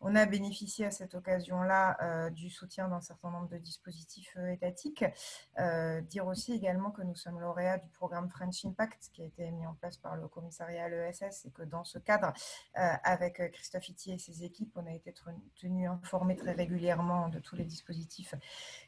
On 0.01 0.16
a 0.16 0.24
bénéficié 0.24 0.87
à 0.87 0.91
cette 0.91 1.14
occasion-là 1.14 1.99
euh, 2.03 2.31
du 2.31 2.49
soutien 2.49 2.89
d'un 2.89 3.03
certain 3.03 3.31
nombre 3.31 3.49
de 3.49 3.59
dispositifs 3.59 4.35
euh, 4.39 4.53
étatiques. 4.53 5.05
Euh, 5.59 6.01
dire 6.01 6.26
aussi 6.26 6.55
également 6.55 6.91
que 6.91 7.03
nous 7.03 7.14
sommes 7.14 7.39
lauréats 7.39 7.78
du 7.78 7.91
programme 7.91 8.31
French 8.31 8.64
Impact 8.64 9.11
qui 9.12 9.22
a 9.22 9.26
été 9.26 9.51
mis 9.51 9.66
en 9.66 9.74
place 9.74 9.99
par 9.99 10.16
le 10.16 10.26
commissariat 10.28 10.85
à 10.85 10.89
l'ESS 10.89 11.45
et 11.45 11.51
que 11.51 11.62
dans 11.62 11.85
ce 11.85 11.99
cadre, 11.99 12.33
avec 12.74 13.53
Christophe 13.53 13.89
Itier 13.89 14.14
et 14.14 14.18
ses 14.18 14.45
équipes, 14.45 14.72
on 14.76 14.87
a 14.87 14.93
été 14.93 15.12
tenu 15.57 15.87
informé 15.87 16.37
très 16.37 16.53
régulièrement 16.53 17.28
de 17.28 17.39
tous 17.39 17.57
les 17.57 17.64
dispositifs 17.64 18.35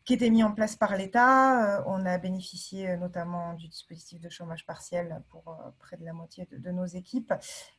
qui 0.05 0.14
étaient 0.14 0.30
mis 0.30 0.45
en 0.45 0.53
place 0.53 0.76
par 0.76 0.97
l'État. 0.97 1.84
on 1.86 2.07
a 2.07 2.18
bénéficié 2.18 2.97
notamment 2.97 3.55
du 3.55 3.68
dispositif 3.68 4.20
de 4.20 4.28
chômage 4.28 4.64
partiel 4.66 5.22
pour 5.28 5.57
près 5.78 5.97
de 5.97 6.05
la 6.05 6.12
moitié 6.12 6.47
de 6.51 6.70
nos 6.70 6.86
équipes. 6.86 7.32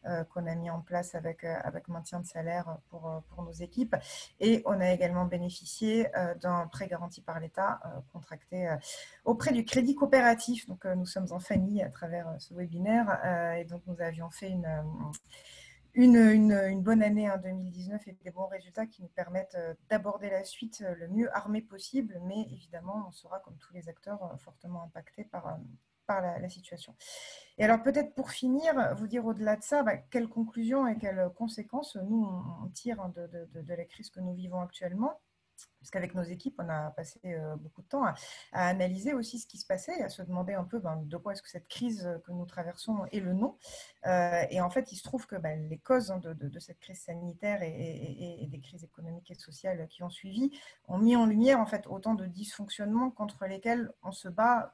Euh, 0.06 0.26
qu'on 0.26 0.46
a 0.48 0.56
mis 0.56 0.70
en 0.70 0.82
place 0.82 1.16
avec, 1.16 1.46
euh, 1.46 1.56
maintien 1.88 2.20
de 2.20 2.26
salaire 2.26 2.78
pour, 2.90 3.08
euh, 3.08 3.20
pour 3.30 3.44
nos 3.44 3.54
équipes. 3.54 3.96
Et 4.42 4.62
on 4.66 4.82
a 4.82 4.92
également 4.92 5.26
bénéficié 5.26 6.08
d'un 6.42 6.68
prêt 6.68 6.88
garanti 6.88 7.22
par 7.22 7.40
l'État 7.40 7.80
contracté 8.12 8.76
auprès 9.24 9.52
du 9.52 9.64
Crédit 9.64 9.96
Coopératif. 9.96 10.68
Donc, 10.68 10.86
nous 10.86 11.06
sommes 11.06 11.28
en 11.32 11.40
famille 11.40 11.82
à 11.82 11.90
travers 11.90 12.36
ce 12.40 12.54
webinaire 12.54 13.20
et 13.58 13.66
donc 13.66 13.84
nous 13.88 14.02
avions 14.02 14.30
fait 14.30 14.50
une. 14.50 14.68
Bonne 16.82 17.04
année 17.04 17.30
en 17.30 17.38
2019 17.38 18.08
et 18.08 18.18
des 18.24 18.32
bons 18.32 18.48
résultats 18.48 18.88
qui 18.88 19.04
nous 19.04 19.10
permettent 19.10 19.58
d'aborder 19.90 20.30
la 20.30 20.44
suite 20.44 20.84
le 20.98 21.08
mieux 21.08 21.34
armé 21.36 21.62
possible, 21.62 22.20
mais 22.26 22.42
évidemment, 22.52 23.06
on 23.08 23.12
sera, 23.12 23.40
comme 23.40 23.58
tous 23.58 23.74
les 23.74 23.90
acteurs, 23.90 24.36
fortement 24.40 24.84
impactés 24.84 25.26
par, 25.26 25.60
par 26.06 26.22
la, 26.22 26.50
situation. 26.50 26.96
Et 27.58 27.64
alors 27.64 27.82
peut-être 27.82 28.14
pour 28.16 28.32
finir, 28.32 28.96
vous 28.96 29.08
dire 29.08 29.26
au-delà 29.26 29.56
de 29.56 29.64
ça, 29.64 29.84
bah, 29.84 29.98
quelles 29.98 30.28
conclusions 30.28 30.88
et 30.88 30.98
quelles 30.98 31.30
conséquences 31.36 31.96
nous 31.96 32.26
on, 32.64 32.68
tire 32.70 33.02
hein, 33.02 33.14
de, 33.16 33.28
de, 33.62 33.74
la 33.74 33.86
crise 33.86 34.10
que 34.10 34.20
nous 34.20 34.34
vivons 34.34 34.62
actuellement? 34.62 35.20
Parce 35.80 35.92
qu'avec 35.92 36.16
nos 36.16 36.24
équipes, 36.24 36.56
on 36.60 36.70
a 36.70 36.92
passé 36.92 37.20
euh, 37.26 37.58
beaucoup 37.58 37.82
de 37.82 37.88
temps 37.88 38.06
à, 38.06 38.16
analyser 38.54 39.14
aussi 39.14 39.38
ce 39.38 39.46
qui 39.46 39.58
se 39.58 39.66
passait, 39.66 40.02
à 40.02 40.08
se 40.08 40.22
demander 40.22 40.54
un 40.54 40.64
peu 40.64 40.80
ben, 40.80 40.96
de 41.04 41.18
quoi 41.18 41.34
est-ce 41.34 41.42
que 41.42 41.50
cette 41.50 41.68
crise 41.68 42.10
que 42.26 42.32
nous 42.32 42.46
traversons 42.46 43.06
est 43.12 43.20
le 43.20 43.34
nom. 43.34 43.58
Euh, 44.06 44.44
et 44.50 44.62
en 44.62 44.70
fait, 44.70 44.94
il 44.94 44.96
se 44.96 45.04
trouve 45.04 45.28
que 45.28 45.36
ben, 45.36 45.68
les 45.70 45.78
causes 45.78 46.10
hein, 46.10 46.22
de, 46.24 46.60
cette 46.60 46.80
crise 46.80 47.02
sanitaire 47.02 47.62
et, 47.64 48.44
et, 48.44 48.48
des 48.48 48.60
crises 48.62 48.84
économiques 48.86 49.30
et 49.32 49.36
sociales 49.36 49.86
qui 49.90 50.04
ont 50.04 50.10
suivi 50.10 50.58
ont 50.88 50.98
mis 50.98 51.18
en 51.18 51.26
lumière 51.26 51.60
en 51.60 51.66
fait 51.66 51.86
autant 51.88 52.14
de 52.14 52.26
dysfonctionnements 52.28 53.12
contre 53.12 53.46
lesquels 53.46 53.92
on 54.04 54.14
se 54.14 54.30
bat 54.30 54.74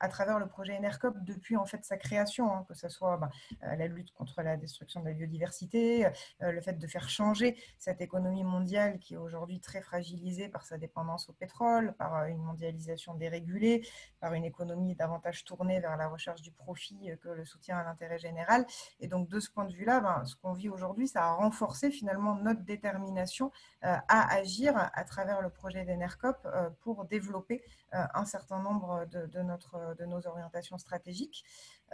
à 0.00 0.08
travers 0.08 0.38
le 0.38 0.46
projet 0.46 0.76
Enercop 0.76 1.14
depuis 1.22 1.56
en 1.56 1.66
fait 1.66 1.84
sa 1.84 1.96
création, 1.96 2.52
hein, 2.52 2.64
que 2.66 2.74
ce 2.74 2.88
soit 2.88 3.18
bah, 3.18 3.30
euh, 3.62 3.76
la 3.76 3.86
lutte 3.86 4.12
contre 4.12 4.42
la 4.42 4.56
destruction 4.56 5.00
de 5.00 5.06
la 5.06 5.12
biodiversité, 5.12 6.06
euh, 6.06 6.52
le 6.52 6.60
fait 6.60 6.72
de 6.72 6.86
faire 6.86 7.08
changer 7.08 7.56
cette 7.78 8.00
économie 8.00 8.42
mondiale 8.42 8.98
qui 8.98 9.14
est 9.14 9.18
aujourd'hui 9.18 9.60
très 9.60 9.82
fragilisée 9.82 10.48
par 10.48 10.64
sa 10.64 10.78
dépendance 10.78 11.28
au 11.28 11.32
pétrole, 11.34 11.94
par 11.98 12.16
euh, 12.16 12.26
une 12.26 12.42
mondialisation 12.42 13.14
dérégulée, 13.14 13.86
par 14.20 14.32
une 14.32 14.44
économie 14.44 14.94
davantage 14.94 15.44
tournée 15.44 15.80
vers 15.80 15.96
la 15.96 16.08
recherche 16.08 16.40
du 16.40 16.50
profit 16.50 17.10
que 17.22 17.28
le 17.28 17.44
soutien 17.44 17.78
à 17.78 17.84
l'intérêt 17.84 18.18
général. 18.18 18.64
Et 19.00 19.06
donc 19.06 19.28
de 19.28 19.38
ce 19.38 19.50
point 19.50 19.66
de 19.66 19.74
vue-là, 19.74 20.00
ben, 20.00 20.24
ce 20.24 20.34
qu'on 20.36 20.54
vit 20.54 20.70
aujourd'hui, 20.70 21.08
ça 21.08 21.24
a 21.24 21.34
renforcé 21.34 21.90
finalement 21.90 22.34
notre 22.36 22.62
détermination 22.62 23.52
à 23.82 24.34
agir 24.34 24.74
à 24.76 25.04
travers 25.04 25.42
le 25.42 25.50
projet 25.50 25.84
d'Enercop 25.84 26.46
pour 26.80 27.04
développer 27.04 27.62
un 27.92 28.24
certain 28.24 28.60
nombre 28.60 29.06
de, 29.06 29.26
de 29.26 29.40
notre 29.40 29.89
de 29.94 30.04
nos 30.04 30.26
orientations 30.26 30.78
stratégiques. 30.78 31.44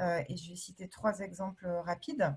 Euh, 0.01 0.22
et 0.28 0.36
je 0.36 0.51
vais 0.51 0.57
citer 0.57 0.88
trois 0.88 1.20
exemples 1.20 1.66
rapides. 1.66 2.36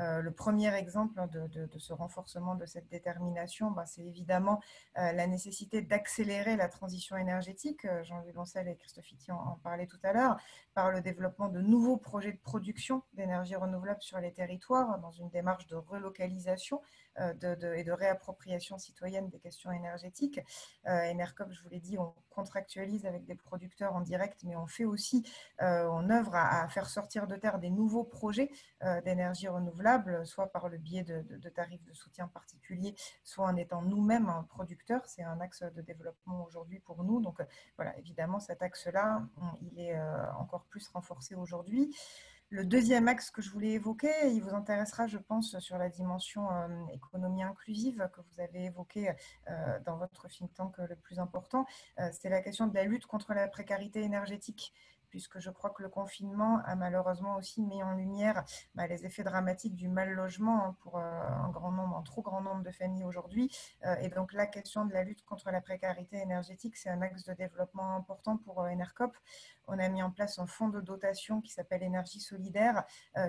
Euh, 0.00 0.20
le 0.20 0.32
premier 0.32 0.74
exemple 0.74 1.20
de, 1.30 1.68
ce 1.78 1.92
renforcement 1.92 2.56
de 2.56 2.66
cette 2.66 2.88
détermination, 2.88 3.70
ben, 3.70 3.86
c'est 3.86 4.04
évidemment 4.04 4.60
euh, 4.98 5.12
la 5.12 5.26
nécessité 5.26 5.82
d'accélérer 5.82 6.56
la 6.56 6.68
transition 6.68 7.16
énergétique. 7.16 7.86
Jean-Louis 8.02 8.32
Lancel 8.32 8.66
et 8.68 8.76
Christophe 8.76 9.12
Iti 9.12 9.30
en, 9.30 9.36
en, 9.36 9.56
parlaient 9.62 9.86
tout 9.86 10.00
à 10.02 10.12
l'heure, 10.12 10.36
par 10.74 10.90
le 10.90 11.00
développement 11.00 11.48
de 11.48 11.60
nouveaux 11.60 11.96
projets 11.96 12.32
de 12.32 12.38
production 12.38 13.02
d'énergie 13.12 13.54
renouvelable 13.54 14.02
sur 14.02 14.18
les 14.18 14.32
territoires 14.32 14.98
dans 14.98 15.12
une 15.12 15.28
démarche 15.30 15.66
de 15.68 15.76
relocalisation 15.76 16.80
euh, 17.20 17.74
et 17.74 17.84
de 17.84 17.92
réappropriation 17.92 18.78
citoyenne 18.78 19.28
des 19.28 19.38
questions 19.38 19.70
énergétiques. 19.70 20.40
Euh, 20.86 21.10
Enercop, 21.10 21.48
je 21.52 21.62
vous 21.62 21.68
l'ai 21.68 21.80
dit, 21.80 21.96
on 21.98 22.12
contractualise 22.30 23.06
avec 23.06 23.24
des 23.24 23.36
producteurs 23.36 23.94
en 23.94 24.00
direct, 24.00 24.42
mais 24.44 24.56
on 24.56 24.66
fait 24.66 24.84
aussi, 24.84 25.24
euh, 25.62 25.88
on 25.92 26.10
œuvre 26.10 26.34
à, 26.34 26.66
faire 26.68 26.88
sortir 26.88 27.28
de 27.28 27.36
terre 27.36 27.58
des 27.60 27.70
nouveaux 27.70 28.04
projets 28.04 28.50
d'énergie 29.04 29.48
renouvelable, 29.48 30.26
soit 30.26 30.48
par 30.48 30.68
le 30.68 30.76
biais 30.76 31.04
de, 31.04 31.48
tarifs 31.48 31.84
de 31.84 31.92
soutien 31.94 32.28
particuliers, 32.28 32.94
soit 33.22 33.46
en 33.46 33.56
étant 33.56 33.82
nous-mêmes 33.82 34.28
un 34.28 34.42
producteur. 34.42 35.06
C'est 35.06 35.22
un 35.22 35.40
axe 35.40 35.62
de 35.62 35.80
développement 35.80 36.44
aujourd'hui 36.44 36.80
pour 36.80 37.04
nous. 37.04 37.20
Donc 37.20 37.38
voilà, 37.76 37.96
évidemment, 37.98 38.40
cet 38.40 38.62
axe-là, 38.62 39.22
il 39.62 39.80
est 39.80 39.98
encore 40.38 40.64
plus 40.64 40.86
renforcé 40.88 41.34
aujourd'hui. 41.34 41.94
Le 42.54 42.64
deuxième 42.64 43.08
axe 43.08 43.32
que 43.32 43.42
je 43.42 43.50
voulais 43.50 43.72
évoquer, 43.72 44.12
il 44.30 44.40
vous 44.40 44.54
intéressera, 44.54 45.08
je 45.08 45.18
pense, 45.18 45.58
sur 45.58 45.76
la 45.76 45.88
dimension 45.88 46.46
économie 46.92 47.42
inclusive 47.42 48.08
que 48.12 48.20
vous 48.20 48.40
avez 48.40 48.66
évoquée 48.66 49.10
dans 49.84 49.96
votre 49.96 50.28
think 50.28 50.54
tank 50.54 50.78
le 50.78 50.94
plus 50.94 51.18
important. 51.18 51.66
C'est 52.12 52.28
la 52.28 52.40
question 52.42 52.68
de 52.68 52.74
la 52.76 52.84
lutte 52.84 53.06
contre 53.06 53.34
la 53.34 53.48
précarité 53.48 54.02
énergétique 54.02 54.72
puisque 55.14 55.38
je 55.38 55.50
crois 55.50 55.70
que 55.70 55.80
le 55.80 55.88
confinement 55.88 56.60
a 56.64 56.74
malheureusement 56.74 57.36
aussi 57.36 57.62
mis 57.62 57.80
en 57.84 57.92
lumière 57.92 58.42
bah, 58.74 58.88
les 58.88 59.06
effets 59.06 59.22
dramatiques 59.22 59.76
du 59.76 59.86
mal 59.86 60.10
logement 60.10 60.64
hein, 60.64 60.76
pour 60.80 60.98
euh, 60.98 61.02
un 61.02 61.50
grand 61.50 61.70
nombre, 61.70 61.96
un 61.96 62.02
trop 62.02 62.20
grand 62.20 62.40
nombre 62.40 62.64
de 62.64 62.72
familles 62.72 63.04
aujourd'hui. 63.04 63.48
Euh, 63.86 63.94
et 64.02 64.08
donc 64.08 64.32
la 64.32 64.48
question 64.48 64.84
de 64.86 64.92
la 64.92 65.04
lutte 65.04 65.24
contre 65.24 65.52
la 65.52 65.60
précarité 65.60 66.16
énergétique, 66.16 66.76
c'est 66.76 66.88
un 66.88 67.00
axe 67.00 67.22
de 67.26 67.32
développement 67.32 67.94
important 67.94 68.38
pour 68.38 68.62
euh, 68.62 68.68
Enercop. 68.70 69.16
On 69.66 69.78
a 69.78 69.88
mis 69.88 70.02
en 70.02 70.10
place 70.10 70.38
un 70.38 70.46
fonds 70.46 70.68
de 70.68 70.80
dotation 70.80 71.40
qui 71.40 71.52
s'appelle 71.52 71.82
Énergie 71.82 72.20
solidaire, 72.20 72.84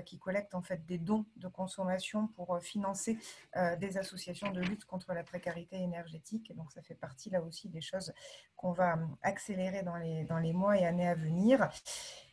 qui 0.05 0.17
collecte 0.17 0.55
en 0.55 0.61
fait 0.61 0.85
des 0.85 0.97
dons 0.97 1.25
de 1.37 1.47
consommation 1.47 2.27
pour 2.27 2.59
financer 2.61 3.17
des 3.79 3.97
associations 3.97 4.51
de 4.51 4.61
lutte 4.61 4.85
contre 4.85 5.13
la 5.13 5.23
précarité 5.23 5.77
énergétique. 5.77 6.55
Donc 6.55 6.71
ça 6.71 6.81
fait 6.81 6.95
partie 6.95 7.29
là 7.29 7.41
aussi 7.41 7.69
des 7.69 7.81
choses 7.81 8.13
qu'on 8.55 8.71
va 8.71 8.97
accélérer 9.21 9.83
dans 9.83 9.95
les, 9.95 10.23
dans 10.25 10.39
les 10.39 10.53
mois 10.53 10.77
et 10.77 10.85
années 10.85 11.07
à 11.07 11.15
venir. 11.15 11.69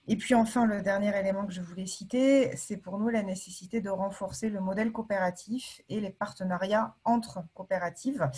Et 0.09 0.17
puis 0.17 0.35
enfin, 0.35 0.67
le 0.67 0.83
dernier 0.83 1.17
élément 1.17 1.47
que 1.47 1.53
je 1.53 1.61
voulais 1.61 1.87
citer, 1.87 2.57
c'est 2.57 2.77
pour 2.77 2.99
nous 2.99 3.09
la 3.09 3.23
nécessité 3.23 3.81
de 3.81 3.89
renforcer 3.89 4.49
le 4.49 4.61
modèle 4.61 4.91
coopératif 4.91 5.81
et 5.89 6.01
les 6.01 6.11
partenariats 6.11 6.97
entre 7.05 7.45
coopératives, 7.55 8.29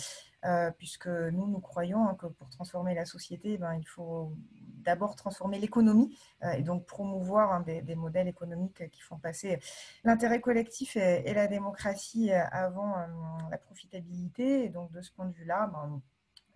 euh, 0.45 0.71
puisque 0.77 1.07
nous, 1.07 1.47
nous 1.47 1.59
croyons 1.59 2.07
hein, 2.07 2.15
que 2.15 2.27
pour 2.27 2.49
transformer 2.49 2.93
la 2.93 3.05
société, 3.05 3.57
ben, 3.57 3.73
il 3.75 3.87
faut 3.87 4.31
d'abord 4.83 5.15
transformer 5.15 5.57
l'économie 5.59 6.15
euh, 6.43 6.51
et 6.51 6.61
donc 6.61 6.85
promouvoir 6.85 7.51
hein, 7.51 7.61
des, 7.61 7.95
modèles 7.95 8.27
économiques 8.27 8.89
qui 8.91 9.01
font 9.01 9.17
passer 9.17 9.59
l'intérêt 10.03 10.39
collectif 10.41 10.95
et, 10.97 11.33
la 11.33 11.47
démocratie 11.47 12.31
avant 12.31 12.95
euh, 12.97 13.05
la 13.49 13.57
profitabilité. 13.57 14.65
Et 14.65 14.69
donc 14.69 14.91
de 14.91 15.01
ce 15.01 15.11
point 15.11 15.25
de 15.25 15.33
vue-là, 15.33 15.67
ben, 15.73 16.01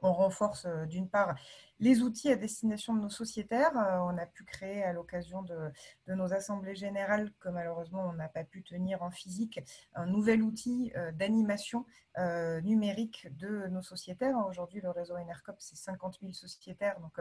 on 0.02 0.14
renforce 0.14 0.68
d'une 0.88 1.10
part 1.10 1.36
les 1.80 2.02
outils 2.02 2.30
à 2.30 2.36
destination 2.36 2.94
de 2.94 3.02
nos 3.02 3.10
sociétaires. 3.10 3.78
Euh, 3.78 4.00
on 4.00 4.18
a 4.18 4.26
pu 4.26 4.44
créer 4.44 4.84
à 4.84 4.94
l'occasion 4.94 5.42
de, 5.44 5.72
nos 6.08 6.34
assemblées 6.34 6.76
générales, 6.76 7.32
que 7.40 7.50
malheureusement 7.50 8.08
on 8.10 8.14
n'a 8.14 8.28
pas 8.28 8.44
pu 8.44 8.64
tenir 8.64 9.02
en 9.02 9.12
physique, 9.12 9.60
un 9.94 10.06
nouvel 10.06 10.42
outil 10.42 10.92
euh, 10.96 11.12
d'animation 11.12 11.86
euh, 12.18 12.60
numérique 12.62 13.28
de 13.38 13.68
nos 13.68 13.82
sociétaires. 13.82 14.36
Aujourd'hui, 14.48 14.82
le 14.82 14.90
réseau 14.90 15.16
Enercop, 15.16 15.56
c'est 15.60 15.78
50 15.78 16.18
000 16.22 16.34
sociétaires, 16.34 17.00
donc 17.00 17.18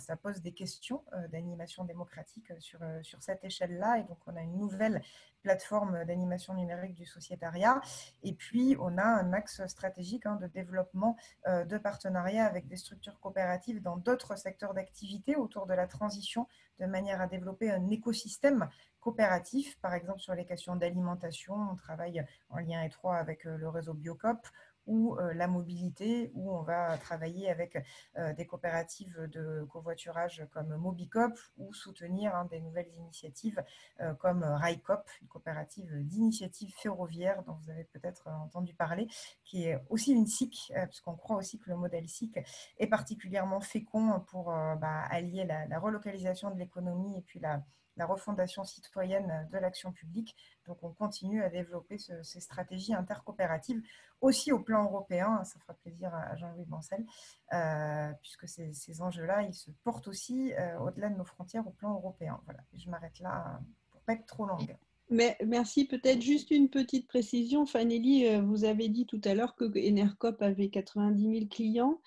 ça 0.00 0.16
pose 0.16 0.40
des 0.40 0.52
questions 0.52 1.04
d'animation 1.30 1.84
démocratique 1.84 2.52
sur, 2.58 2.80
sur 3.02 3.22
cette 3.22 3.44
échelle-là. 3.44 3.98
Et 3.98 4.04
donc, 4.04 4.18
on 4.26 4.34
a 4.36 4.42
une 4.42 4.58
nouvelle 4.58 5.02
plateforme 5.42 6.04
d'animation 6.04 6.54
numérique 6.54 6.94
du 6.94 7.04
sociétariat. 7.04 7.80
Et 8.22 8.32
puis, 8.32 8.76
on 8.80 8.96
a 8.98 9.04
un 9.04 9.32
axe 9.32 9.64
stratégique 9.66 10.26
hein, 10.26 10.36
de 10.36 10.46
développement 10.46 11.16
de 11.46 11.78
partenariats 11.78 12.46
avec 12.46 12.66
des 12.66 12.76
structures 12.76 13.20
coopératives 13.20 13.82
dans 13.82 13.91
d'autres 13.96 14.36
secteurs 14.36 14.74
d'activité 14.74 15.36
autour 15.36 15.66
de 15.66 15.74
la 15.74 15.86
transition, 15.86 16.46
de 16.80 16.86
manière 16.86 17.20
à 17.20 17.26
développer 17.26 17.70
un 17.70 17.88
écosystème 17.90 18.68
coopératif, 19.00 19.78
par 19.80 19.94
exemple 19.94 20.20
sur 20.20 20.34
les 20.34 20.44
questions 20.44 20.76
d'alimentation. 20.76 21.54
On 21.54 21.74
travaille 21.74 22.24
en 22.50 22.58
lien 22.58 22.82
étroit 22.82 23.16
avec 23.16 23.46
euh, 23.46 23.56
le 23.56 23.68
réseau 23.68 23.94
Biocop 23.94 24.38
ou 24.86 25.16
euh, 25.16 25.32
la 25.34 25.46
mobilité, 25.46 26.30
où 26.34 26.52
on 26.52 26.62
va 26.62 26.96
travailler 26.98 27.50
avec 27.50 27.78
euh, 28.16 28.32
des 28.34 28.46
coopératives 28.46 29.28
de 29.32 29.64
covoiturage 29.70 30.46
comme 30.52 30.74
Mobicop 30.76 31.32
ou 31.58 31.72
soutenir 31.72 32.34
hein, 32.34 32.46
des 32.46 32.60
nouvelles 32.60 32.92
initiatives 32.94 33.62
euh, 34.00 34.14
comme 34.14 34.42
RaiCop, 34.42 35.08
une 35.20 35.28
coopérative 35.28 35.90
d'initiative 36.04 36.74
ferroviaire 36.76 37.42
dont 37.44 37.54
vous 37.54 37.70
avez 37.70 37.84
peut-être 37.84 38.28
entendu 38.28 38.74
parler, 38.74 39.08
qui 39.44 39.64
est 39.64 39.78
aussi 39.88 40.12
une 40.12 40.26
SIC, 40.26 40.72
puisqu'on 40.88 41.16
croit 41.16 41.36
aussi 41.36 41.58
que 41.58 41.70
le 41.70 41.76
modèle 41.76 42.08
SIC 42.08 42.38
est 42.78 42.86
particulièrement 42.86 43.60
fécond 43.60 44.20
pour 44.28 44.46
bah, 44.46 45.04
allier 45.10 45.44
la 45.44 45.78
relocalisation 45.78 46.50
de 46.50 46.58
l'économie 46.58 47.18
et 47.18 47.22
puis 47.22 47.38
la 47.40 47.62
la 47.96 48.06
refondation 48.06 48.64
citoyenne 48.64 49.48
de 49.52 49.58
l'action 49.58 49.92
publique. 49.92 50.36
Donc 50.66 50.82
on 50.82 50.90
continue 50.90 51.42
à 51.42 51.48
développer 51.48 51.98
ces 51.98 52.40
stratégies 52.40 52.94
intercoopératives 52.94 53.82
aussi 54.22 54.52
au 54.52 54.60
plan 54.60 54.84
européen. 54.84 55.44
Ça 55.44 55.58
fera 55.60 55.74
plaisir 55.74 56.14
à 56.14 56.34
Jean-Louis 56.36 56.64
Bancel, 56.64 57.04
euh, 57.52 58.12
puisque 58.22 58.48
ces, 58.48 59.02
enjeux-là, 59.02 59.42
ils 59.42 59.54
se 59.54 59.70
portent 59.84 60.08
aussi 60.08 60.54
euh, 60.54 60.78
au-delà 60.78 61.10
de 61.10 61.16
nos 61.16 61.24
frontières 61.24 61.66
au 61.66 61.72
plan 61.72 61.94
européen. 61.94 62.40
Voilà, 62.44 62.60
je 62.74 62.88
m'arrête 62.88 63.18
là 63.20 63.60
pour 63.90 64.00
pas 64.02 64.14
être 64.14 64.26
trop 64.26 64.46
longue. 64.46 64.76
Mais, 65.10 65.36
merci. 65.44 65.84
Peut-être 65.84 66.22
juste 66.22 66.50
une 66.50 66.70
petite 66.70 67.06
précision. 67.06 67.66
Fanelli, 67.66 68.26
euh, 68.26 68.40
vous 68.40 68.64
avez 68.64 68.88
dit 68.88 69.04
tout 69.04 69.20
à 69.24 69.34
l'heure 69.34 69.54
que 69.56 69.64
Enercop 69.64 70.40
avait 70.40 70.68
90 70.68 71.22
000 71.22 71.46
clients. 71.50 72.00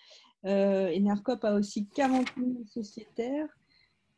Enercop 0.43 1.43
a 1.43 1.53
aussi 1.55 1.87
40 1.87 2.27
000 2.37 2.49
sociétaires. 2.67 3.49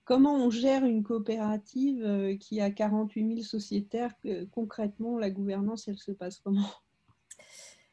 Comment 0.07 0.35
on 0.35 0.49
gère 0.49 0.85
une 0.85 1.03
coopérative 1.03 2.01
euh, 2.01 2.37
qui 2.37 2.61
a 2.61 2.71
48 2.71 3.27
000 3.27 3.41
sociétaires 3.41 4.13
Concrètement, 4.53 5.17
la 5.17 5.29
gouvernance, 5.29 5.89
elle 5.89 5.97
se 5.97 6.13
passe 6.13 6.39
comment? 6.39 6.69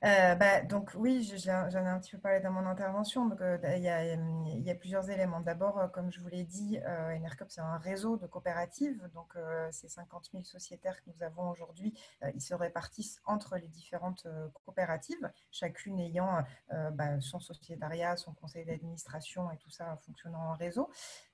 Euh, 0.05 0.35
bah, 0.35 0.61
donc 0.61 0.93
oui, 0.97 1.23
j'en 1.39 1.69
ai 1.71 1.89
un 1.89 1.99
petit 1.99 2.13
peu 2.13 2.19
parlé 2.19 2.39
dans 2.39 2.53
mon 2.53 2.67
intervention. 2.67 3.31
Euh, 3.41 3.59
il, 3.77 3.83
y 3.83 4.71
a, 4.71 4.75
plusieurs 4.77 5.11
éléments. 5.11 5.41
D'abord, 5.41 5.91
comme 5.93 6.13
je 6.13 6.21
vous 6.21 6.29
l'ai 6.29 6.45
dit, 6.45 6.79
Enercop, 6.87 7.51
c'est 7.51 7.63
un 7.63 7.79
réseau 7.79 8.17
de 8.17 8.27
coopératives. 8.27 9.01
Donc, 9.15 9.33
ces 9.73 9.89
50 9.89 10.29
000 10.31 10.45
sociétaires 10.45 11.03
que 11.03 11.11
nous 11.11 11.23
avons 11.23 11.51
aujourd'hui, 11.51 11.99
ils 12.35 12.43
se 12.43 12.55
répartissent 12.55 13.23
entre 13.25 13.57
les 13.57 13.69
différentes 13.69 14.29
coopératives, 14.65 15.33
chacune 15.51 15.99
ayant 15.99 16.45
bah, 16.93 17.19
son 17.21 17.41
sociétariat, 17.41 18.17
son 18.19 18.35
conseil 18.35 18.67
d'administration 18.67 19.51
et 19.51 19.57
tout 19.57 19.71
ça 19.71 19.99
fonctionnant 20.05 20.51
en 20.51 20.55
réseau. 20.55 20.91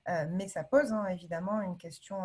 Mais 0.06 0.48
ça 0.48 0.64
pose 0.64 0.92
hein, 0.92 1.06
évidemment 1.06 1.60
une 1.62 1.76
question 1.76 2.18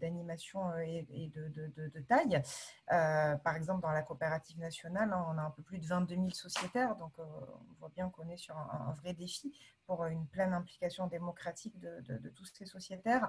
d'animation 0.00 0.74
et, 0.78 1.30
de, 1.34 2.00
taille. 2.08 2.42
par 2.88 3.56
exemple, 3.56 3.82
dans 3.82 3.92
la 3.92 4.02
coopérative 4.02 4.58
nationale, 4.58 5.12
hein, 5.12 5.26
on 5.28 5.38
a 5.38 5.42
un 5.42 5.50
peu 5.50 5.62
plus 5.62 5.78
de 5.78 5.86
22 5.86 6.14
000 6.14 6.30
sociétaires, 6.30 6.96
donc 6.96 7.12
euh, 7.18 7.24
on 7.24 7.80
voit 7.80 7.88
bien 7.90 8.08
qu'on 8.10 8.28
est 8.28 8.36
sur 8.36 8.56
un, 8.56 8.92
vrai 9.00 9.14
défi 9.14 9.52
pour 9.86 10.04
une 10.06 10.26
pleine 10.26 10.52
implication 10.52 11.06
démocratique 11.06 11.78
de, 11.78 12.28
tous 12.34 12.46
ces 12.46 12.66
sociétaires. 12.66 13.28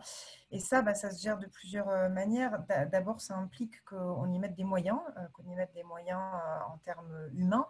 Et 0.50 0.60
ça, 0.60 0.82
bah, 0.82 0.96
ça 0.96 1.12
se 1.12 1.22
gère 1.22 1.38
de 1.38 1.46
plusieurs 1.46 1.88
euh, 1.90 2.10
manières. 2.10 2.64
D'abord, 2.92 3.22
ça 3.22 3.36
implique 3.36 3.84
qu'on 3.86 4.32
y 4.32 4.40
mette 4.40 4.56
des 4.56 4.64
moyens, 4.64 5.00
euh, 5.18 5.28
qu'on 5.34 5.44
y 5.44 5.56
mette 5.56 5.74
des 5.74 5.84
moyens 5.84 6.20
en 6.68 6.78
termes 6.80 7.30
humains, 7.34 7.68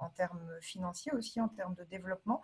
en 0.00 0.08
termes 0.10 0.48
financiers 0.60 1.12
aussi, 1.12 1.40
en 1.40 1.48
termes 1.48 1.74
de 1.74 1.84
développement. 1.84 2.42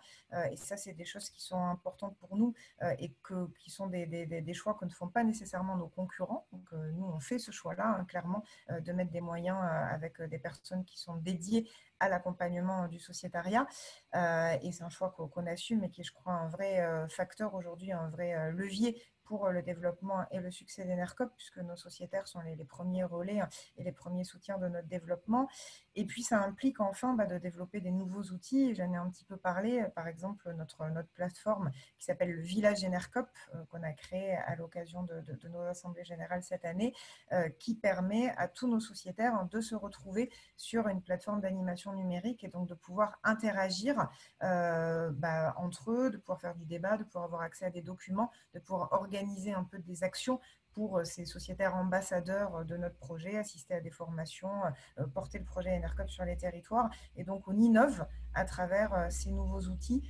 Et 0.51 0.57
ça, 0.57 0.75
c'est 0.75 0.93
des 0.93 1.05
choses 1.05 1.29
qui 1.29 1.41
sont 1.41 1.63
importantes 1.63 2.17
pour 2.17 2.35
nous 2.35 2.53
et 2.99 3.13
que, 3.23 3.34
qui 3.59 3.69
sont 3.69 3.87
des, 3.87 4.53
choix 4.53 4.73
que 4.75 4.85
ne 4.85 4.89
font 4.89 5.07
pas 5.07 5.23
nécessairement 5.23 5.77
nos 5.77 5.87
concurrents. 5.87 6.47
Donc, 6.51 6.71
nous, 6.71 7.05
on 7.05 7.19
fait 7.19 7.39
ce 7.39 7.51
choix-là, 7.51 7.97
hein, 7.99 8.05
clairement, 8.05 8.43
de 8.69 8.91
mettre 8.93 9.11
des 9.11 9.21
moyens 9.21 9.57
avec 9.91 10.21
des 10.21 10.39
personnes 10.39 10.83
qui 10.85 10.97
sont 10.97 11.15
dédiées 11.17 11.67
à 11.99 12.09
l'accompagnement 12.09 12.87
du 12.87 12.99
sociétariat. 12.99 13.67
Euh, 14.15 14.57
et 14.61 14.71
c'est 14.71 14.83
un 14.83 14.89
choix 14.89 15.11
qu'on 15.11 15.45
assume 15.47 15.83
et 15.83 15.89
qui 15.89 16.01
est, 16.01 16.03
je 16.03 16.13
crois, 16.13 16.33
un 16.33 16.49
vrai 16.49 16.81
euh, 16.81 17.07
facteur 17.07 17.53
aujourd'hui, 17.55 17.91
un 17.91 18.09
vrai 18.09 18.35
euh, 18.35 18.51
levier 18.51 19.01
pour 19.23 19.49
le 19.49 19.63
développement 19.63 20.25
et 20.29 20.39
le 20.39 20.51
succès 20.51 20.85
d'Enercop, 20.85 21.31
puisque 21.35 21.57
nos 21.57 21.75
sociétaires 21.75 22.27
sont 22.27 22.41
les, 22.41 22.63
premiers 22.63 23.03
relais 23.03 23.41
et 23.75 23.83
les 23.83 23.91
premiers 23.91 24.23
soutiens 24.23 24.59
de 24.59 24.67
notre 24.67 24.87
développement. 24.87 25.49
Et 25.95 26.05
puis, 26.05 26.23
ça 26.23 26.41
implique 26.41 26.81
enfin 26.81 27.13
bah, 27.13 27.25
de 27.25 27.37
développer 27.37 27.79
des 27.79 27.91
nouveaux 27.91 28.23
outils. 28.33 28.75
J'en 28.75 28.91
ai 28.91 28.97
un 28.97 29.09
petit 29.09 29.23
peu 29.23 29.37
parlé, 29.37 29.85
par 29.95 30.07
exemple, 30.07 30.53
notre, 30.53 30.75
plateforme 31.13 31.71
qui 31.97 32.05
s'appelle 32.05 32.31
le 32.31 32.41
Village 32.41 32.83
Enercop, 32.83 33.27
euh, 33.53 33.63
qu'on 33.69 33.81
a 33.83 33.93
créé 33.93 34.35
à 34.35 34.55
l'occasion 34.55 35.03
de, 35.03 35.23
nos 35.49 35.61
assemblées 35.61 36.03
générales 36.03 36.43
cette 36.43 36.65
année, 36.65 36.93
euh, 37.31 37.49
qui 37.59 37.75
permet 37.75 38.29
à 38.37 38.47
tous 38.47 38.67
nos 38.67 38.79
sociétaires 38.79 39.33
hein, 39.35 39.47
de 39.51 39.61
se 39.61 39.75
retrouver 39.75 40.29
sur 40.57 40.87
une 40.87 41.01
plateforme 41.01 41.41
d'animation 41.41 41.93
numérique 41.93 42.43
et 42.43 42.49
donc 42.49 42.67
de 42.67 42.73
pouvoir 42.73 43.19
interagir 43.23 44.09
euh, 44.43 45.11
bah, 45.13 45.55
entre 45.57 45.91
eux, 45.91 46.09
de 46.09 46.17
pouvoir 46.17 46.41
faire 46.41 46.55
du 46.55 46.65
débat, 46.65 46.97
de 46.97 47.03
pouvoir 47.03 47.25
avoir 47.25 47.41
accès 47.41 47.65
à 47.65 47.69
des 47.69 47.81
documents, 47.81 48.31
de 48.53 48.59
pouvoir 48.59 48.91
organiser 48.91 49.53
un 49.53 49.63
peu 49.63 49.79
des 49.79 50.03
actions 50.03 50.39
pour 50.75 50.97
euh, 50.99 51.05
ces 51.05 51.25
sociétaires 51.25 51.75
ambassadeurs 51.75 52.57
euh, 52.57 52.63
de 52.63 52.77
notre 52.77 52.97
projet, 52.97 53.37
assister 53.37 53.73
à 53.73 53.81
des 53.81 53.89
formations, 53.89 54.61
euh, 54.99 55.07
porter 55.07 55.39
le 55.39 55.45
projet 55.45 55.75
Enercop 55.75 56.09
sur 56.09 56.25
les 56.25 56.37
territoires. 56.37 56.89
Et 57.15 57.23
donc, 57.23 57.47
on 57.47 57.57
innove 57.59 58.05
à 58.35 58.45
travers 58.45 59.07
ces 59.09 59.31
nouveaux 59.31 59.61
outils 59.61 60.03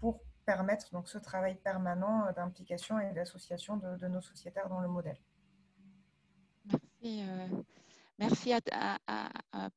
pour 0.00 0.20
permettre 0.44 0.90
donc, 0.90 1.08
ce 1.08 1.18
travail 1.18 1.54
permanent 1.54 2.32
d'implication 2.32 2.98
et 2.98 3.12
d'association 3.12 3.76
de, 3.76 4.08
nos 4.08 4.20
sociétaires 4.20 4.68
dans 4.68 4.80
le 4.80 4.88
modèle. 4.88 5.18
Merci. 6.98 7.22
Merci 8.18 8.52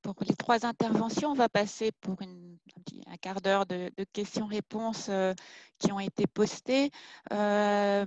pour 0.02 0.16
les 0.28 0.36
trois 0.36 0.66
interventions. 0.66 1.30
On 1.30 1.36
va 1.36 1.50
passer 1.50 1.92
pour 2.02 2.18
un, 2.24 3.18
quart 3.18 3.40
d'heure 3.42 3.68
de, 3.68 3.92
questions-réponses 4.14 5.12
qui 5.82 5.92
ont 5.92 6.00
été 6.00 6.28
postés. 6.28 6.92
la 7.30 8.06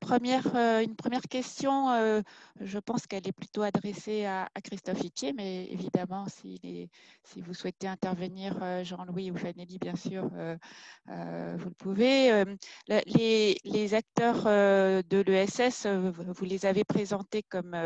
première, 0.00 0.46
une 0.56 0.96
première 0.96 1.22
question, 1.22 2.22
je 2.60 2.78
pense 2.78 3.06
qu'elle 3.06 3.26
est 3.26 3.32
plutôt 3.32 3.62
adressée 3.62 4.24
à, 4.26 4.48
Christophe 4.62 5.02
Itier, 5.04 5.32
mais 5.32 5.66
évidemment, 5.70 6.26
si, 6.28 6.88
vous 7.36 7.54
souhaitez 7.54 7.86
intervenir, 7.86 8.84
Jean-Louis 8.84 9.30
ou 9.30 9.36
Fanelli, 9.36 9.78
bien 9.78 9.96
sûr, 9.96 10.24
vous 10.24 11.68
le 11.68 11.74
pouvez. 11.78 12.44
Les, 12.88 13.56
les 13.64 13.94
acteurs 13.94 14.44
de 14.44 15.20
l'ESS, 15.20 15.86
vous 15.86 16.44
les 16.44 16.66
avez 16.66 16.84
présentés 16.84 17.42
comme, 17.42 17.76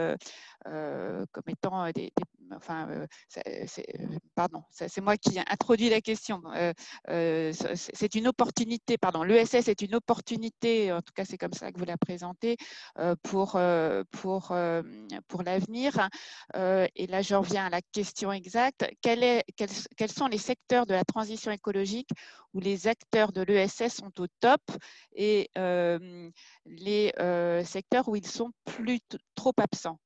comme 0.64 1.49
étant 1.49 1.91
des, 1.93 2.12
enfin, 2.55 3.07
pardon, 4.35 4.63
c'est 4.71 5.01
moi 5.01 5.17
qui 5.17 5.39
introduis 5.39 5.91
la 5.91 6.01
question. 6.01 6.43
c'est 7.07 8.15
une 8.15 8.29
opportunité, 8.29 8.99
pardon, 8.99 9.23
l'ESS 9.23 9.69
est 9.69 9.83
une 9.83 9.95
opportunité, 9.95 10.93
en 10.93 11.03
tout 11.03 11.13
cas 11.15 11.25
c'est 11.25 11.39
comme 11.39 11.53
ça 11.53 11.73
que 11.73 11.79
vous 11.79 11.85
la 11.85 11.97
présentez, 11.97 12.57
pour, 13.23 13.59
pour, 14.11 14.57
pour 15.29 15.43
l'avenir. 15.43 16.09
et 16.55 17.07
là, 17.07 17.23
j'en 17.23 17.41
viens 17.41 17.67
à 17.67 17.71
la 17.71 17.83
question 17.93 18.33
exacte. 18.33 18.87
quels, 19.01 19.43
quels, 19.57 20.13
sont 20.13 20.27
les 20.27 20.39
secteurs 20.39 20.87
de 20.87 20.95
la 20.95 21.05
transition 21.05 21.51
écologique 21.51 22.11
où 22.55 22.61
les 22.61 22.87
acteurs 22.87 23.33
de 23.33 23.43
l'ESS 23.43 23.97
sont 23.97 24.21
au 24.21 24.27
top 24.41 24.63
et 25.15 25.51
les 26.67 27.13
secteurs 27.65 28.09
où 28.09 28.17
ils 28.17 28.27
sont 28.27 28.51
plus 28.65 29.01
trop 29.35 29.53
absents? 29.59 29.99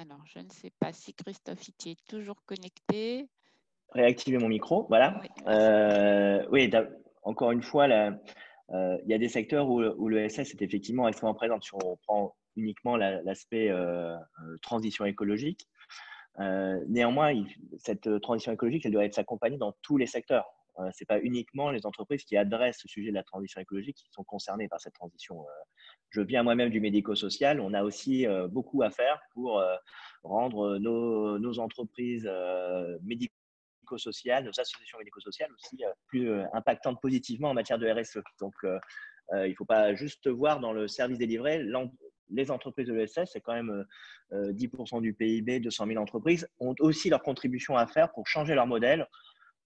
Alors, 0.00 0.24
je 0.24 0.38
ne 0.38 0.48
sais 0.48 0.70
pas 0.80 0.94
si 0.94 1.12
Christophe 1.12 1.60
est 1.84 2.08
toujours 2.08 2.42
connecté. 2.46 3.28
Réactiver 3.90 4.38
mon 4.38 4.48
micro, 4.48 4.86
voilà. 4.88 5.20
Oui, 6.50 6.70
euh, 6.72 6.86
encore 7.22 7.50
une 7.50 7.62
fois, 7.62 7.86
euh, 7.86 8.98
il 9.04 9.10
y 9.10 9.12
a 9.12 9.18
des 9.18 9.28
secteurs 9.28 9.68
où, 9.68 9.82
où 9.82 10.08
l'ESS 10.08 10.38
est 10.38 10.62
effectivement 10.62 11.06
extrêmement 11.06 11.34
présent. 11.34 11.60
Si 11.60 11.74
on 11.74 11.98
prend 12.06 12.34
uniquement 12.56 12.96
l'aspect 12.96 13.68
euh, 13.68 14.16
transition 14.62 15.04
écologique, 15.04 15.68
néanmoins, 16.38 17.34
cette 17.76 18.20
transition 18.22 18.52
écologique, 18.52 18.86
elle 18.86 18.92
doit 18.92 19.04
être 19.04 19.18
accompagnée 19.18 19.58
dans 19.58 19.74
tous 19.82 19.98
les 19.98 20.06
secteurs. 20.06 20.46
ce 20.78 20.84
n'est 20.84 21.06
pas 21.06 21.20
uniquement 21.20 21.70
les 21.70 21.84
entreprises 21.84 22.24
qui 22.24 22.38
adressent 22.38 22.80
ce 22.80 22.88
sujet 22.88 23.10
de 23.10 23.16
la 23.16 23.22
transition 23.22 23.60
écologique 23.60 23.96
qui 23.96 24.08
sont 24.12 24.24
concernées 24.24 24.66
par 24.66 24.80
cette 24.80 24.94
transition 24.94 25.44
je 26.10 26.20
viens 26.20 26.42
moi-même 26.42 26.70
du 26.70 26.80
médico-social. 26.80 27.60
On 27.60 27.72
a 27.72 27.82
aussi 27.82 28.26
euh, 28.26 28.48
beaucoup 28.48 28.82
à 28.82 28.90
faire 28.90 29.20
pour 29.32 29.60
euh, 29.60 29.76
rendre 30.22 30.78
nos, 30.78 31.58
entreprises 31.58 32.28
euh, 32.30 32.98
médico-sociales, 33.02 34.44
nos 34.44 34.60
associations 34.60 34.98
médico-sociales 34.98 35.50
aussi 35.52 35.82
plus 36.06 36.30
impactantes 36.52 37.00
positivement 37.00 37.50
en 37.50 37.54
matière 37.54 37.78
de 37.78 37.88
RSE. 37.88 38.18
Donc, 38.40 38.54
il 38.62 39.50
ne 39.50 39.54
faut 39.54 39.64
pas 39.64 39.94
juste 39.94 40.28
voir 40.28 40.60
dans 40.60 40.72
le 40.72 40.88
service 40.88 41.18
délivré 41.18 41.64
les 42.32 42.50
entreprises 42.52 42.86
de 42.86 42.94
l'ESS, 42.94 43.30
c'est 43.32 43.40
quand 43.40 43.54
même 43.54 43.84
10% 44.32 45.00
du 45.00 45.14
PIB, 45.14 45.58
200 45.58 45.86
000 45.86 46.00
entreprises, 46.00 46.48
ont 46.60 46.74
aussi 46.78 47.10
leur 47.10 47.22
contribution 47.22 47.76
à 47.76 47.88
faire 47.88 48.12
pour 48.12 48.28
changer 48.28 48.54
leur 48.54 48.68
modèle, 48.68 49.08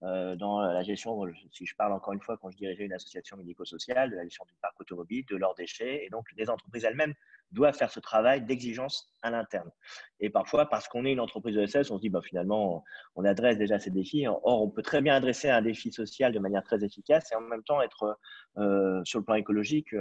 dans 0.01 0.61
la 0.61 0.83
gestion, 0.83 1.19
si 1.51 1.65
je 1.65 1.75
parle 1.75 1.93
encore 1.93 2.13
une 2.13 2.21
fois 2.21 2.37
quand 2.37 2.51
je 2.51 2.57
dirigeais 2.57 2.85
une 2.85 2.93
association 2.93 3.37
médico-sociale, 3.37 4.11
de 4.11 4.15
la 4.15 4.23
gestion 4.23 4.45
du 4.45 4.53
parc 4.61 4.79
automobile, 4.79 5.25
de 5.29 5.35
leurs 5.35 5.55
déchets. 5.55 6.05
Et 6.05 6.09
donc, 6.09 6.27
les 6.37 6.49
entreprises 6.49 6.85
elles-mêmes 6.85 7.13
doivent 7.51 7.75
faire 7.75 7.91
ce 7.91 7.99
travail 7.99 8.41
d'exigence 8.41 9.13
à 9.21 9.31
l'interne. 9.31 9.71
Et 10.19 10.29
parfois, 10.29 10.67
parce 10.67 10.87
qu'on 10.87 11.05
est 11.05 11.11
une 11.11 11.19
entreprise 11.19 11.55
de 11.55 11.65
SS, 11.65 11.89
on 11.91 11.97
se 11.97 12.01
dit, 12.01 12.09
bah, 12.09 12.21
finalement, 12.21 12.83
on 13.15 13.25
adresse 13.25 13.57
déjà 13.57 13.79
ces 13.79 13.91
défis. 13.91 14.27
Or, 14.27 14.61
on 14.61 14.69
peut 14.69 14.81
très 14.81 15.01
bien 15.01 15.15
adresser 15.15 15.49
un 15.49 15.61
défi 15.61 15.91
social 15.91 16.33
de 16.33 16.39
manière 16.39 16.63
très 16.63 16.83
efficace 16.83 17.31
et 17.31 17.35
en 17.35 17.41
même 17.41 17.63
temps 17.63 17.81
être, 17.81 18.17
euh, 18.57 19.03
sur 19.03 19.19
le 19.19 19.25
plan 19.25 19.35
écologique, 19.35 19.95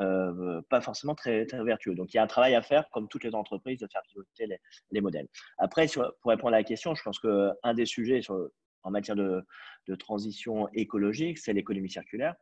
euh, 0.00 0.62
pas 0.70 0.80
forcément 0.80 1.14
très, 1.14 1.44
vertueux. 1.64 1.94
Donc, 1.94 2.14
il 2.14 2.16
y 2.16 2.20
a 2.20 2.22
un 2.22 2.28
travail 2.28 2.54
à 2.54 2.62
faire, 2.62 2.88
comme 2.90 3.08
toutes 3.08 3.24
les 3.24 3.34
entreprises, 3.34 3.80
de 3.80 3.88
faire 3.92 4.02
piloter 4.02 4.46
les, 4.46 4.60
les 4.90 5.00
modèles. 5.00 5.28
Après, 5.58 5.86
pour 5.86 6.30
répondre 6.30 6.54
à 6.54 6.58
la 6.58 6.64
question, 6.64 6.94
je 6.94 7.02
pense 7.02 7.18
qu'un 7.18 7.74
des 7.74 7.86
sujets 7.86 8.22
sur, 8.22 8.48
en 8.82 8.90
matière 8.90 9.16
de, 9.16 9.44
transition 9.98 10.68
écologique, 10.72 11.38
c'est 11.38 11.52
l'économie 11.52 11.90
circulaire. 11.90 12.34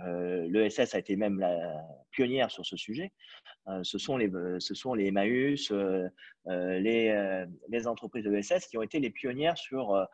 Euh, 0.00 0.48
L'ESS 0.48 0.94
a 0.94 0.98
été 0.98 1.16
même 1.16 1.38
la 1.38 1.80
pionnière 2.10 2.50
sur 2.50 2.66
ce 2.66 2.76
sujet. 2.76 3.12
Euh, 3.68 3.80
ce, 3.84 3.98
sont 3.98 4.16
les, 4.16 4.30
ce 4.58 4.74
sont 4.74 4.94
les 4.94 5.06
Emmaüs, 5.06 5.70
euh, 5.70 6.08
les, 6.46 7.86
entreprises 7.86 8.24
de 8.24 8.30
l'ESS 8.30 8.66
qui 8.66 8.78
ont 8.78 8.82
été 8.82 8.98
les 8.98 9.10
pionnières 9.10 9.58
sur 9.58 10.06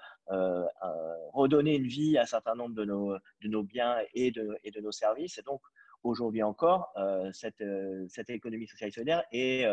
redonner 1.32 1.76
une 1.76 1.86
vie 1.86 2.18
à 2.18 2.22
un 2.22 2.26
certain 2.26 2.54
nombre 2.54 2.74
de 2.74 2.84
nos, 2.84 3.62
biens 3.62 3.96
et 4.14 4.30
de, 4.30 4.80
nos 4.80 4.92
services. 4.92 5.40
Aujourd'hui 6.02 6.42
encore, 6.42 6.92
cette, 7.32 7.62
cette, 8.08 8.30
économie 8.30 8.66
sociale 8.66 8.88
et 8.88 8.92
solidaire 8.92 9.24
est, 9.32 9.64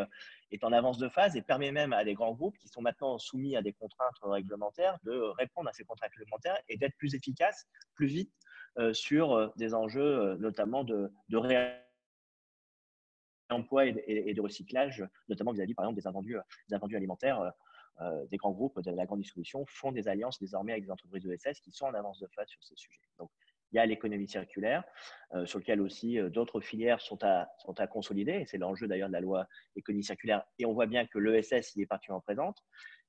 est 0.51 0.63
en 0.63 0.71
avance 0.71 0.97
de 0.97 1.09
phase 1.09 1.35
et 1.35 1.41
permet 1.41 1.71
même 1.71 1.93
à 1.93 2.03
des 2.03 2.13
grands 2.13 2.33
groupes 2.33 2.57
qui 2.57 2.67
sont 2.67 2.81
maintenant 2.81 3.17
soumis 3.17 3.55
à 3.55 3.61
des 3.61 3.73
contraintes 3.73 4.17
réglementaires 4.21 4.97
de 5.03 5.19
répondre 5.37 5.69
à 5.69 5.73
ces 5.73 5.83
contraintes 5.83 6.11
réglementaires 6.15 6.57
et 6.67 6.77
d'être 6.77 6.95
plus 6.97 7.15
efficaces, 7.15 7.67
plus 7.95 8.07
vite 8.07 8.31
euh, 8.77 8.93
sur 8.93 9.33
euh, 9.33 9.47
des 9.57 9.73
enjeux 9.73 10.01
euh, 10.01 10.37
notamment 10.37 10.83
de, 10.83 11.11
réemploi 13.49 13.85
et, 13.87 14.33
de 14.33 14.41
recyclage, 14.41 15.03
notamment 15.27 15.51
vis-à-vis 15.51 15.73
par 15.73 15.85
exemple 15.85 15.99
des 15.99 16.07
invendus, 16.07 16.95
alimentaires. 16.95 17.51
des 18.29 18.37
grands 18.37 18.51
groupes 18.51 18.79
de 18.79 18.91
la 18.91 19.05
grande 19.05 19.19
distribution 19.19 19.65
font 19.67 19.91
des 19.91 20.07
alliances 20.07 20.39
désormais 20.39 20.71
avec 20.73 20.85
des 20.85 20.91
entreprises 20.91 21.23
de 21.23 21.35
SS 21.35 21.59
qui 21.59 21.71
sont 21.71 21.87
en 21.87 21.93
avance 21.93 22.19
de 22.19 22.27
phase 22.27 22.47
sur 22.47 22.63
ces 22.63 22.75
sujets. 22.75 23.01
Il 23.71 23.75
y 23.75 23.79
a 23.79 23.85
l'économie 23.85 24.27
circulaire, 24.27 24.83
euh, 25.35 25.45
sur 25.45 25.59
lequel 25.59 25.81
aussi 25.81 26.19
euh, 26.19 26.29
d'autres 26.29 26.59
filières 26.59 27.01
sont 27.01 27.23
à, 27.23 27.49
sont 27.59 27.79
à 27.79 27.87
consolider. 27.87 28.45
C'est 28.47 28.57
l'enjeu 28.57 28.87
d'ailleurs 28.87 29.09
de 29.09 29.13
la 29.13 29.21
loi 29.21 29.47
économie 29.75 30.03
circulaire. 30.03 30.43
Et 30.57 30.65
on 30.65 30.73
voit 30.73 30.87
bien 30.87 31.05
que 31.05 31.19
l'ESS 31.19 31.75
y 31.75 31.81
est 31.81 31.85
particulièrement 31.85 32.21
présente. 32.21 32.63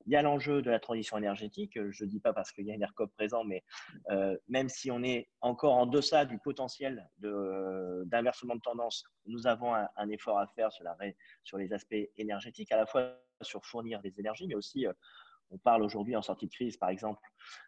Il 0.07 0.13
y 0.13 0.17
a 0.17 0.23
l'enjeu 0.23 0.63
de 0.63 0.71
la 0.71 0.81
transition 0.81 1.19
énergétique. 1.19 1.79
Je 1.91 2.05
ne 2.05 2.09
dis 2.09 2.21
pas 2.21 2.33
parce 2.33 2.53
qu'il 2.53 2.67
y 2.67 2.71
a 2.71 2.75
une 2.75 2.83
ERCOP 2.83 3.13
présent, 3.15 3.45
mais 3.45 3.63
euh, 4.11 4.37
même 4.49 4.69
si 4.69 4.91
on 4.91 5.03
est 5.03 5.29
encore 5.41 5.75
en 5.75 5.87
deçà 5.87 6.25
du 6.25 6.39
potentiel 6.39 7.09
d'inversement 7.19 8.57
de, 8.57 8.61
tendance, 8.61 9.05
nous 9.27 9.47
avons 9.47 9.75
un, 9.75 9.89
un, 9.97 10.09
effort 10.09 10.39
à 10.39 10.47
faire 10.49 10.73
sur, 10.73 10.85
la, 10.85 10.97
sur 11.45 11.59
les 11.59 11.73
aspects 11.73 12.09
énergétiques, 12.17 12.73
à 12.73 12.77
la 12.77 12.87
fois 12.87 13.15
sur 13.43 13.65
fournir 13.65 14.01
des 14.01 14.19
énergies, 14.19 14.47
mais 14.47 14.55
aussi 14.55 14.87
on 15.51 15.59
parle 15.59 15.83
aujourd'hui 15.83 16.17
en 16.17 16.23
sortie 16.23 16.47
de 16.47 16.53
crise, 16.53 16.77
par 16.77 16.91
exemple, 16.91 17.21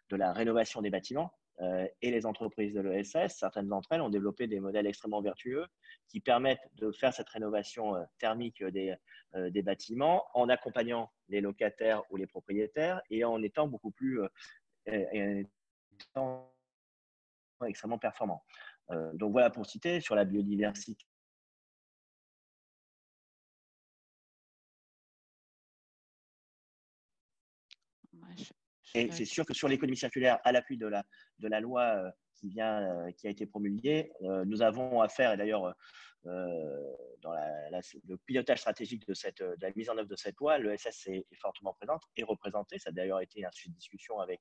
de 0.09 0.15
la 0.15 0.33
rénovation 0.33 0.81
des 0.81 0.89
bâtiments. 0.89 1.33
Euh, 1.61 1.87
et 2.01 2.09
les 2.09 2.25
entreprises 2.25 2.73
de 2.73 2.81
l'ESS, 2.81 3.37
certaines 3.37 3.67
d'entre 3.67 3.91
elles 3.91 4.01
ont 4.01 4.09
développé 4.09 4.47
des 4.47 4.59
modèles 4.59 4.87
extrêmement 4.87 5.21
vertueux 5.21 5.67
qui 6.07 6.19
permettent 6.19 6.67
de 6.75 6.91
faire 6.91 7.13
cette 7.13 7.29
rénovation 7.29 7.95
euh, 7.95 8.03
thermique 8.17 8.61
euh, 8.63 9.49
des 9.51 9.61
bâtiments 9.61 10.25
en 10.33 10.49
accompagnant 10.49 11.11
les 11.29 11.41
locataires 11.41 12.01
ou 12.09 12.17
les 12.17 12.25
propriétaires 12.25 13.01
et 13.09 13.23
en 13.23 13.41
étant 13.43 13.67
beaucoup 13.67 13.91
plus 13.91 14.21
extrêmement 17.65 17.97
performants. 17.99 18.43
donc 19.13 19.31
voilà 19.31 19.49
pour 19.49 19.65
citer 19.65 20.01
sur 20.01 20.15
la 20.15 20.25
biodiversité 20.25 21.05
Et 28.95 29.11
c'est 29.11 29.25
sûr 29.25 29.45
que 29.45 29.53
sur 29.53 29.67
l'économie 29.67 29.97
circulaire, 29.97 30.39
à 30.43 30.51
l'appui 30.51 30.77
de 30.77 30.85
la, 30.85 31.03
de 31.39 31.47
la 31.47 31.59
loi 31.59 31.81
euh, 31.81 32.11
qui, 32.35 32.49
vient, 32.49 32.83
euh, 32.83 33.11
qui 33.11 33.25
a 33.25 33.31
été 33.31 33.47
promulguée, 33.47 34.11
euh, 34.21 34.45
nous 34.45 34.61
avons 34.61 35.01
affaire, 35.01 35.33
et 35.33 35.37
d'ailleurs, 35.37 35.73
dans 36.25 37.33
le 37.33 38.15
pilotage 38.25 38.59
stratégique 38.59 39.05
de, 39.07 39.13
cette, 39.13 39.41
de 39.41 39.57
la 39.59 39.71
mise 39.75 39.89
en 39.89 39.97
œuvre 39.97 40.07
de 40.07 40.15
cette 40.15 40.37
loi, 40.37 40.57
l'ESS 40.57 41.07
est, 41.07 41.25
est, 41.29 41.35
fortement 41.35 41.73
présente 41.73 42.03
et 42.15 42.23
représentée. 42.23 42.79
Ça 42.79 42.89
a 42.89 42.93
d'ailleurs 42.93 43.19
été 43.19 43.43
un 43.43 43.51
sujet 43.51 43.71
de 43.71 43.75
discussion 43.75 44.19
avec 44.19 44.39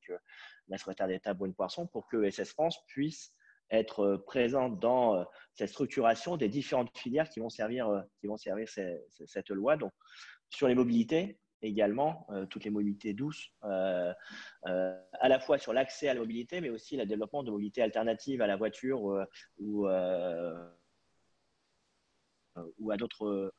la 0.68 0.78
secrétaire 0.78 1.08
d'État 1.08 1.34
Brune 1.34 1.54
Poisson 1.54 1.88
pour 1.88 2.06
que 2.06 2.16
l'ESS 2.18 2.50
France 2.50 2.78
puisse 2.86 3.34
être 3.70 4.16
présente 4.26 4.78
dans 4.78 5.26
cette 5.54 5.70
structuration 5.70 6.36
des 6.36 6.48
différentes 6.48 6.96
filières 6.96 7.28
qui 7.28 7.40
vont 7.40 7.50
servir, 7.50 8.04
qui 8.20 8.28
vont 8.28 8.36
servir 8.36 8.68
cette 8.68 9.50
loi. 9.50 9.76
Donc, 9.76 9.92
sur 10.50 10.68
les 10.68 10.76
mobilités, 10.76 11.40
également, 11.62 12.26
euh, 12.30 12.46
toutes 12.46 12.64
les 12.64 12.70
mobilités 12.70 13.14
douces, 13.14 13.50
euh, 13.64 14.12
euh, 14.66 15.00
à 15.20 15.28
la 15.28 15.40
fois 15.40 15.58
sur 15.58 15.72
l'accès 15.72 16.08
à 16.08 16.14
la 16.14 16.20
mobilité, 16.20 16.60
mais 16.60 16.70
aussi 16.70 16.96
le 16.96 17.06
développement 17.06 17.42
de 17.42 17.50
mobilités 17.50 17.82
alternatives 17.82 18.42
à 18.42 18.46
la 18.46 18.56
voiture 18.56 19.26
ou, 19.58 19.86
à 19.86 20.76
d'autres 22.96 23.52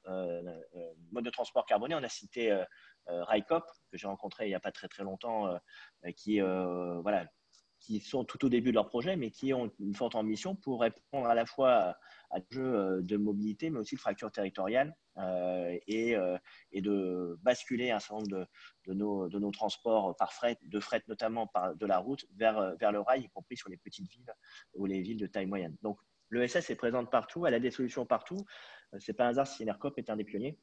modes 1.11 1.25
de 1.25 1.29
transport 1.29 1.65
carboné. 1.65 1.95
On 1.95 2.03
a 2.03 2.09
cité 2.09 2.63
Raikop, 3.07 3.65
que 3.91 3.97
j'ai 3.97 4.07
rencontré 4.07 4.45
il 4.45 4.49
n'y 4.49 4.55
a 4.55 4.59
pas 4.59 4.71
très 4.71 4.87
très 4.87 5.03
longtemps, 5.03 5.57
qui 6.15 6.39
voilà, 6.39 7.27
qui 7.83 7.99
sont 7.99 8.23
tout 8.23 8.45
au 8.45 8.49
début 8.49 8.69
de 8.69 8.75
leur 8.75 8.87
projet, 8.87 9.15
mais 9.17 9.29
qui 9.29 9.53
ont 9.53 9.69
une 9.79 9.93
forte 9.93 10.15
ambition 10.15 10.55
pour 10.55 10.81
répondre 10.81 11.27
à 11.27 11.35
la 11.35 11.45
fois 11.45 11.97
à 12.31 12.39
des 12.39 12.45
jeux 12.49 13.01
de 13.01 13.17
mobilité, 13.17 13.69
mais 13.69 13.79
aussi 13.79 13.95
de 13.95 13.99
fracture 13.99 14.31
territoriale 14.31 14.95
et, 15.87 16.15
et, 16.71 16.81
de 16.81 17.37
basculer 17.41 17.91
un 17.91 17.99
certain 17.99 18.15
nombre 18.15 18.47
de, 18.87 18.93
nos, 18.93 19.27
de, 19.27 19.37
nos, 19.37 19.51
transports 19.51 20.15
par 20.15 20.33
fret, 20.33 20.57
de 20.63 20.79
fret 20.79 21.03
notamment 21.07 21.45
par, 21.45 21.75
de 21.75 21.85
la 21.85 21.97
route, 21.97 22.25
vers, 22.35 22.75
vers 22.77 22.91
le 22.91 23.01
rail, 23.01 23.23
y 23.23 23.29
compris 23.29 23.57
sur 23.57 23.69
les 23.69 23.77
petites 23.77 24.09
villes 24.09 24.33
ou 24.75 24.85
les 24.85 25.01
villes 25.01 25.19
de 25.19 25.27
taille 25.27 25.45
moyenne. 25.45 25.75
Donc, 25.81 25.99
l'ESS 26.31 26.69
est 26.69 26.75
présente 26.75 27.11
partout, 27.11 27.45
elle 27.45 27.53
a 27.53 27.59
des 27.59 27.71
solutions 27.71 28.05
partout. 28.05 28.45
Ce 28.97 29.11
n'est 29.11 29.15
pas 29.15 29.25
un 29.25 29.29
hasard 29.29 29.47
si 29.47 29.63
Enercop 29.63 29.97
est 29.97 30.09
un 30.09 30.15
des 30.15 30.23
pionniers 30.23 30.57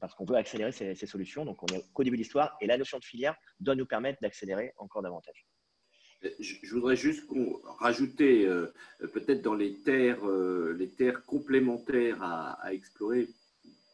parce 0.00 0.14
qu'on 0.14 0.24
veut 0.24 0.36
accélérer 0.36 0.72
ces, 0.72 0.94
solutions. 1.06 1.44
Donc, 1.44 1.62
on 1.62 1.74
est 1.74 1.84
qu'au 1.92 2.04
début 2.04 2.16
de 2.16 2.22
l'histoire 2.22 2.56
et 2.60 2.66
la 2.66 2.76
notion 2.76 2.98
de 2.98 3.04
filière 3.04 3.34
doit 3.60 3.74
nous 3.74 3.86
permettre 3.86 4.18
d'accélérer 4.20 4.74
encore 4.76 5.02
davantage. 5.02 5.46
Je 6.40 6.74
voudrais 6.74 6.96
juste 6.96 7.24
rajouter 7.78 8.46
euh, 8.46 8.66
peut-être 9.12 9.42
dans 9.42 9.54
les 9.54 9.74
terres, 9.74 10.26
euh, 10.26 10.74
les 10.78 10.88
terres 10.88 11.24
complémentaires 11.24 12.22
à, 12.22 12.72
explorer 12.72 13.28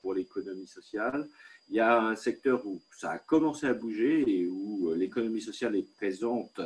pour 0.01 0.14
l'économie 0.14 0.66
sociale. 0.66 1.29
Il 1.68 1.77
y 1.77 1.81
a 1.81 2.01
un 2.01 2.16
secteur 2.16 2.66
où 2.66 2.81
ça 2.97 3.11
a 3.12 3.18
commencé 3.18 3.66
à 3.66 3.75
bouger 3.75 4.25
et 4.27 4.47
où 4.47 4.91
euh, 4.91 4.97
l'économie 4.97 5.41
sociale 5.41 5.77
est 5.77 5.91
présente 5.97 6.61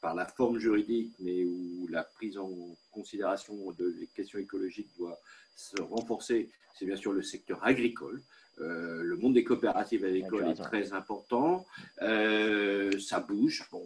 par 0.00 0.14
la 0.14 0.26
forme 0.26 0.58
juridique, 0.58 1.12
mais 1.18 1.44
où 1.44 1.86
la 1.90 2.04
prise 2.04 2.38
en 2.38 2.50
considération 2.90 3.72
de 3.72 3.94
les 3.98 4.06
questions 4.06 4.38
écologiques 4.38 4.90
doit 4.96 5.18
se 5.56 5.80
renforcer, 5.82 6.50
c'est 6.78 6.86
bien 6.86 6.96
sûr 6.96 7.12
le 7.12 7.22
secteur 7.22 7.62
agricole. 7.64 8.22
Euh, 8.60 9.02
le 9.02 9.16
monde 9.16 9.34
des 9.34 9.44
coopératives 9.44 10.04
agricoles 10.04 10.48
est 10.48 10.62
très 10.62 10.92
important. 10.92 11.66
Euh, 12.02 12.98
ça 12.98 13.20
bouge. 13.20 13.66
Bon, 13.70 13.84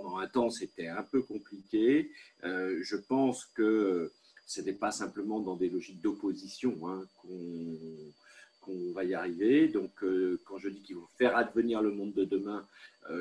pendant 0.00 0.18
un 0.18 0.26
temps, 0.26 0.50
c'était 0.50 0.88
un 0.88 1.02
peu 1.02 1.22
compliqué. 1.22 2.10
Euh, 2.44 2.78
je 2.82 2.96
pense 2.96 3.44
que 3.44 4.12
ce 4.46 4.60
n'est 4.60 4.72
pas 4.72 4.90
simplement 4.90 5.40
dans 5.40 5.56
des 5.56 5.68
logiques 5.68 6.00
d'opposition 6.00 6.76
hein, 6.88 7.06
qu'on 8.60 8.92
va 8.92 9.04
y 9.04 9.14
arriver. 9.14 9.68
Donc, 9.68 10.04
quand 10.44 10.58
je 10.58 10.68
dis 10.68 10.82
qu'il 10.82 10.96
faut 10.96 11.08
faire 11.18 11.36
advenir 11.36 11.82
le 11.82 11.92
monde 11.92 12.12
de 12.14 12.24
demain, 12.24 12.66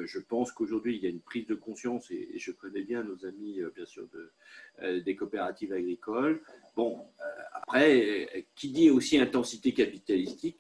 je 0.06 0.20
pense 0.20 0.52
qu'aujourd'hui, 0.52 0.96
il 0.98 1.04
y 1.04 1.06
a 1.06 1.10
une 1.10 1.22
prise 1.22 1.48
de 1.48 1.56
conscience, 1.56 2.10
et, 2.12 2.38
je 2.38 2.52
connais 2.52 2.82
bien 2.82 3.04
nos 3.04 3.26
amis, 3.26 3.60
bien 3.76 3.86
sûr, 3.86 4.08
de, 4.12 5.00
des 5.00 5.16
coopératives 5.16 5.72
agricoles. 5.72 6.42
Bon, 6.76 7.06
après, 7.54 8.48
qui 8.56 8.72
dit 8.72 8.90
aussi 8.90 9.20
intensité 9.20 9.74
capitalistique, 9.74 10.60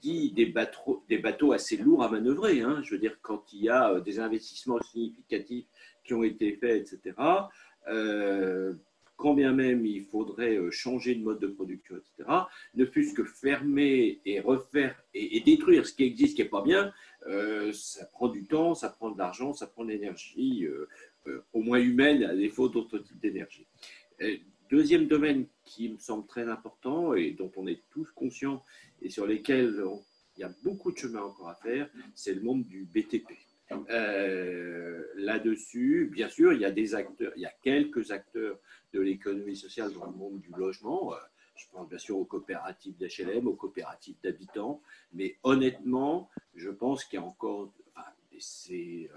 dit 0.00 0.32
des 0.32 0.46
bateaux, 0.46 1.52
assez 1.52 1.76
lourds 1.76 2.02
à 2.02 2.10
manœuvrer. 2.10 2.60
Hein. 2.60 2.80
Je 2.82 2.94
veux 2.94 3.00
dire, 3.00 3.18
quand 3.22 3.52
il 3.52 3.64
y 3.64 3.68
a 3.68 3.92
euh, 3.92 4.00
des 4.00 4.18
investissements 4.18 4.80
significatifs 4.80 5.66
qui 6.04 6.14
ont 6.14 6.22
été 6.22 6.52
faits, 6.52 6.92
etc., 6.92 7.16
euh, 7.88 8.74
quand 9.16 9.32
bien 9.32 9.52
même 9.52 9.86
il 9.86 10.04
faudrait 10.04 10.56
euh, 10.56 10.70
changer 10.70 11.14
de 11.14 11.22
mode 11.22 11.40
de 11.40 11.46
production, 11.46 11.96
etc., 11.96 12.30
ne 12.74 12.84
fût-ce 12.84 13.14
que 13.14 13.24
fermer 13.24 14.20
et 14.26 14.40
refaire 14.40 15.02
et, 15.14 15.40
détruire 15.40 15.86
ce 15.86 15.94
qui 15.94 16.04
existe, 16.04 16.36
qui 16.36 16.42
n'est 16.42 16.48
pas 16.48 16.62
bien, 16.62 16.92
ça 17.72 18.06
prend 18.06 18.28
du 18.28 18.44
temps, 18.44 18.74
ça 18.74 18.88
prend 18.88 19.10
de 19.10 19.18
l'argent, 19.18 19.52
ça 19.52 19.66
prend 19.66 19.84
de 19.84 19.90
l'énergie, 19.90 20.66
au 21.52 21.60
moins 21.60 21.80
humaine, 21.80 22.22
à 22.22 22.36
défaut 22.36 22.68
d'autres 22.68 22.98
types 22.98 23.18
d'énergie. 23.18 23.66
Deuxième 24.70 25.06
domaine 25.06 25.46
qui 25.64 25.88
me 25.88 25.98
semble 25.98 26.26
très 26.26 26.48
important 26.48 27.14
et 27.14 27.30
dont 27.30 27.52
on 27.56 27.68
est 27.68 27.80
tous 27.90 28.08
conscients 28.16 28.64
et 29.02 29.10
sur 29.10 29.26
lesquels 29.26 29.82
il 30.36 30.40
y 30.40 30.44
a 30.44 30.52
beaucoup 30.62 30.92
de 30.92 30.98
chemin 30.98 31.22
encore 31.22 31.48
à 31.48 31.54
faire, 31.54 31.88
c'est 32.14 32.34
le 32.34 32.42
monde 32.42 32.64
du 32.66 32.84
BTP. 32.84 33.32
Euh, 33.72 35.04
là-dessus, 35.16 36.08
bien 36.12 36.28
sûr, 36.28 36.52
il 36.52 36.60
y 36.60 36.64
a 36.64 36.70
des 36.70 36.94
acteurs, 36.94 37.32
il 37.36 37.42
y 37.42 37.46
a 37.46 37.54
quelques 37.62 38.10
acteurs 38.10 38.58
de 38.92 39.00
l'économie 39.00 39.56
sociale 39.56 39.92
dans 39.92 40.06
le 40.06 40.12
monde 40.12 40.40
du 40.40 40.50
logement. 40.56 41.14
Euh, 41.14 41.16
je 41.56 41.64
pense 41.72 41.88
bien 41.88 41.98
sûr 41.98 42.18
aux 42.18 42.24
coopératives 42.24 42.96
d'HLM, 42.96 43.46
aux 43.48 43.54
coopératives 43.54 44.16
d'habitants, 44.22 44.82
mais 45.12 45.38
honnêtement, 45.42 46.28
je 46.54 46.68
pense 46.68 47.04
qu'il 47.04 47.18
y 47.18 47.22
a 47.22 47.24
encore, 47.24 47.72
c'est 48.38 49.08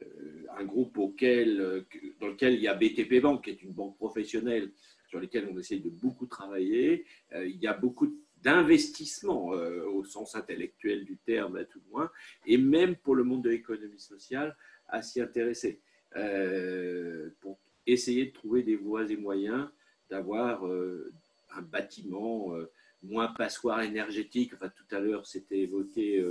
euh, 0.00 0.46
un 0.56 0.64
groupe 0.64 0.96
auquel, 0.96 1.84
dans 2.18 2.28
lequel 2.28 2.54
il 2.54 2.60
y 2.60 2.68
a 2.68 2.74
BTP 2.74 3.20
Bank, 3.20 3.44
qui 3.44 3.50
est 3.50 3.62
une 3.62 3.72
banque 3.72 3.96
professionnelle 3.98 4.72
sur 5.06 5.20
lesquelles 5.20 5.48
on 5.52 5.58
essaye 5.58 5.80
de 5.80 5.90
beaucoup 5.90 6.24
travailler. 6.24 7.04
il 7.34 7.58
y 7.58 7.66
a 7.66 7.74
beaucoup 7.74 8.06
de 8.06 8.14
d'investissement 8.42 9.54
euh, 9.54 9.84
au 9.86 10.04
sens 10.04 10.34
intellectuel 10.34 11.04
du 11.04 11.16
terme 11.16 11.56
à 11.56 11.64
tout 11.64 11.80
le 11.86 11.90
moins, 11.90 12.10
et 12.46 12.58
même 12.58 12.96
pour 12.96 13.14
le 13.14 13.24
monde 13.24 13.42
de 13.42 13.50
l'économie 13.50 14.00
sociale 14.00 14.56
à 14.88 15.02
s'y 15.02 15.20
intéresser, 15.20 15.80
euh, 16.16 17.30
pour 17.40 17.58
essayer 17.86 18.26
de 18.26 18.32
trouver 18.32 18.62
des 18.62 18.76
voies 18.76 19.10
et 19.10 19.16
moyens 19.16 19.68
d'avoir 20.10 20.66
euh, 20.66 21.12
un 21.54 21.62
bâtiment 21.62 22.54
moins 23.02 23.28
passoire 23.28 23.82
énergétique. 23.82 24.52
Enfin, 24.54 24.70
tout 24.70 24.94
à 24.94 25.00
l'heure, 25.00 25.26
c'était 25.26 25.60
évoqué 25.60 26.24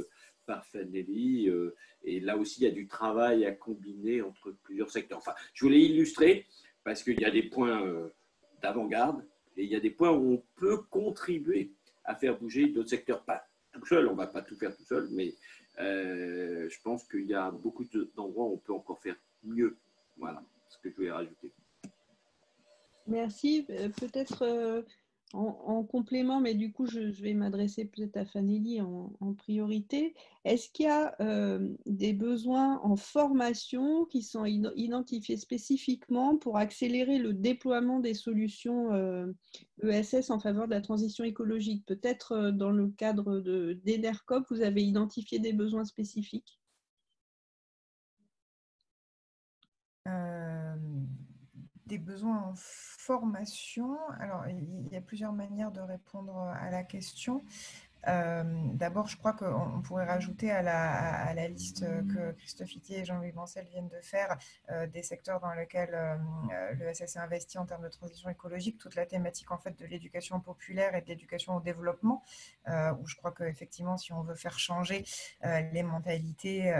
par 0.47 0.66
Fanelli, 0.66 1.51
et 2.03 2.20
là 2.20 2.38
aussi, 2.38 2.62
il 2.62 2.64
y 2.64 2.68
a 2.68 2.72
du 2.72 2.88
travail 2.88 3.45
à 3.45 3.51
combiner 3.51 4.24
entre 4.24 4.55
plusieurs 4.64 4.89
secteurs. 4.89 5.20
Enfin, 5.20 5.34
je 5.53 5.64
voulais 5.64 5.82
illustrer 5.82 6.47
parce 6.84 7.03
qu'il 7.03 7.20
y 7.20 7.26
a 7.26 7.30
des 7.30 7.43
points 7.43 8.09
d'avant-garde 8.64 9.24
et 9.57 9.64
il 9.64 9.70
y 9.70 9.76
a 9.76 9.80
des 9.80 9.91
points 9.91 10.12
où 10.12 10.34
on 10.34 10.43
peut 10.55 10.78
contribuer 10.89 11.72
à 12.04 12.16
faire 12.16 12.38
bouger 12.38 12.68
d'autres 12.68 12.89
secteurs. 12.89 13.24
Pas 13.24 13.47
tout 13.72 13.86
seul, 13.86 14.08
on 14.08 14.12
ne 14.12 14.18
va 14.18 14.28
pas 14.28 14.41
tout 14.41 14.56
faire 14.56 14.76
tout 14.76 14.84
seul, 14.84 15.08
mais 15.12 15.34
euh, 15.80 16.70
je 16.70 16.82
pense 16.82 17.04
qu'il 17.06 17.26
y 17.26 17.34
a 17.34 17.52
beaucoup 17.52 17.86
d'endroits 18.16 18.45
où 18.45 18.54
on 18.54 18.58
peut 18.58 18.74
encore 18.74 18.99
faire 18.99 19.16
mieux. 19.43 19.78
Voilà 20.18 20.43
ce 20.70 20.78
que 20.80 20.89
je 20.89 20.95
voulais 20.95 21.12
rajouter. 21.12 21.52
Merci. 23.08 23.66
Euh, 23.70 23.89
peut-être 23.89 24.84
en, 25.34 25.84
complément, 25.84 26.40
mais 26.42 26.54
du 26.56 26.72
coup, 26.72 26.86
je, 26.86 27.00
vais 27.22 27.34
m'adresser 27.34 27.86
peut-être 27.86 28.18
à 28.18 28.26
Fanelli 28.26 28.82
en, 28.82 29.34
priorité. 29.38 30.14
Est-ce 30.44 30.70
qu'il 30.70 30.86
y 30.86 30.90
a 30.90 31.16
euh, 31.22 31.70
des 31.86 32.14
besoins 32.14 32.80
en 32.84 32.96
formation 32.96 34.06
qui 34.06 34.24
sont 34.24 34.46
identifiés 34.46 35.38
spécifiquement 35.38 36.38
pour 36.38 36.58
accélérer 36.58 37.18
le 37.18 37.34
déploiement 37.34 38.00
des 38.00 38.14
solutions 38.14 38.92
ESS 39.84 40.14
euh, 40.14 40.20
e 40.20 40.32
en 40.34 40.40
faveur 40.40 40.68
de 40.68 40.74
la 40.74 40.82
transition 40.82 41.24
écologique? 41.24 41.86
Peut-être 41.86 42.34
euh, 42.34 42.52
dans 42.52 42.72
le 42.72 42.90
cadre 42.90 43.40
d'ENERCOP, 43.40 44.46
vous 44.50 44.62
avez 44.62 44.84
identifié 44.84 45.40
des 45.40 45.54
besoins 45.54 45.86
spécifiques? 45.86 46.60
Des 51.92 51.98
besoins 51.98 52.38
en 52.38 52.54
formation. 52.56 53.98
Alors, 54.18 54.48
il 54.48 54.88
y 54.94 54.96
a 54.96 55.02
plusieurs 55.02 55.34
manières 55.34 55.74
de 55.74 55.82
répondre 55.82 56.38
à 56.38 56.72
la 56.72 56.84
question. 56.84 57.44
Euh, 58.08 58.43
d'abord, 58.74 59.08
je 59.08 59.18
crois 59.18 59.34
qu'on 59.34 59.82
pourrait 59.82 60.06
rajouter 60.06 60.52
à 60.52 60.62
la, 60.62 61.47
liste 61.47 61.82
que 61.82 62.32
Christophe 62.34 62.76
Itier 62.76 62.99
et 62.99 63.06
Jean-Louis 63.06 63.32
Bancel 63.32 63.66
viennent 63.66 63.89
de 63.89 63.99
faire 64.02 64.38
euh, 64.70 64.88
des 64.88 65.04
secteurs 65.04 65.39
dans 65.39 65.54
lesquels 65.54 65.93
euh, 65.93 66.16
le 66.74 66.93
SSC 66.93 67.18
investit 67.18 67.58
en 67.58 67.66
termes 67.66 67.84
de 67.84 67.89
transition 67.89 68.30
écologique, 68.30 68.78
toute 68.78 68.95
la 68.95 69.06
thématique 69.06 69.52
en 69.52 69.58
fait 69.58 69.78
de 69.80 69.86
l'éducation 69.86 70.39
populaire 70.39 70.95
et 70.95 71.02
de 71.02 71.08
l'éducation 71.08 71.56
au 71.56 71.62
développement, 71.62 72.24
où 72.68 73.08
je 73.08 73.16
crois 73.16 73.32
qu'effectivement, 73.32 73.97
si 73.97 74.14
on 74.14 74.22
veut 74.22 74.36
faire 74.36 74.58
changer 74.60 75.04
les 75.43 75.84
mentalités 75.84 76.74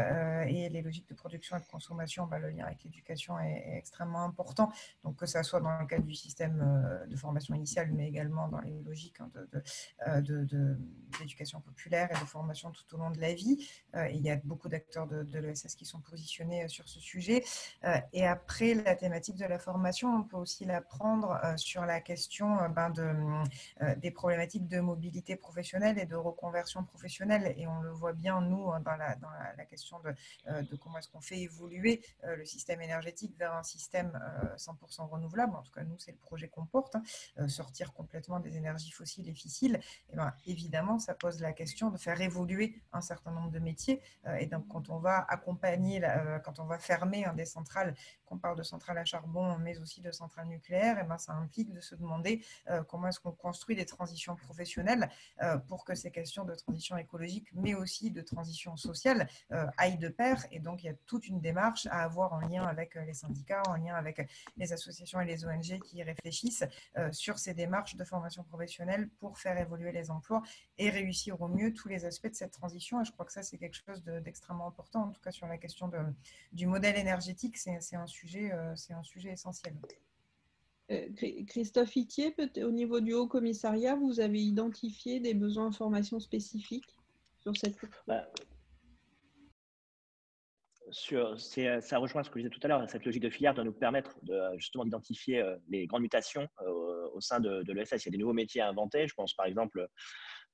et 0.48 0.70
les 0.70 0.82
logiques 0.82 1.10
de 1.10 1.16
production 1.16 1.58
et 1.58 1.60
de 1.60 1.66
consommation, 1.66 2.28
bah, 2.28 2.40
le 2.40 2.50
lien 2.50 2.66
avec 2.66 2.84
l'éducation 2.84 3.40
est, 3.40 3.78
extrêmement 3.78 4.24
important. 4.24 4.72
Donc, 5.04 5.18
que 5.18 5.26
ça 5.26 5.44
soit 5.44 5.60
dans 5.60 5.78
le 5.80 5.86
cadre 5.88 6.06
du 6.06 6.14
système 6.14 7.06
de 7.08 7.16
formation 7.16 7.56
initiale, 7.56 7.92
mais 7.94 8.08
également 8.08 8.48
dans 8.48 8.62
les 8.62 8.82
logiques 8.84 9.20
hein, 9.20 9.30
de 10.22 10.78
d'éducation 11.20 11.62
populaire 11.62 12.10
et 12.12 12.20
de 12.20 12.28
formation 12.28 12.72
tout 12.72 12.96
au 12.96 12.98
long 12.98 13.12
de 13.12 13.20
la 13.20 13.34
vie. 13.34 13.68
Euh, 13.96 14.08
il 14.10 14.22
y 14.22 14.30
a 14.30 14.38
beaucoup 14.44 14.70
d'acteurs 14.70 15.08
de, 15.08 15.40
l'ESS 15.40 15.76
qui 15.76 15.86
sont 15.86 16.00
positionnés 16.00 16.64
euh, 16.64 16.68
sur 16.68 16.88
ce 16.88 17.00
sujet. 17.00 17.44
Euh, 17.84 17.98
et 18.14 18.26
après, 18.26 18.74
la 18.74 18.96
thématique 18.96 19.38
de 19.38 19.46
la 19.46 19.60
formation, 19.60 20.16
on 20.16 20.24
peut 20.24 20.38
aussi 20.38 20.66
la 20.66 20.82
prendre 20.82 21.40
sur 21.58 21.86
la 21.86 22.02
question 22.02 22.70
ben, 22.70 22.90
de, 22.90 23.96
des 23.98 24.12
problématiques 24.12 24.68
de 24.68 24.80
mobilité 24.80 25.36
professionnelle 25.36 25.98
et 26.00 26.06
de 26.06 26.16
reconversion 26.16 26.84
professionnelle. 26.84 27.54
Et 27.58 27.68
on 27.68 27.82
le 27.82 27.92
voit 27.92 28.14
bien, 28.14 28.42
nous, 28.42 28.72
hein, 28.72 28.80
dans 28.82 28.96
la, 28.96 29.66
question 29.66 29.98
de, 30.00 30.62
de 30.62 30.76
comment 30.76 30.98
est-ce 30.98 31.10
qu'on 31.10 31.22
fait 31.22 31.40
évoluer 31.40 32.02
le 32.24 32.44
système 32.46 32.82
énergétique 32.82 33.38
vers 33.38 33.54
un 33.54 33.64
système 33.64 34.20
100% 34.58 35.08
renouvelable. 35.10 35.56
En 35.56 35.62
tout 35.62 35.72
cas, 35.72 35.84
nous, 35.84 35.98
c'est 35.98 36.12
le 36.12 36.18
projet 36.18 36.48
qu'on 36.48 36.66
porte, 36.66 36.96
hein, 36.96 37.48
sortir 37.48 37.94
complètement 37.94 38.40
des 38.40 38.58
énergies 38.58 38.92
fossiles 38.92 39.30
et 39.30 39.34
fissiles. 39.34 39.80
Et 40.12 40.16
ben, 40.16 40.34
évidemment, 40.46 41.00
ça 41.02 41.14
pose 41.14 41.42
la 41.42 41.54
question 41.54 41.90
de 41.90 41.98
faire 41.98 42.20
évoluer 42.22 42.82
un 42.94 43.02
certain 43.02 43.32
nombre 43.32 43.52
de 43.52 43.60
métiers. 43.60 44.02
et 44.40 44.46
donc, 44.46 44.68
quand 44.68 44.90
on 44.90 45.00
va 45.00 45.26
accompagner, 45.28 46.02
quand 46.44 46.60
on 46.60 46.66
va 46.66 46.80
fermer 46.80 47.26
des 47.36 47.46
centrales, 47.46 47.96
qu'on 48.26 48.38
parle 48.38 48.58
de 48.58 48.64
centrales 48.64 48.98
à 48.98 49.06
charbon, 49.06 49.58
mais 49.58 49.78
aussi 49.80 50.02
de 50.02 50.12
centrales 50.12 50.48
nucléaires, 50.48 50.98
et 50.98 51.02
eh 51.04 51.08
ben, 51.08 51.18
ça 51.18 51.34
implique 51.34 51.74
de 51.74 51.82
se 51.82 51.96
demander 51.96 52.44
comment 52.88 53.08
est-ce 53.08 53.20
qu'on 53.20 53.32
construit 53.32 53.76
des 53.76 53.86
transitions 53.86 54.36
professionnelles 54.36 55.10
pour 55.68 55.84
que 55.84 55.96
ces 55.96 56.12
questions 56.12 56.46
de 56.46 56.56
transition 56.56 56.98
écologique, 56.98 57.48
mais 57.54 57.74
aussi 57.74 58.12
de 58.12 58.22
transition 58.22 58.78
sociale, 58.78 59.28
aillent 59.78 59.98
de 59.98 60.10
pair. 60.10 60.46
Et 60.52 60.60
donc, 60.60 60.84
il 60.84 60.88
y 60.88 60.90
a 60.90 60.96
toute 61.06 61.28
une 61.28 61.42
démarche 61.42 61.88
à 61.88 62.04
avoir 62.04 62.34
en 62.34 62.40
lien 62.40 62.64
avec 62.64 62.96
les 62.96 63.14
syndicats, 63.14 63.64
en 63.68 63.76
lien 63.76 63.96
avec 63.96 64.30
les 64.58 64.74
associations 64.74 65.20
et 65.20 65.26
les 65.26 65.46
ONG 65.46 65.80
qui 65.80 66.04
réfléchissent 66.04 66.66
sur 67.12 67.40
ces 67.40 67.54
démarches 67.54 67.96
de 67.96 68.04
formation 68.04 68.44
professionnelle 68.44 69.10
pour 69.20 69.38
faire 69.38 69.58
évoluer 69.58 69.92
les 69.92 70.12
emplois 70.12 70.42
et 70.82 70.90
réussir 70.90 71.40
au 71.40 71.48
mieux 71.48 71.74
tous 71.74 71.88
les 71.88 72.06
aspects 72.06 72.28
de 72.28 72.34
cette 72.34 72.54
transition. 72.54 73.00
Et 73.02 73.06
je 73.06 73.12
crois 73.12 73.24
que 73.24 73.32
ça, 73.32 73.44
c'est 73.44 73.60
quelque 73.60 73.78
chose 73.86 74.04
d'extrêmement 74.26 74.68
important, 74.68 75.04
en 75.04 75.12
tout 75.12 75.22
cas 75.22 75.32
sur 75.32 75.46
la 75.46 75.60
question 75.60 75.88
de, 75.88 76.00
du 76.54 76.66
modèle 76.66 76.98
énergétique, 76.98 77.56
c'est 77.56 77.96
un, 77.96 78.08
sujet, 78.08 78.52
euh, 78.52 78.76
c'est 78.76 78.94
un 78.94 79.04
sujet 79.04 79.30
essentiel. 79.30 79.76
Euh, 80.90 81.08
Christophe 81.48 81.96
Itier, 81.96 82.36
au 82.64 82.72
niveau 82.72 83.00
du 83.00 83.14
Haut 83.14 83.28
Commissariat, 83.28 83.96
vous 83.96 84.20
avez 84.20 84.42
identifié 84.42 85.20
des 85.20 85.36
besoins 85.36 85.70
de 85.70 85.76
formation 85.76 86.20
spécifiques 86.20 86.98
sur 87.38 87.56
cette 87.56 87.78
bah, 88.08 88.28
sur, 90.90 91.40
ça 91.40 91.98
rejoint 92.00 92.24
ce 92.24 92.30
que 92.30 92.40
je 92.40 92.48
disais 92.48 92.54
tout 92.54 92.60
à 92.64 92.68
l'heure, 92.68 92.90
cette 92.90 93.06
logique 93.06 93.22
de 93.22 93.30
filière 93.30 93.54
doit 93.54 93.64
nous 93.64 93.72
permettre 93.72 94.18
de, 94.24 94.42
justement 94.58 94.84
d'identifier 94.84 95.40
euh, 95.40 95.56
les 95.70 95.86
grandes 95.86 96.02
mutations 96.02 96.50
au 97.14 97.22
sein 97.22 97.40
de, 97.40 97.64
de 97.64 97.74
l'ESS. 97.74 98.06
Il 98.06 98.06
y 98.06 98.10
a 98.10 98.12
des 98.12 98.18
nouveaux 98.18 98.34
métiers 98.34 98.62
à 98.62 98.70
inventer. 98.70 99.08
Je 99.08 99.14
pense 99.14 99.34
par 99.34 99.46
exemple 99.46 99.80
euh, 99.80 99.88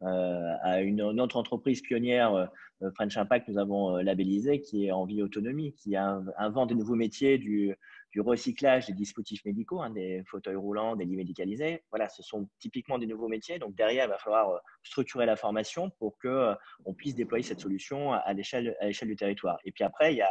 à 0.02 0.82
une, 0.82 1.02
autre 1.02 1.38
entreprise 1.38 1.82
pionnière, 1.82 2.34
euh, 2.34 2.92
French 2.96 3.18
Impact, 3.18 3.48
nous 3.48 3.58
avons 3.58 3.98
labellisé, 3.98 4.62
qui 4.62 4.86
est 4.86 4.92
en 4.92 5.06
vie 5.06 5.24
autonomie, 5.24 5.74
qui 5.74 5.96
invente 5.96 6.70
des 6.70 6.76
nouveaux 6.76 6.96
métiers 6.96 7.38
du, 7.40 7.76
du 8.12 8.22
recyclage 8.22 8.88
des 8.88 8.94
dispositifs 8.94 9.44
médicaux, 9.46 9.82
hein, 9.82 9.90
des 9.90 10.24
fauteuils 10.26 10.56
roulants, 10.56 10.96
des 10.96 11.06
lits 11.06 11.16
médicalisés. 11.16 11.84
Voilà, 11.90 12.10
ce 12.10 12.24
sont 12.24 12.48
typiquement 12.60 12.98
des 12.98 13.08
nouveaux 13.08 13.28
métiers. 13.28 13.60
Donc 13.60 13.76
derrière, 13.76 14.06
il 14.06 14.10
va 14.10 14.18
falloir 14.18 14.62
structurer 14.84 15.26
la 15.26 15.36
formation 15.36 15.90
pour 16.00 16.18
que 16.20 16.54
on 16.86 16.94
puisse 16.94 17.16
déployer 17.16 17.44
cette 17.44 17.60
solution 17.60 18.14
à 18.14 18.34
l'échelle 18.34 18.76
du 19.04 19.16
territoire. 19.16 19.58
Et 19.66 19.72
puis 19.72 19.84
après, 19.84 20.14
il 20.14 20.18
y 20.18 20.22
a 20.22 20.30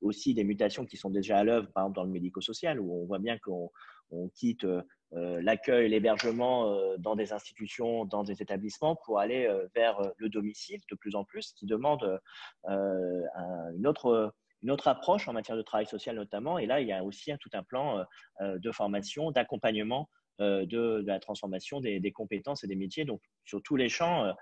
aussi 0.00 0.34
des 0.34 0.44
mutations 0.44 0.84
qui 0.84 0.96
sont 0.96 1.10
déjà 1.10 1.38
à 1.38 1.44
l'œuvre, 1.44 1.68
par 1.72 1.84
exemple 1.84 1.96
dans 1.96 2.04
le 2.04 2.10
médico-social, 2.10 2.80
où 2.80 3.02
on 3.02 3.06
voit 3.06 3.18
bien 3.18 3.38
qu'on 3.38 3.70
quitte 4.34 4.64
euh, 4.64 4.82
l'accueil, 5.12 5.88
l'hébergement 5.88 6.72
euh, 6.72 6.96
dans 6.98 7.16
des 7.16 7.32
institutions, 7.32 8.04
dans 8.04 8.24
des 8.24 8.40
établissements 8.42 8.96
pour 8.96 9.18
aller 9.18 9.46
euh, 9.46 9.66
vers 9.74 10.00
le 10.16 10.28
domicile 10.28 10.80
de 10.90 10.96
plus 10.96 11.14
en 11.14 11.24
plus, 11.24 11.52
qui 11.52 11.66
demande 11.66 12.20
une 12.66 13.86
autre 13.86 14.34
une 14.62 14.70
autre 14.70 14.86
approche 14.86 15.26
en 15.26 15.32
matière 15.32 15.56
de 15.56 15.62
travail 15.62 15.86
social 15.86 16.14
notamment. 16.14 16.56
Et 16.56 16.66
là, 16.66 16.80
il 16.80 16.86
y 16.86 16.92
a 16.92 17.02
aussi 17.02 17.32
tout 17.40 17.50
un 17.52 17.64
plan 17.64 18.04
de 18.40 18.70
formation, 18.70 19.32
d'accompagnement 19.32 20.08
euh, 20.40 20.64
de, 20.64 21.02
la 21.06 21.20
transformation 21.20 21.80
des, 21.80 22.12
compétences 22.12 22.64
et 22.64 22.66
des 22.66 22.74
métiers. 22.74 23.04
Donc, 23.04 23.20
sur 23.44 23.62
tous 23.62 23.76
les 23.76 23.90
champs, 23.90 24.24
euh, 24.24 24.32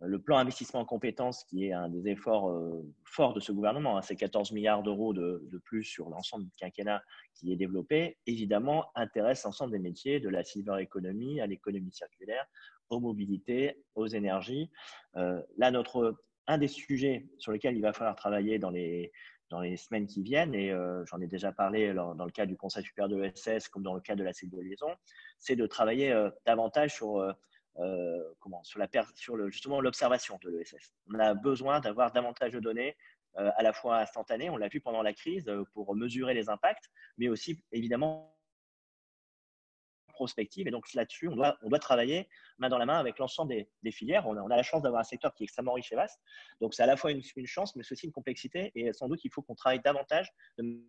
le 0.00 0.20
plan 0.20 0.38
investissement 0.38 0.80
en 0.80 0.84
compétences, 0.84 1.44
qui 1.44 1.66
est 1.66 1.72
un 1.72 1.88
des 1.88 2.08
efforts 2.08 2.50
euh, 2.50 2.86
forts 3.04 3.34
de 3.34 3.40
ce 3.40 3.50
gouvernement, 3.50 3.98
hein, 3.98 4.02
c'est 4.02 4.14
14 4.14 4.52
milliards 4.52 4.84
d'euros 4.84 5.12
de, 5.12 5.60
plus 5.64 5.82
sur 5.82 6.08
l'ensemble 6.08 6.44
du 6.44 6.52
quinquennat 6.56 7.02
qui 7.34 7.52
est 7.52 7.56
développé, 7.56 8.16
évidemment, 8.26 8.92
intéresse 8.94 9.44
l'ensemble 9.44 9.72
des 9.72 9.80
métiers, 9.80 10.20
de 10.20 10.28
la 10.28 10.44
silver 10.44 10.76
economy 10.80 11.40
à 11.40 11.46
l'économie 11.46 11.92
circulaire, 11.92 12.46
aux 12.88 13.00
mobilités, 13.00 13.82
aux 13.94 14.06
énergies. 14.06 14.70
là, 15.14 15.70
notre, 15.70 16.16
un 16.46 16.58
des 16.58 16.68
sujets 16.68 17.26
sur 17.38 17.52
lesquels 17.52 17.76
il 17.76 17.82
va 17.82 17.92
falloir 17.92 18.16
travailler 18.16 18.58
dans 18.58 18.70
les, 18.70 19.12
dans 19.50 19.60
les 19.60 19.76
semaines 19.76 20.06
qui 20.06 20.22
viennent, 20.22 20.54
et 20.54 20.70
euh, 20.70 21.04
j'en 21.06 21.20
ai 21.20 21.26
déjà 21.26 21.52
parlé 21.52 21.92
dans, 21.92 22.24
le 22.24 22.30
cas 22.30 22.46
du 22.46 22.56
Conseil 22.56 22.84
supérieur 22.84 23.08
de 23.08 23.16
l'ESS 23.16 23.68
comme 23.68 23.82
dans 23.82 23.94
le 23.94 24.00
cas 24.00 24.14
de 24.14 24.22
la 24.22 24.32
cellule 24.32 24.56
de 24.56 24.62
liaison, 24.62 24.94
c'est 25.38 25.56
de 25.56 25.66
travailler 25.66 26.12
euh, 26.12 26.30
davantage 26.46 26.94
sur, 26.94 27.18
euh, 27.18 28.34
comment, 28.38 28.62
sur, 28.62 28.78
la, 28.78 28.88
sur 29.14 29.36
le, 29.36 29.50
justement 29.50 29.80
l'observation 29.80 30.38
de 30.42 30.50
l'ESS. 30.50 30.94
On 31.12 31.18
a 31.18 31.34
besoin 31.34 31.80
d'avoir 31.80 32.12
davantage 32.12 32.52
de 32.52 32.60
données 32.60 32.96
à 33.36 33.62
la 33.62 33.72
fois 33.72 33.98
instantanées, 33.98 34.50
on 34.50 34.56
l'a 34.56 34.66
vu 34.66 34.80
pendant 34.80 35.02
la 35.02 35.12
crise, 35.12 35.48
pour 35.72 35.94
mesurer 35.94 36.34
les 36.34 36.48
impacts, 36.48 36.90
mais 37.16 37.28
aussi 37.28 37.62
évidemment 37.70 38.36
Et 40.56 40.70
donc 40.70 40.92
là-dessus, 40.94 41.28
on 41.28 41.36
doit, 41.36 41.58
on 41.62 41.68
doit 41.68 41.78
travailler 41.78 42.28
main 42.58 42.68
dans 42.68 42.78
la 42.78 42.86
main 42.86 42.98
avec 42.98 43.18
l'ensemble 43.18 43.54
des, 43.82 43.92
filières. 43.92 44.26
On 44.26 44.36
a, 44.36 44.56
la 44.56 44.62
chance 44.62 44.82
d'avoir 44.82 45.00
un 45.00 45.04
secteur 45.04 45.34
qui 45.34 45.42
est 45.42 45.46
extrêmement 45.46 45.72
riche 45.72 45.92
et 45.92 45.96
vaste. 45.96 46.20
Donc 46.60 46.74
c'est 46.74 46.82
à 46.82 46.86
la 46.86 46.96
fois 46.96 47.10
une, 47.10 47.22
chance, 47.46 47.74
mais 47.76 47.82
c'est 47.82 47.92
aussi 47.92 48.06
une 48.06 48.12
complexité. 48.12 48.70
Et 48.74 48.92
sans 48.92 49.08
doute, 49.08 49.24
il 49.24 49.30
faut 49.30 49.42
qu'on 49.42 49.54
travaille 49.54 49.80
davantage 49.80 50.30
de 50.58 50.82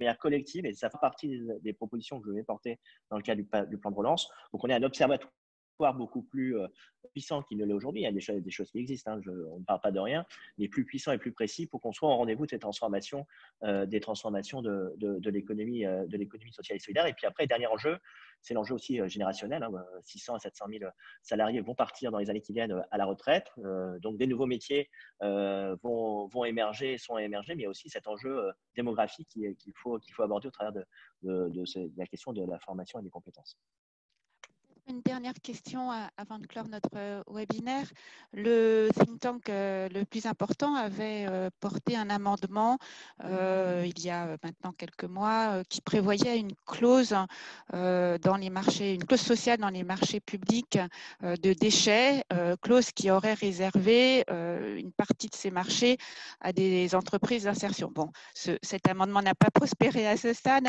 manière 0.00 0.18
collective. 0.18 0.66
Et 0.66 0.74
ça 0.74 0.90
fait 0.90 0.98
partie 1.00 1.40
des, 1.62 1.72
propositions 1.72 2.20
que 2.20 2.28
je 2.28 2.34
vais 2.34 2.44
porter 2.44 2.78
dans 3.10 3.16
le 3.16 3.22
cadre 3.22 3.42
du, 3.42 3.70
du 3.70 3.78
plan 3.78 3.90
de 3.90 3.96
relance. 3.96 4.28
Donc 4.52 4.64
on 4.64 4.68
est 4.68 4.74
un 4.74 4.82
observatoire 4.82 5.32
beaucoup 5.94 6.22
plus 6.22 6.58
euh, 6.58 6.66
puissant 7.12 7.42
qu'il 7.42 7.58
ne 7.58 7.64
l'est 7.64 7.72
aujourd'hui. 7.72 8.02
Il 8.02 8.04
y 8.04 8.08
a 8.08 8.12
des 8.12 8.20
choses, 8.20 8.42
des 8.42 8.50
choses 8.50 8.70
qui 8.70 8.78
existent, 8.78 9.12
hein, 9.12 9.20
on 9.50 9.60
ne 9.60 9.64
parle 9.64 9.80
pas 9.80 9.90
de 9.90 10.00
rien, 10.00 10.24
mais 10.58 10.68
plus 10.68 10.84
puissant 10.84 11.12
et 11.12 11.18
plus 11.18 11.32
précis 11.32 11.66
pour 11.66 11.80
qu'on 11.80 11.92
soit 11.92 12.08
au 12.08 12.16
rendez-vous 12.16 12.46
de 12.46 12.50
ces 12.50 12.58
transformations, 12.58 13.26
euh, 13.62 13.86
des 13.86 14.00
transformations 14.00 14.62
de, 14.62 14.70
euh, 14.70 15.18
de 15.20 15.30
l'économie 15.30 15.84
sociale 16.52 16.76
et 16.76 16.80
solidaire. 16.80 17.06
Et 17.06 17.14
puis 17.14 17.26
après, 17.26 17.46
dernier 17.46 17.66
enjeu, 17.66 17.98
c'est 18.42 18.54
l'enjeu 18.54 18.74
aussi 18.74 19.00
générationnel. 19.08 19.66
600 20.02 20.32
hein, 20.32 20.36
à 20.36 20.38
700 20.40 20.66
000 20.70 20.90
salariés 21.22 21.60
vont 21.60 21.74
partir 21.74 22.10
dans 22.10 22.18
les 22.18 22.30
années 22.30 22.40
qui 22.40 22.52
viennent 22.52 22.82
à 22.90 22.98
la 22.98 23.04
retraite. 23.04 23.50
donc 24.00 24.16
des 24.16 24.26
nouveaux 24.26 24.46
métiers 24.46 24.88
vont, 25.20 26.28
vont 26.28 26.44
émerger, 26.44 26.98
sont 26.98 27.18
émergés, 27.18 27.54
mais 27.54 27.62
il 27.62 27.64
y 27.64 27.66
a 27.66 27.70
aussi 27.70 27.88
cet 27.88 28.06
enjeu 28.06 28.50
démographique 28.76 29.28
qu'il 29.28 29.72
faut, 29.74 29.98
faut 30.12 30.22
aborder 30.22 30.46
au 30.46 30.52
travers 30.52 30.72
de, 30.72 30.84
de 31.22 31.64
la 31.96 32.06
question 32.06 32.32
de 32.32 32.44
la 32.48 32.60
formation 32.60 33.00
et 33.00 33.02
des 33.02 33.10
compétences. 33.10 33.58
Une 34.88 35.02
dernière 35.02 35.34
question 35.42 35.92
euh, 35.92 35.96
avant 36.16 36.38
de 36.38 36.46
clore 36.46 36.66
notre 36.66 36.88
euh, 36.96 37.22
webinaire. 37.30 37.84
Le 38.32 38.88
think 38.94 39.20
tank 39.20 39.50
euh, 39.50 39.86
le 39.90 40.06
plus 40.06 40.24
important 40.24 40.76
avait 40.76 41.26
porté 41.60 41.94
un 41.94 42.08
amendement 42.08 42.78
il 43.22 44.00
y 44.00 44.10
a 44.10 44.36
maintenant 44.42 44.72
quelques 44.72 45.04
mois 45.04 45.62
qui 45.68 45.80
prévoyait 45.80 46.38
une 46.38 46.52
clause 46.66 47.14
dans 47.72 48.36
les 48.40 48.50
marchés, 48.50 48.94
une 48.94 49.04
clause 49.04 49.20
sociale 49.20 49.58
dans 49.58 49.70
les 49.70 49.82
marchés 49.82 50.20
publics 50.20 50.78
de 51.22 51.52
déchets, 51.52 52.24
clause 52.62 52.92
qui 52.92 53.10
aurait 53.10 53.34
réservé 53.34 54.24
une 54.28 54.92
partie 54.92 55.28
de 55.28 55.34
ces 55.34 55.50
marchés 55.50 55.98
à 56.40 56.52
des 56.52 56.94
entreprises 56.94 57.44
d'insertion. 57.44 57.90
Bon, 57.92 58.10
cet 58.34 58.88
amendement 58.88 59.22
n'a 59.22 59.34
pas 59.34 59.50
prospéré 59.50 60.06
à 60.06 60.16
ce 60.16 60.32
stade. 60.32 60.68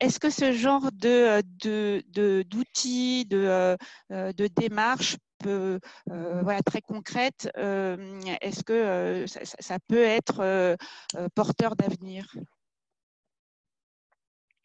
Est-ce 0.00 0.18
que 0.18 0.30
ce 0.30 0.52
genre 0.52 0.90
de 0.92 1.42
d'outils, 2.42 3.26
de, 3.26 3.51
de 4.10 4.46
démarche 4.48 5.16
peu, 5.42 5.78
euh, 6.10 6.40
voilà, 6.42 6.62
très 6.62 6.80
concrète, 6.80 7.50
est-ce 7.56 8.62
que 8.64 9.24
ça, 9.26 9.78
peut 9.88 10.02
être 10.02 10.76
porteur 11.34 11.76
d'avenir? 11.76 12.26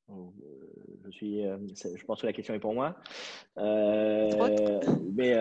Je, 0.10 1.12
suis, 1.12 1.42
je 1.42 2.06
pense 2.06 2.22
que 2.22 2.28
la 2.28 2.34
question 2.34 2.54
est 2.54 2.60
pour 2.60 2.74
moi. 2.74 2.96
mais 3.58 5.34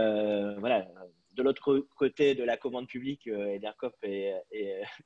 voilà, 0.58 0.88
de 1.34 1.42
l'autre 1.42 1.86
côté 1.96 2.34
de 2.34 2.42
la 2.42 2.56
commande 2.56 2.88
publique, 2.88 3.26
Edercop 3.26 3.94
et, 4.02 4.32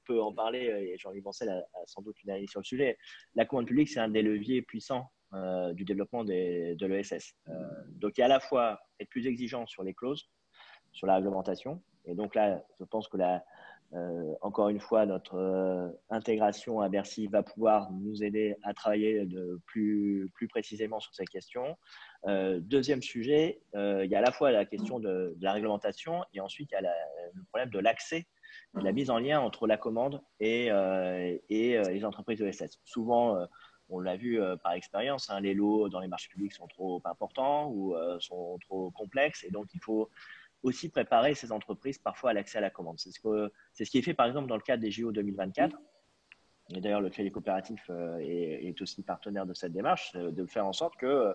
peut 0.04 0.22
en 0.22 0.32
parler, 0.32 0.92
et 0.92 0.96
Jean-Louis 0.98 1.20
Bancel 1.20 1.48
a, 1.48 1.62
sans 1.86 2.02
doute 2.02 2.22
une 2.22 2.30
analyse 2.30 2.50
sur 2.50 2.60
le 2.60 2.64
sujet. 2.64 2.96
La 3.34 3.44
commande 3.44 3.66
publique, 3.66 3.88
c'est 3.88 4.00
un 4.00 4.08
des 4.08 4.22
leviers 4.22 4.62
puissants 4.62 5.10
euh, 5.32 5.72
du 5.74 5.84
développement 5.84 6.24
de 6.24 6.86
l'ESS. 6.86 7.36
Euh, 7.48 7.52
donc, 8.00 8.18
il 8.18 8.20
y 8.20 8.22
a 8.22 8.26
à 8.26 8.28
la 8.28 8.40
fois 8.40 8.80
être 8.98 9.08
plus 9.08 9.28
exigeant 9.28 9.64
sur 9.64 9.84
les 9.84 9.94
clauses, 9.94 10.28
sur 10.90 11.06
la 11.06 11.14
réglementation. 11.14 11.80
Et 12.04 12.16
donc 12.16 12.34
là, 12.34 12.60
je 12.80 12.84
pense 12.84 13.06
que 13.06 13.16
là, 13.16 13.44
euh, 13.92 14.34
encore 14.40 14.70
une 14.70 14.80
fois, 14.80 15.06
notre 15.06 15.96
intégration 16.10 16.80
à 16.80 16.88
Bercy 16.88 17.28
va 17.28 17.44
pouvoir 17.44 17.92
nous 17.92 18.24
aider 18.24 18.56
à 18.64 18.74
travailler 18.74 19.24
de 19.24 19.60
plus, 19.66 20.28
plus 20.34 20.48
précisément 20.48 20.98
sur 20.98 21.14
ces 21.14 21.26
questions. 21.26 21.78
deuxième 22.26 23.00
sujet, 23.00 23.60
il 23.74 24.06
y 24.10 24.16
a 24.16 24.18
à 24.18 24.22
la 24.22 24.32
fois 24.32 24.50
la 24.50 24.64
question 24.64 24.98
de, 24.98 25.36
la 25.40 25.52
réglementation 25.52 26.24
et 26.34 26.40
ensuite 26.40 26.70
il 26.72 26.74
y 26.74 26.78
a 26.84 26.92
le 27.34 27.42
problème 27.52 27.70
de 27.70 27.78
l'accès 27.78 28.26
de 28.74 28.82
la 28.82 28.90
mise 28.90 29.10
en 29.10 29.20
lien 29.20 29.38
entre 29.40 29.68
la 29.68 29.76
commande 29.76 30.20
et, 30.40 30.70
et 31.50 31.82
les 31.82 32.04
entreprises 32.04 32.42
ESS. 32.42 32.80
Souvent, 32.84 33.46
on 33.90 34.00
l'a 34.00 34.16
vu 34.16 34.40
euh, 34.40 34.56
par 34.56 34.72
expérience, 34.72 35.30
hein, 35.30 35.40
les 35.40 35.54
lots 35.54 35.88
dans 35.88 36.00
les 36.00 36.08
marchés 36.08 36.28
publics 36.28 36.52
sont 36.52 36.68
trop 36.68 37.02
importants 37.04 37.68
ou 37.68 37.94
euh, 37.94 38.18
sont 38.20 38.58
trop 38.60 38.90
complexes 38.90 39.44
et 39.44 39.50
donc 39.50 39.68
il 39.74 39.80
faut 39.80 40.08
aussi 40.62 40.88
préparer 40.90 41.34
ces 41.34 41.52
entreprises 41.52 41.98
parfois 41.98 42.30
à 42.30 42.32
l'accès 42.32 42.58
à 42.58 42.60
la 42.60 42.70
commande. 42.70 42.98
C'est 42.98 43.10
ce, 43.10 43.20
que, 43.20 43.52
c'est 43.72 43.84
ce 43.84 43.90
qui 43.90 43.98
est 43.98 44.02
fait 44.02 44.14
par 44.14 44.26
exemple 44.26 44.48
dans 44.48 44.56
le 44.56 44.62
cadre 44.62 44.82
des 44.82 44.90
JO 44.90 45.12
2024. 45.12 45.76
Et 46.72 46.80
d'ailleurs, 46.80 47.00
le 47.00 47.10
Crédit 47.10 47.32
Coopératif 47.32 47.82
euh, 47.90 48.18
est, 48.20 48.80
aussi 48.80 49.02
partenaire 49.02 49.46
de 49.46 49.54
cette 49.54 49.72
démarche, 49.72 50.12
de 50.14 50.46
faire 50.46 50.66
en 50.66 50.72
sorte 50.72 50.96
que 50.96 51.34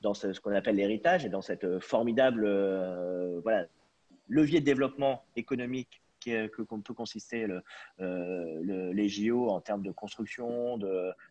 dans 0.00 0.14
ce, 0.14 0.38
qu'on 0.40 0.52
appelle 0.52 0.76
l'héritage 0.76 1.24
et 1.24 1.28
dans 1.28 1.42
cette 1.42 1.78
formidable 1.78 2.48
voilà, 3.42 3.66
levier 4.28 4.60
de 4.60 4.64
développement 4.64 5.24
économique 5.36 5.99
que 6.20 6.46
peut 6.46 6.94
consister 6.94 7.46
le, 7.46 8.92
les 8.92 9.08
JO 9.08 9.48
en 9.48 9.60
termes 9.60 9.82
de 9.82 9.90
construction, 9.90 10.78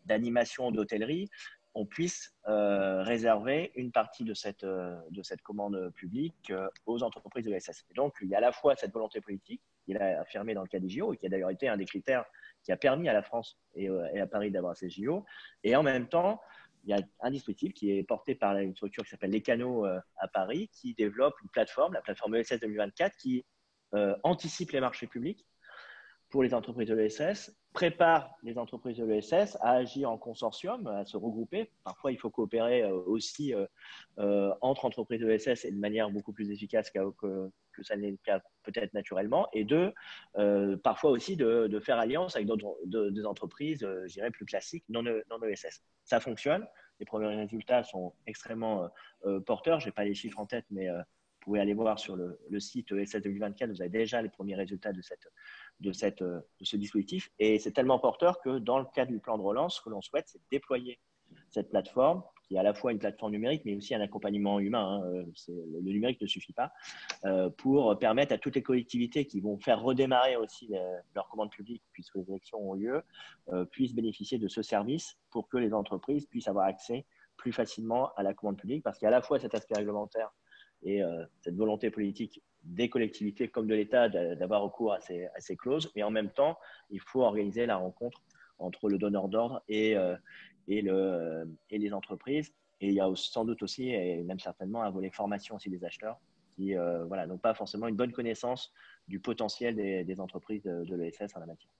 d'animation, 0.06 0.72
d'hôtellerie, 0.72 1.30
on 1.76 1.86
puisse 1.86 2.36
réserver 2.46 3.72
une 3.76 3.92
partie 3.92 4.24
de 4.24 4.34
cette, 4.34 4.66
de 4.66 5.24
cette 5.24 5.42
commande 5.42 5.92
publique 5.96 6.52
aux 6.86 7.04
entreprises 7.04 7.46
de 7.46 7.52
l'ESS. 7.52 7.86
donc, 7.96 8.16
il 8.22 8.30
y 8.30 8.36
a 8.36 8.40
à 8.40 8.42
la 8.42 8.52
fois 8.52 8.76
cette 8.76 8.92
volonté 8.92 9.22
politique, 9.22 9.62
qu'il 9.86 9.98
a 9.98 10.22
affirmée 10.22 10.54
dans 10.54 10.62
le 10.62 10.68
cas 10.68 10.80
des 10.80 10.90
JO, 10.90 11.14
et 11.14 11.18
qui 11.18 11.26
a 11.26 11.30
d'ailleurs 11.30 11.52
été 11.52 11.68
un 11.68 11.78
des 11.78 11.86
critères 11.86 12.26
qui 12.64 12.72
a 12.72 12.78
permis 12.78 13.08
à 13.08 13.14
la 13.14 13.22
France 13.22 13.58
et, 13.76 13.86
et 13.86 14.20
à 14.20 14.28
Paris 14.28 14.52
d'avoir 14.52 14.76
ces 14.76 14.90
JO, 14.90 15.26
et 15.64 15.76
en 15.76 15.84
même 15.84 16.08
temps, 16.08 16.42
il 16.84 16.90
y 16.90 16.94
a 16.94 17.02
un 17.22 17.32
dispositif 17.32 17.74
qui 17.74 17.92
est 17.92 18.04
porté 18.04 18.36
par 18.36 18.58
une 18.58 18.74
structure 18.74 19.04
qui 19.04 19.10
s'appelle 19.10 19.32
Les 19.32 19.42
Canaux 19.42 19.86
euh, 19.86 20.00
à 20.18 20.28
Paris, 20.28 20.70
qui 20.74 20.94
développe 20.94 21.36
une 21.44 21.50
plateforme, 21.50 21.94
la 21.94 22.02
plateforme 22.02 22.36
ESS 22.36 22.60
2024, 22.62 23.16
qui 23.18 23.46
euh, 23.94 24.16
anticipe 24.24 24.72
les 24.72 24.80
marchés 24.80 25.08
publics 25.08 25.46
pour 26.30 26.44
les 26.44 26.54
entreprises 26.54 26.88
de 26.88 26.94
l'ESS, 26.94 27.56
prépare 27.74 28.30
les 28.44 28.60
entreprises 28.60 28.98
de 28.98 29.06
l'ESS 29.06 29.58
à 29.62 29.72
agir 29.72 30.12
en 30.12 30.18
consortium, 30.18 30.86
à 30.86 31.04
se 31.06 31.18
regrouper. 31.18 31.72
Parfois, 31.84 32.12
il 32.12 32.20
faut 32.20 32.30
coopérer 32.30 32.84
euh, 32.84 32.94
aussi 33.08 33.54
entre 34.18 34.86
entreprises 34.86 35.22
de 35.22 35.26
l'ESS 35.26 35.66
et 35.66 35.72
de 35.72 35.80
manière 35.80 36.12
beaucoup 36.12 36.32
plus 36.32 36.52
efficace 36.52 36.92
que, 36.92 37.00
que 37.72 37.84
ça 37.84 37.96
n'est 37.96 38.12
le 38.12 38.20
cas 38.24 38.42
peut-être 38.62 38.94
naturellement. 38.94 39.48
Et 39.54 39.64
deux, 39.64 39.92
parfois 40.84 41.10
aussi 41.10 41.36
de, 41.36 41.80
faire 41.80 41.98
alliance 41.98 42.36
avec 42.36 42.48
d'autres 42.48 42.78
des 42.86 43.26
entreprises, 43.26 43.80
je 43.80 44.14
dirais, 44.14 44.30
plus 44.30 44.46
classiques, 44.46 44.84
non, 44.88 45.02
non 45.02 45.44
ESS. 45.44 45.82
Ça 46.04 46.20
fonctionne. 46.20 46.68
Les 47.00 47.06
premiers 47.06 47.36
résultats 47.36 47.84
sont 47.84 48.14
extrêmement 48.28 48.84
euh, 48.84 48.88
euh, 49.26 49.40
porteurs. 49.40 49.80
Je 49.80 49.88
n'ai 49.88 49.92
pas 49.92 50.04
les 50.04 50.14
chiffres 50.14 50.40
en 50.40 50.46
tête, 50.46 50.66
mais 50.70 50.90
euh, 50.90 51.02
vous 51.40 51.52
pouvez 51.54 51.60
aller 51.62 51.74
voir 51.74 52.00
sur 52.00 52.18
le, 52.18 52.38
site 52.60 52.92
ESS 52.92 53.22
2024. 53.22 53.70
Vous 53.70 53.82
avez 53.82 53.90
déjà 53.90 54.22
les 54.22 54.30
premiers 54.30 54.56
résultats 54.56 54.92
de, 54.92 55.02
cette, 55.02 55.28
de, 55.80 55.94
cette, 55.94 56.22
de 56.22 56.44
ce 56.62 56.76
dispositif. 56.76 57.32
Et 57.40 57.60
c'est 57.60 57.72
tellement 57.72 57.98
porteur 57.98 58.42
que 58.42 58.60
dans 58.60 58.78
le 58.78 58.86
cadre 58.94 59.12
du 59.12 59.20
plan 59.20 59.38
de 59.38 59.44
relance, 59.44 59.78
ce 59.78 59.82
que 59.82 59.90
l'on 59.90 60.02
souhaite, 60.02 60.28
c'est 60.28 60.42
déployer 60.52 61.00
cette 61.50 61.70
plateforme 61.70 62.24
qui 62.44 62.56
est 62.56 62.60
à 62.60 62.64
la 62.64 62.74
fois 62.74 62.92
une 62.92 63.00
plateforme 63.00 63.32
numérique, 63.32 63.62
mais 63.64 63.76
aussi 63.76 63.94
un 63.94 64.02
accompagnement 64.02 64.60
humain. 64.60 65.02
Hein. 65.04 65.26
Le 65.48 65.92
numérique 65.92 66.20
ne 66.20 66.28
suffit 66.28 66.54
pas 66.54 66.74
pour 67.58 67.98
permettre 68.00 68.34
à 68.34 68.40
toutes 68.40 68.56
les 68.56 68.64
collectivités 68.64 69.26
qui 69.26 69.40
vont 69.40 69.60
faire 69.60 69.82
redémarrer 69.82 70.36
aussi 70.36 70.74
leur 71.14 71.30
commande 71.30 71.52
publique, 71.52 71.84
puisque 71.94 72.16
les 72.16 72.28
élections 72.28 72.60
ont 72.60 72.74
lieu, 72.74 73.04
puissent 73.72 73.94
bénéficier 73.94 74.40
de 74.40 74.48
ce 74.48 74.64
service 74.64 75.16
pour 75.30 75.48
que 75.48 75.58
les 75.58 75.74
entreprises 75.74 76.26
puissent 76.26 76.48
avoir 76.48 76.66
accès 76.66 77.06
plus 77.38 77.54
facilement 77.54 78.12
à 78.16 78.24
la 78.24 78.34
commande 78.34 78.58
publique, 78.58 78.84
parce 78.84 78.98
qu'il 78.98 79.06
y 79.06 79.08
a 79.08 79.10
à 79.10 79.18
la 79.18 79.22
fois 79.22 79.40
cet 79.40 79.54
aspect 79.54 79.76
réglementaire 79.76 80.32
et 80.84 81.02
cette 81.42 81.56
volonté 81.56 81.92
politique 81.92 82.42
des 82.64 82.90
collectivités 82.90 83.48
comme 83.48 83.68
de 83.68 83.76
l'État 83.76 84.10
d'avoir 84.10 84.62
recours 84.62 84.94
à 84.94 85.00
ces, 85.00 85.58
clauses, 85.58 85.92
mais 85.96 86.04
en 86.04 86.12
même 86.12 86.30
temps, 86.30 86.58
il 86.90 87.00
faut 87.00 87.22
organiser 87.22 87.66
la 87.66 87.78
rencontre 87.78 88.22
entre 88.60 88.90
le 88.90 88.98
donneur 88.98 89.28
d'ordre 89.28 89.62
et, 89.68 89.96
et 90.68 90.82
les 90.82 91.94
entreprises. 91.94 92.54
Et 92.82 92.88
il 92.88 92.94
y 92.94 93.02
a 93.02 93.10
sans 93.16 93.46
doute 93.46 93.62
aussi, 93.64 93.90
et 93.90 94.24
même 94.24 94.40
certainement, 94.40 94.84
un 94.84 94.90
volet 94.90 95.10
formation 95.10 95.56
aussi 95.56 95.70
des 95.70 95.84
acheteurs 95.84 96.20
qui 96.60 96.76
euh, 96.76 97.06
voilà, 97.06 97.26
n'ont 97.26 97.38
pas 97.38 97.54
forcément 97.54 97.88
une 97.88 97.96
bonne 97.96 98.12
connaissance 98.12 98.74
du 99.08 99.20
potentiel 99.20 99.76
des, 99.76 100.20
entreprises 100.20 100.64
de, 100.64 100.96
l'ESS 100.96 101.36
en 101.36 101.40
la 101.40 101.46
matière. 101.46 101.72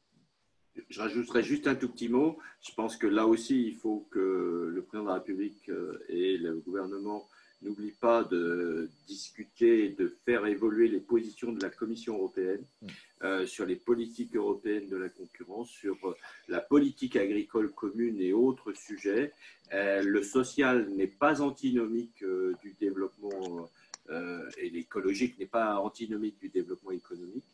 Je 0.90 1.02
rajouterai 1.02 1.44
juste 1.44 1.68
un 1.68 1.76
tout 1.76 1.90
petit 1.90 2.08
mot. 2.08 2.40
Je 2.62 2.74
pense 2.74 2.96
que 2.96 3.06
là 3.06 3.26
aussi, 3.26 3.68
il 3.68 3.76
faut 3.76 4.08
que 4.10 4.72
le 4.74 4.82
président 4.84 5.04
de 5.04 5.10
la 5.10 5.16
République 5.16 5.70
euh, 5.70 6.04
et 6.08 6.38
le 6.38 6.60
gouvernement 6.60 7.28
n'oublie 7.62 7.92
pas 7.92 8.24
de 8.24 8.90
discuter 9.08 9.86
et 9.86 9.90
de 9.90 10.16
faire 10.26 10.46
évoluer 10.46 10.88
les 10.88 11.00
positions 11.00 11.52
de 11.52 11.62
la 11.62 11.70
Commission 11.70 12.16
européenne 12.16 12.64
mm. 12.82 12.88
euh, 13.24 13.46
sur 13.46 13.66
les 13.66 13.76
politiques 13.76 14.36
européennes 14.36 14.88
de 14.88 14.98
la 14.98 15.10
concurrence, 15.10 15.70
sur 15.70 15.98
euh, 16.06 16.16
la 16.48 16.62
politique 16.62 17.16
agricole 17.16 17.72
commune 17.72 18.22
et 18.22 18.34
autres 18.34 18.74
sujets. 18.74 19.34
Euh, 19.74 20.02
le 20.02 20.24
social 20.24 20.90
n'est 20.90 21.08
pas 21.08 21.42
antinomique 21.42 22.24
du 22.64 22.76
développement 22.80 23.70
et 24.58 24.72
l'écologique 24.72 25.38
n'est 25.38 25.46
pas 25.46 25.78
antinomique 25.78 26.40
du 26.40 26.50
développement 26.50 26.90
économique. 26.90 27.46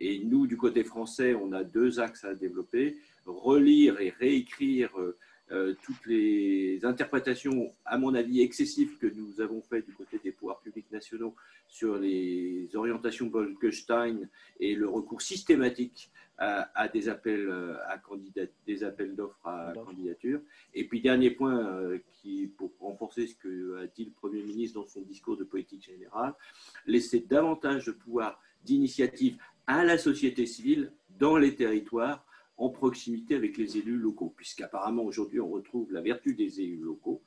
Et 0.00 0.20
nous, 0.20 0.46
du 0.46 0.56
côté 0.56 0.82
français, 0.82 1.34
on 1.34 1.52
a 1.52 1.64
deux 1.64 2.00
axes 2.00 2.24
à 2.24 2.34
développer. 2.34 2.96
Relire 3.26 4.00
et 4.00 4.08
réécrire 4.08 4.90
euh, 5.50 5.74
toutes 5.82 6.04
les 6.06 6.84
interprétations, 6.84 7.72
à 7.84 7.96
mon 7.96 8.14
avis, 8.14 8.42
excessives 8.42 8.98
que 8.98 9.06
nous 9.06 9.40
avons 9.40 9.62
faites 9.62 9.86
du 9.86 9.94
côté 9.94 10.20
des 10.22 10.32
pouvoirs 10.32 10.60
publics 10.60 10.90
nationaux 10.92 11.34
sur 11.66 11.96
les 11.96 12.68
orientations 12.74 13.26
Bolkestein 13.26 14.18
et 14.60 14.74
le 14.74 14.88
recours 14.88 15.22
systématique 15.22 16.10
à, 16.38 16.86
des 16.88 17.08
appels 17.08 17.48
euh, 17.48 17.76
à 17.88 18.00
des 18.66 18.84
appels 18.84 19.16
d'offres 19.16 19.44
à 19.44 19.72
candidature. 19.74 20.40
Et 20.74 20.84
puis 20.84 21.00
dernier 21.00 21.30
point 21.30 21.58
euh, 21.58 21.98
qui 22.12 22.46
pour 22.56 22.70
renforcer 22.78 23.26
ce 23.26 23.34
que 23.34 23.82
a 23.82 23.86
dit 23.86 24.04
le 24.04 24.12
Premier 24.12 24.42
ministre 24.42 24.80
dans 24.80 24.86
son 24.86 25.00
discours 25.02 25.36
de 25.36 25.44
politique 25.44 25.84
générale, 25.84 26.34
laisser 26.86 27.20
davantage 27.20 27.86
de 27.86 27.92
pouvoir 27.92 28.40
d'initiative 28.64 29.36
à 29.66 29.84
la 29.84 29.98
société 29.98 30.46
civile 30.46 30.92
dans 31.18 31.36
les 31.36 31.54
territoires 31.54 32.24
en 32.58 32.68
proximité 32.70 33.36
avec 33.36 33.56
les 33.56 33.78
élus 33.78 33.96
locaux, 33.96 34.34
puisqu'apparemment 34.36 35.04
aujourd'hui 35.04 35.40
on 35.40 35.48
retrouve 35.48 35.92
la 35.92 36.02
vertu 36.02 36.34
des 36.34 36.60
élus 36.60 36.82
locaux. 36.82 37.22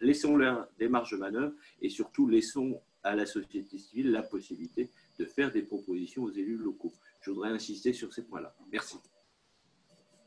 Laissons-leur 0.00 0.68
des 0.78 0.88
marges 0.88 1.12
de 1.12 1.16
manœuvre 1.16 1.54
et 1.82 1.88
surtout 1.88 2.28
laissons 2.28 2.80
à 3.02 3.14
la 3.14 3.26
société 3.26 3.78
civile 3.78 4.10
la 4.10 4.22
possibilité 4.22 4.90
de 5.18 5.24
faire 5.24 5.52
des 5.52 5.62
propositions 5.62 6.24
aux 6.24 6.32
élus 6.32 6.56
locaux. 6.56 6.92
Je 7.22 7.30
voudrais 7.30 7.50
insister 7.50 7.92
sur 7.92 8.12
ces 8.12 8.22
points-là. 8.22 8.54
Merci. 8.70 8.96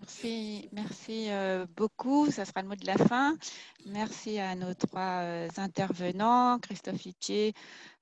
Merci, 0.09 0.69
merci 0.71 1.27
euh, 1.29 1.67
beaucoup. 1.77 2.31
Ça 2.31 2.43
sera 2.43 2.63
le 2.63 2.67
mot 2.67 2.75
de 2.75 2.87
la 2.87 2.97
fin. 2.97 3.37
Merci 3.85 4.39
à 4.39 4.55
nos 4.55 4.73
trois 4.73 5.21
euh, 5.21 5.47
intervenants, 5.57 6.57
Christophe 6.57 7.05
Itier, 7.05 7.53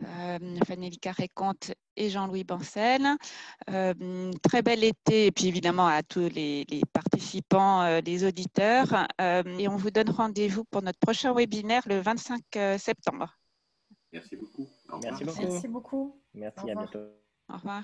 euh, 0.05 0.58
Fanny 0.66 0.97
Carré-Comte 0.99 1.74
et 1.97 2.10
Jean-Louis 2.10 2.45
Bancel. 2.45 3.05
très 4.41 4.62
bel 4.62 4.86
été, 4.86 5.26
et 5.26 5.32
puis 5.34 5.47
évidemment 5.47 5.88
à 5.88 6.01
tous 6.01 6.30
les, 6.30 6.66
participants, 6.93 7.99
les 7.99 8.24
auditeurs. 8.24 9.05
et 9.20 9.68
on 9.68 9.76
vous 9.76 9.91
donne 9.91 10.10
rendez-vous 10.10 10.64
pour 10.64 10.84
notre 10.84 10.99
prochain 10.99 11.34
webinaire 11.34 11.84
le 11.88 11.99
25 11.99 12.41
septembre. 12.80 13.38
Merci 14.14 14.38
beaucoup. 14.38 14.70
Merci 15.03 15.26
beaucoup. 15.26 15.41
Merci 15.41 15.68
beaucoup. 15.68 16.22
Merci, 16.34 16.72
à 16.72 16.76
bientôt. 16.76 16.99
Au 17.49 17.58
revoir. 17.58 17.84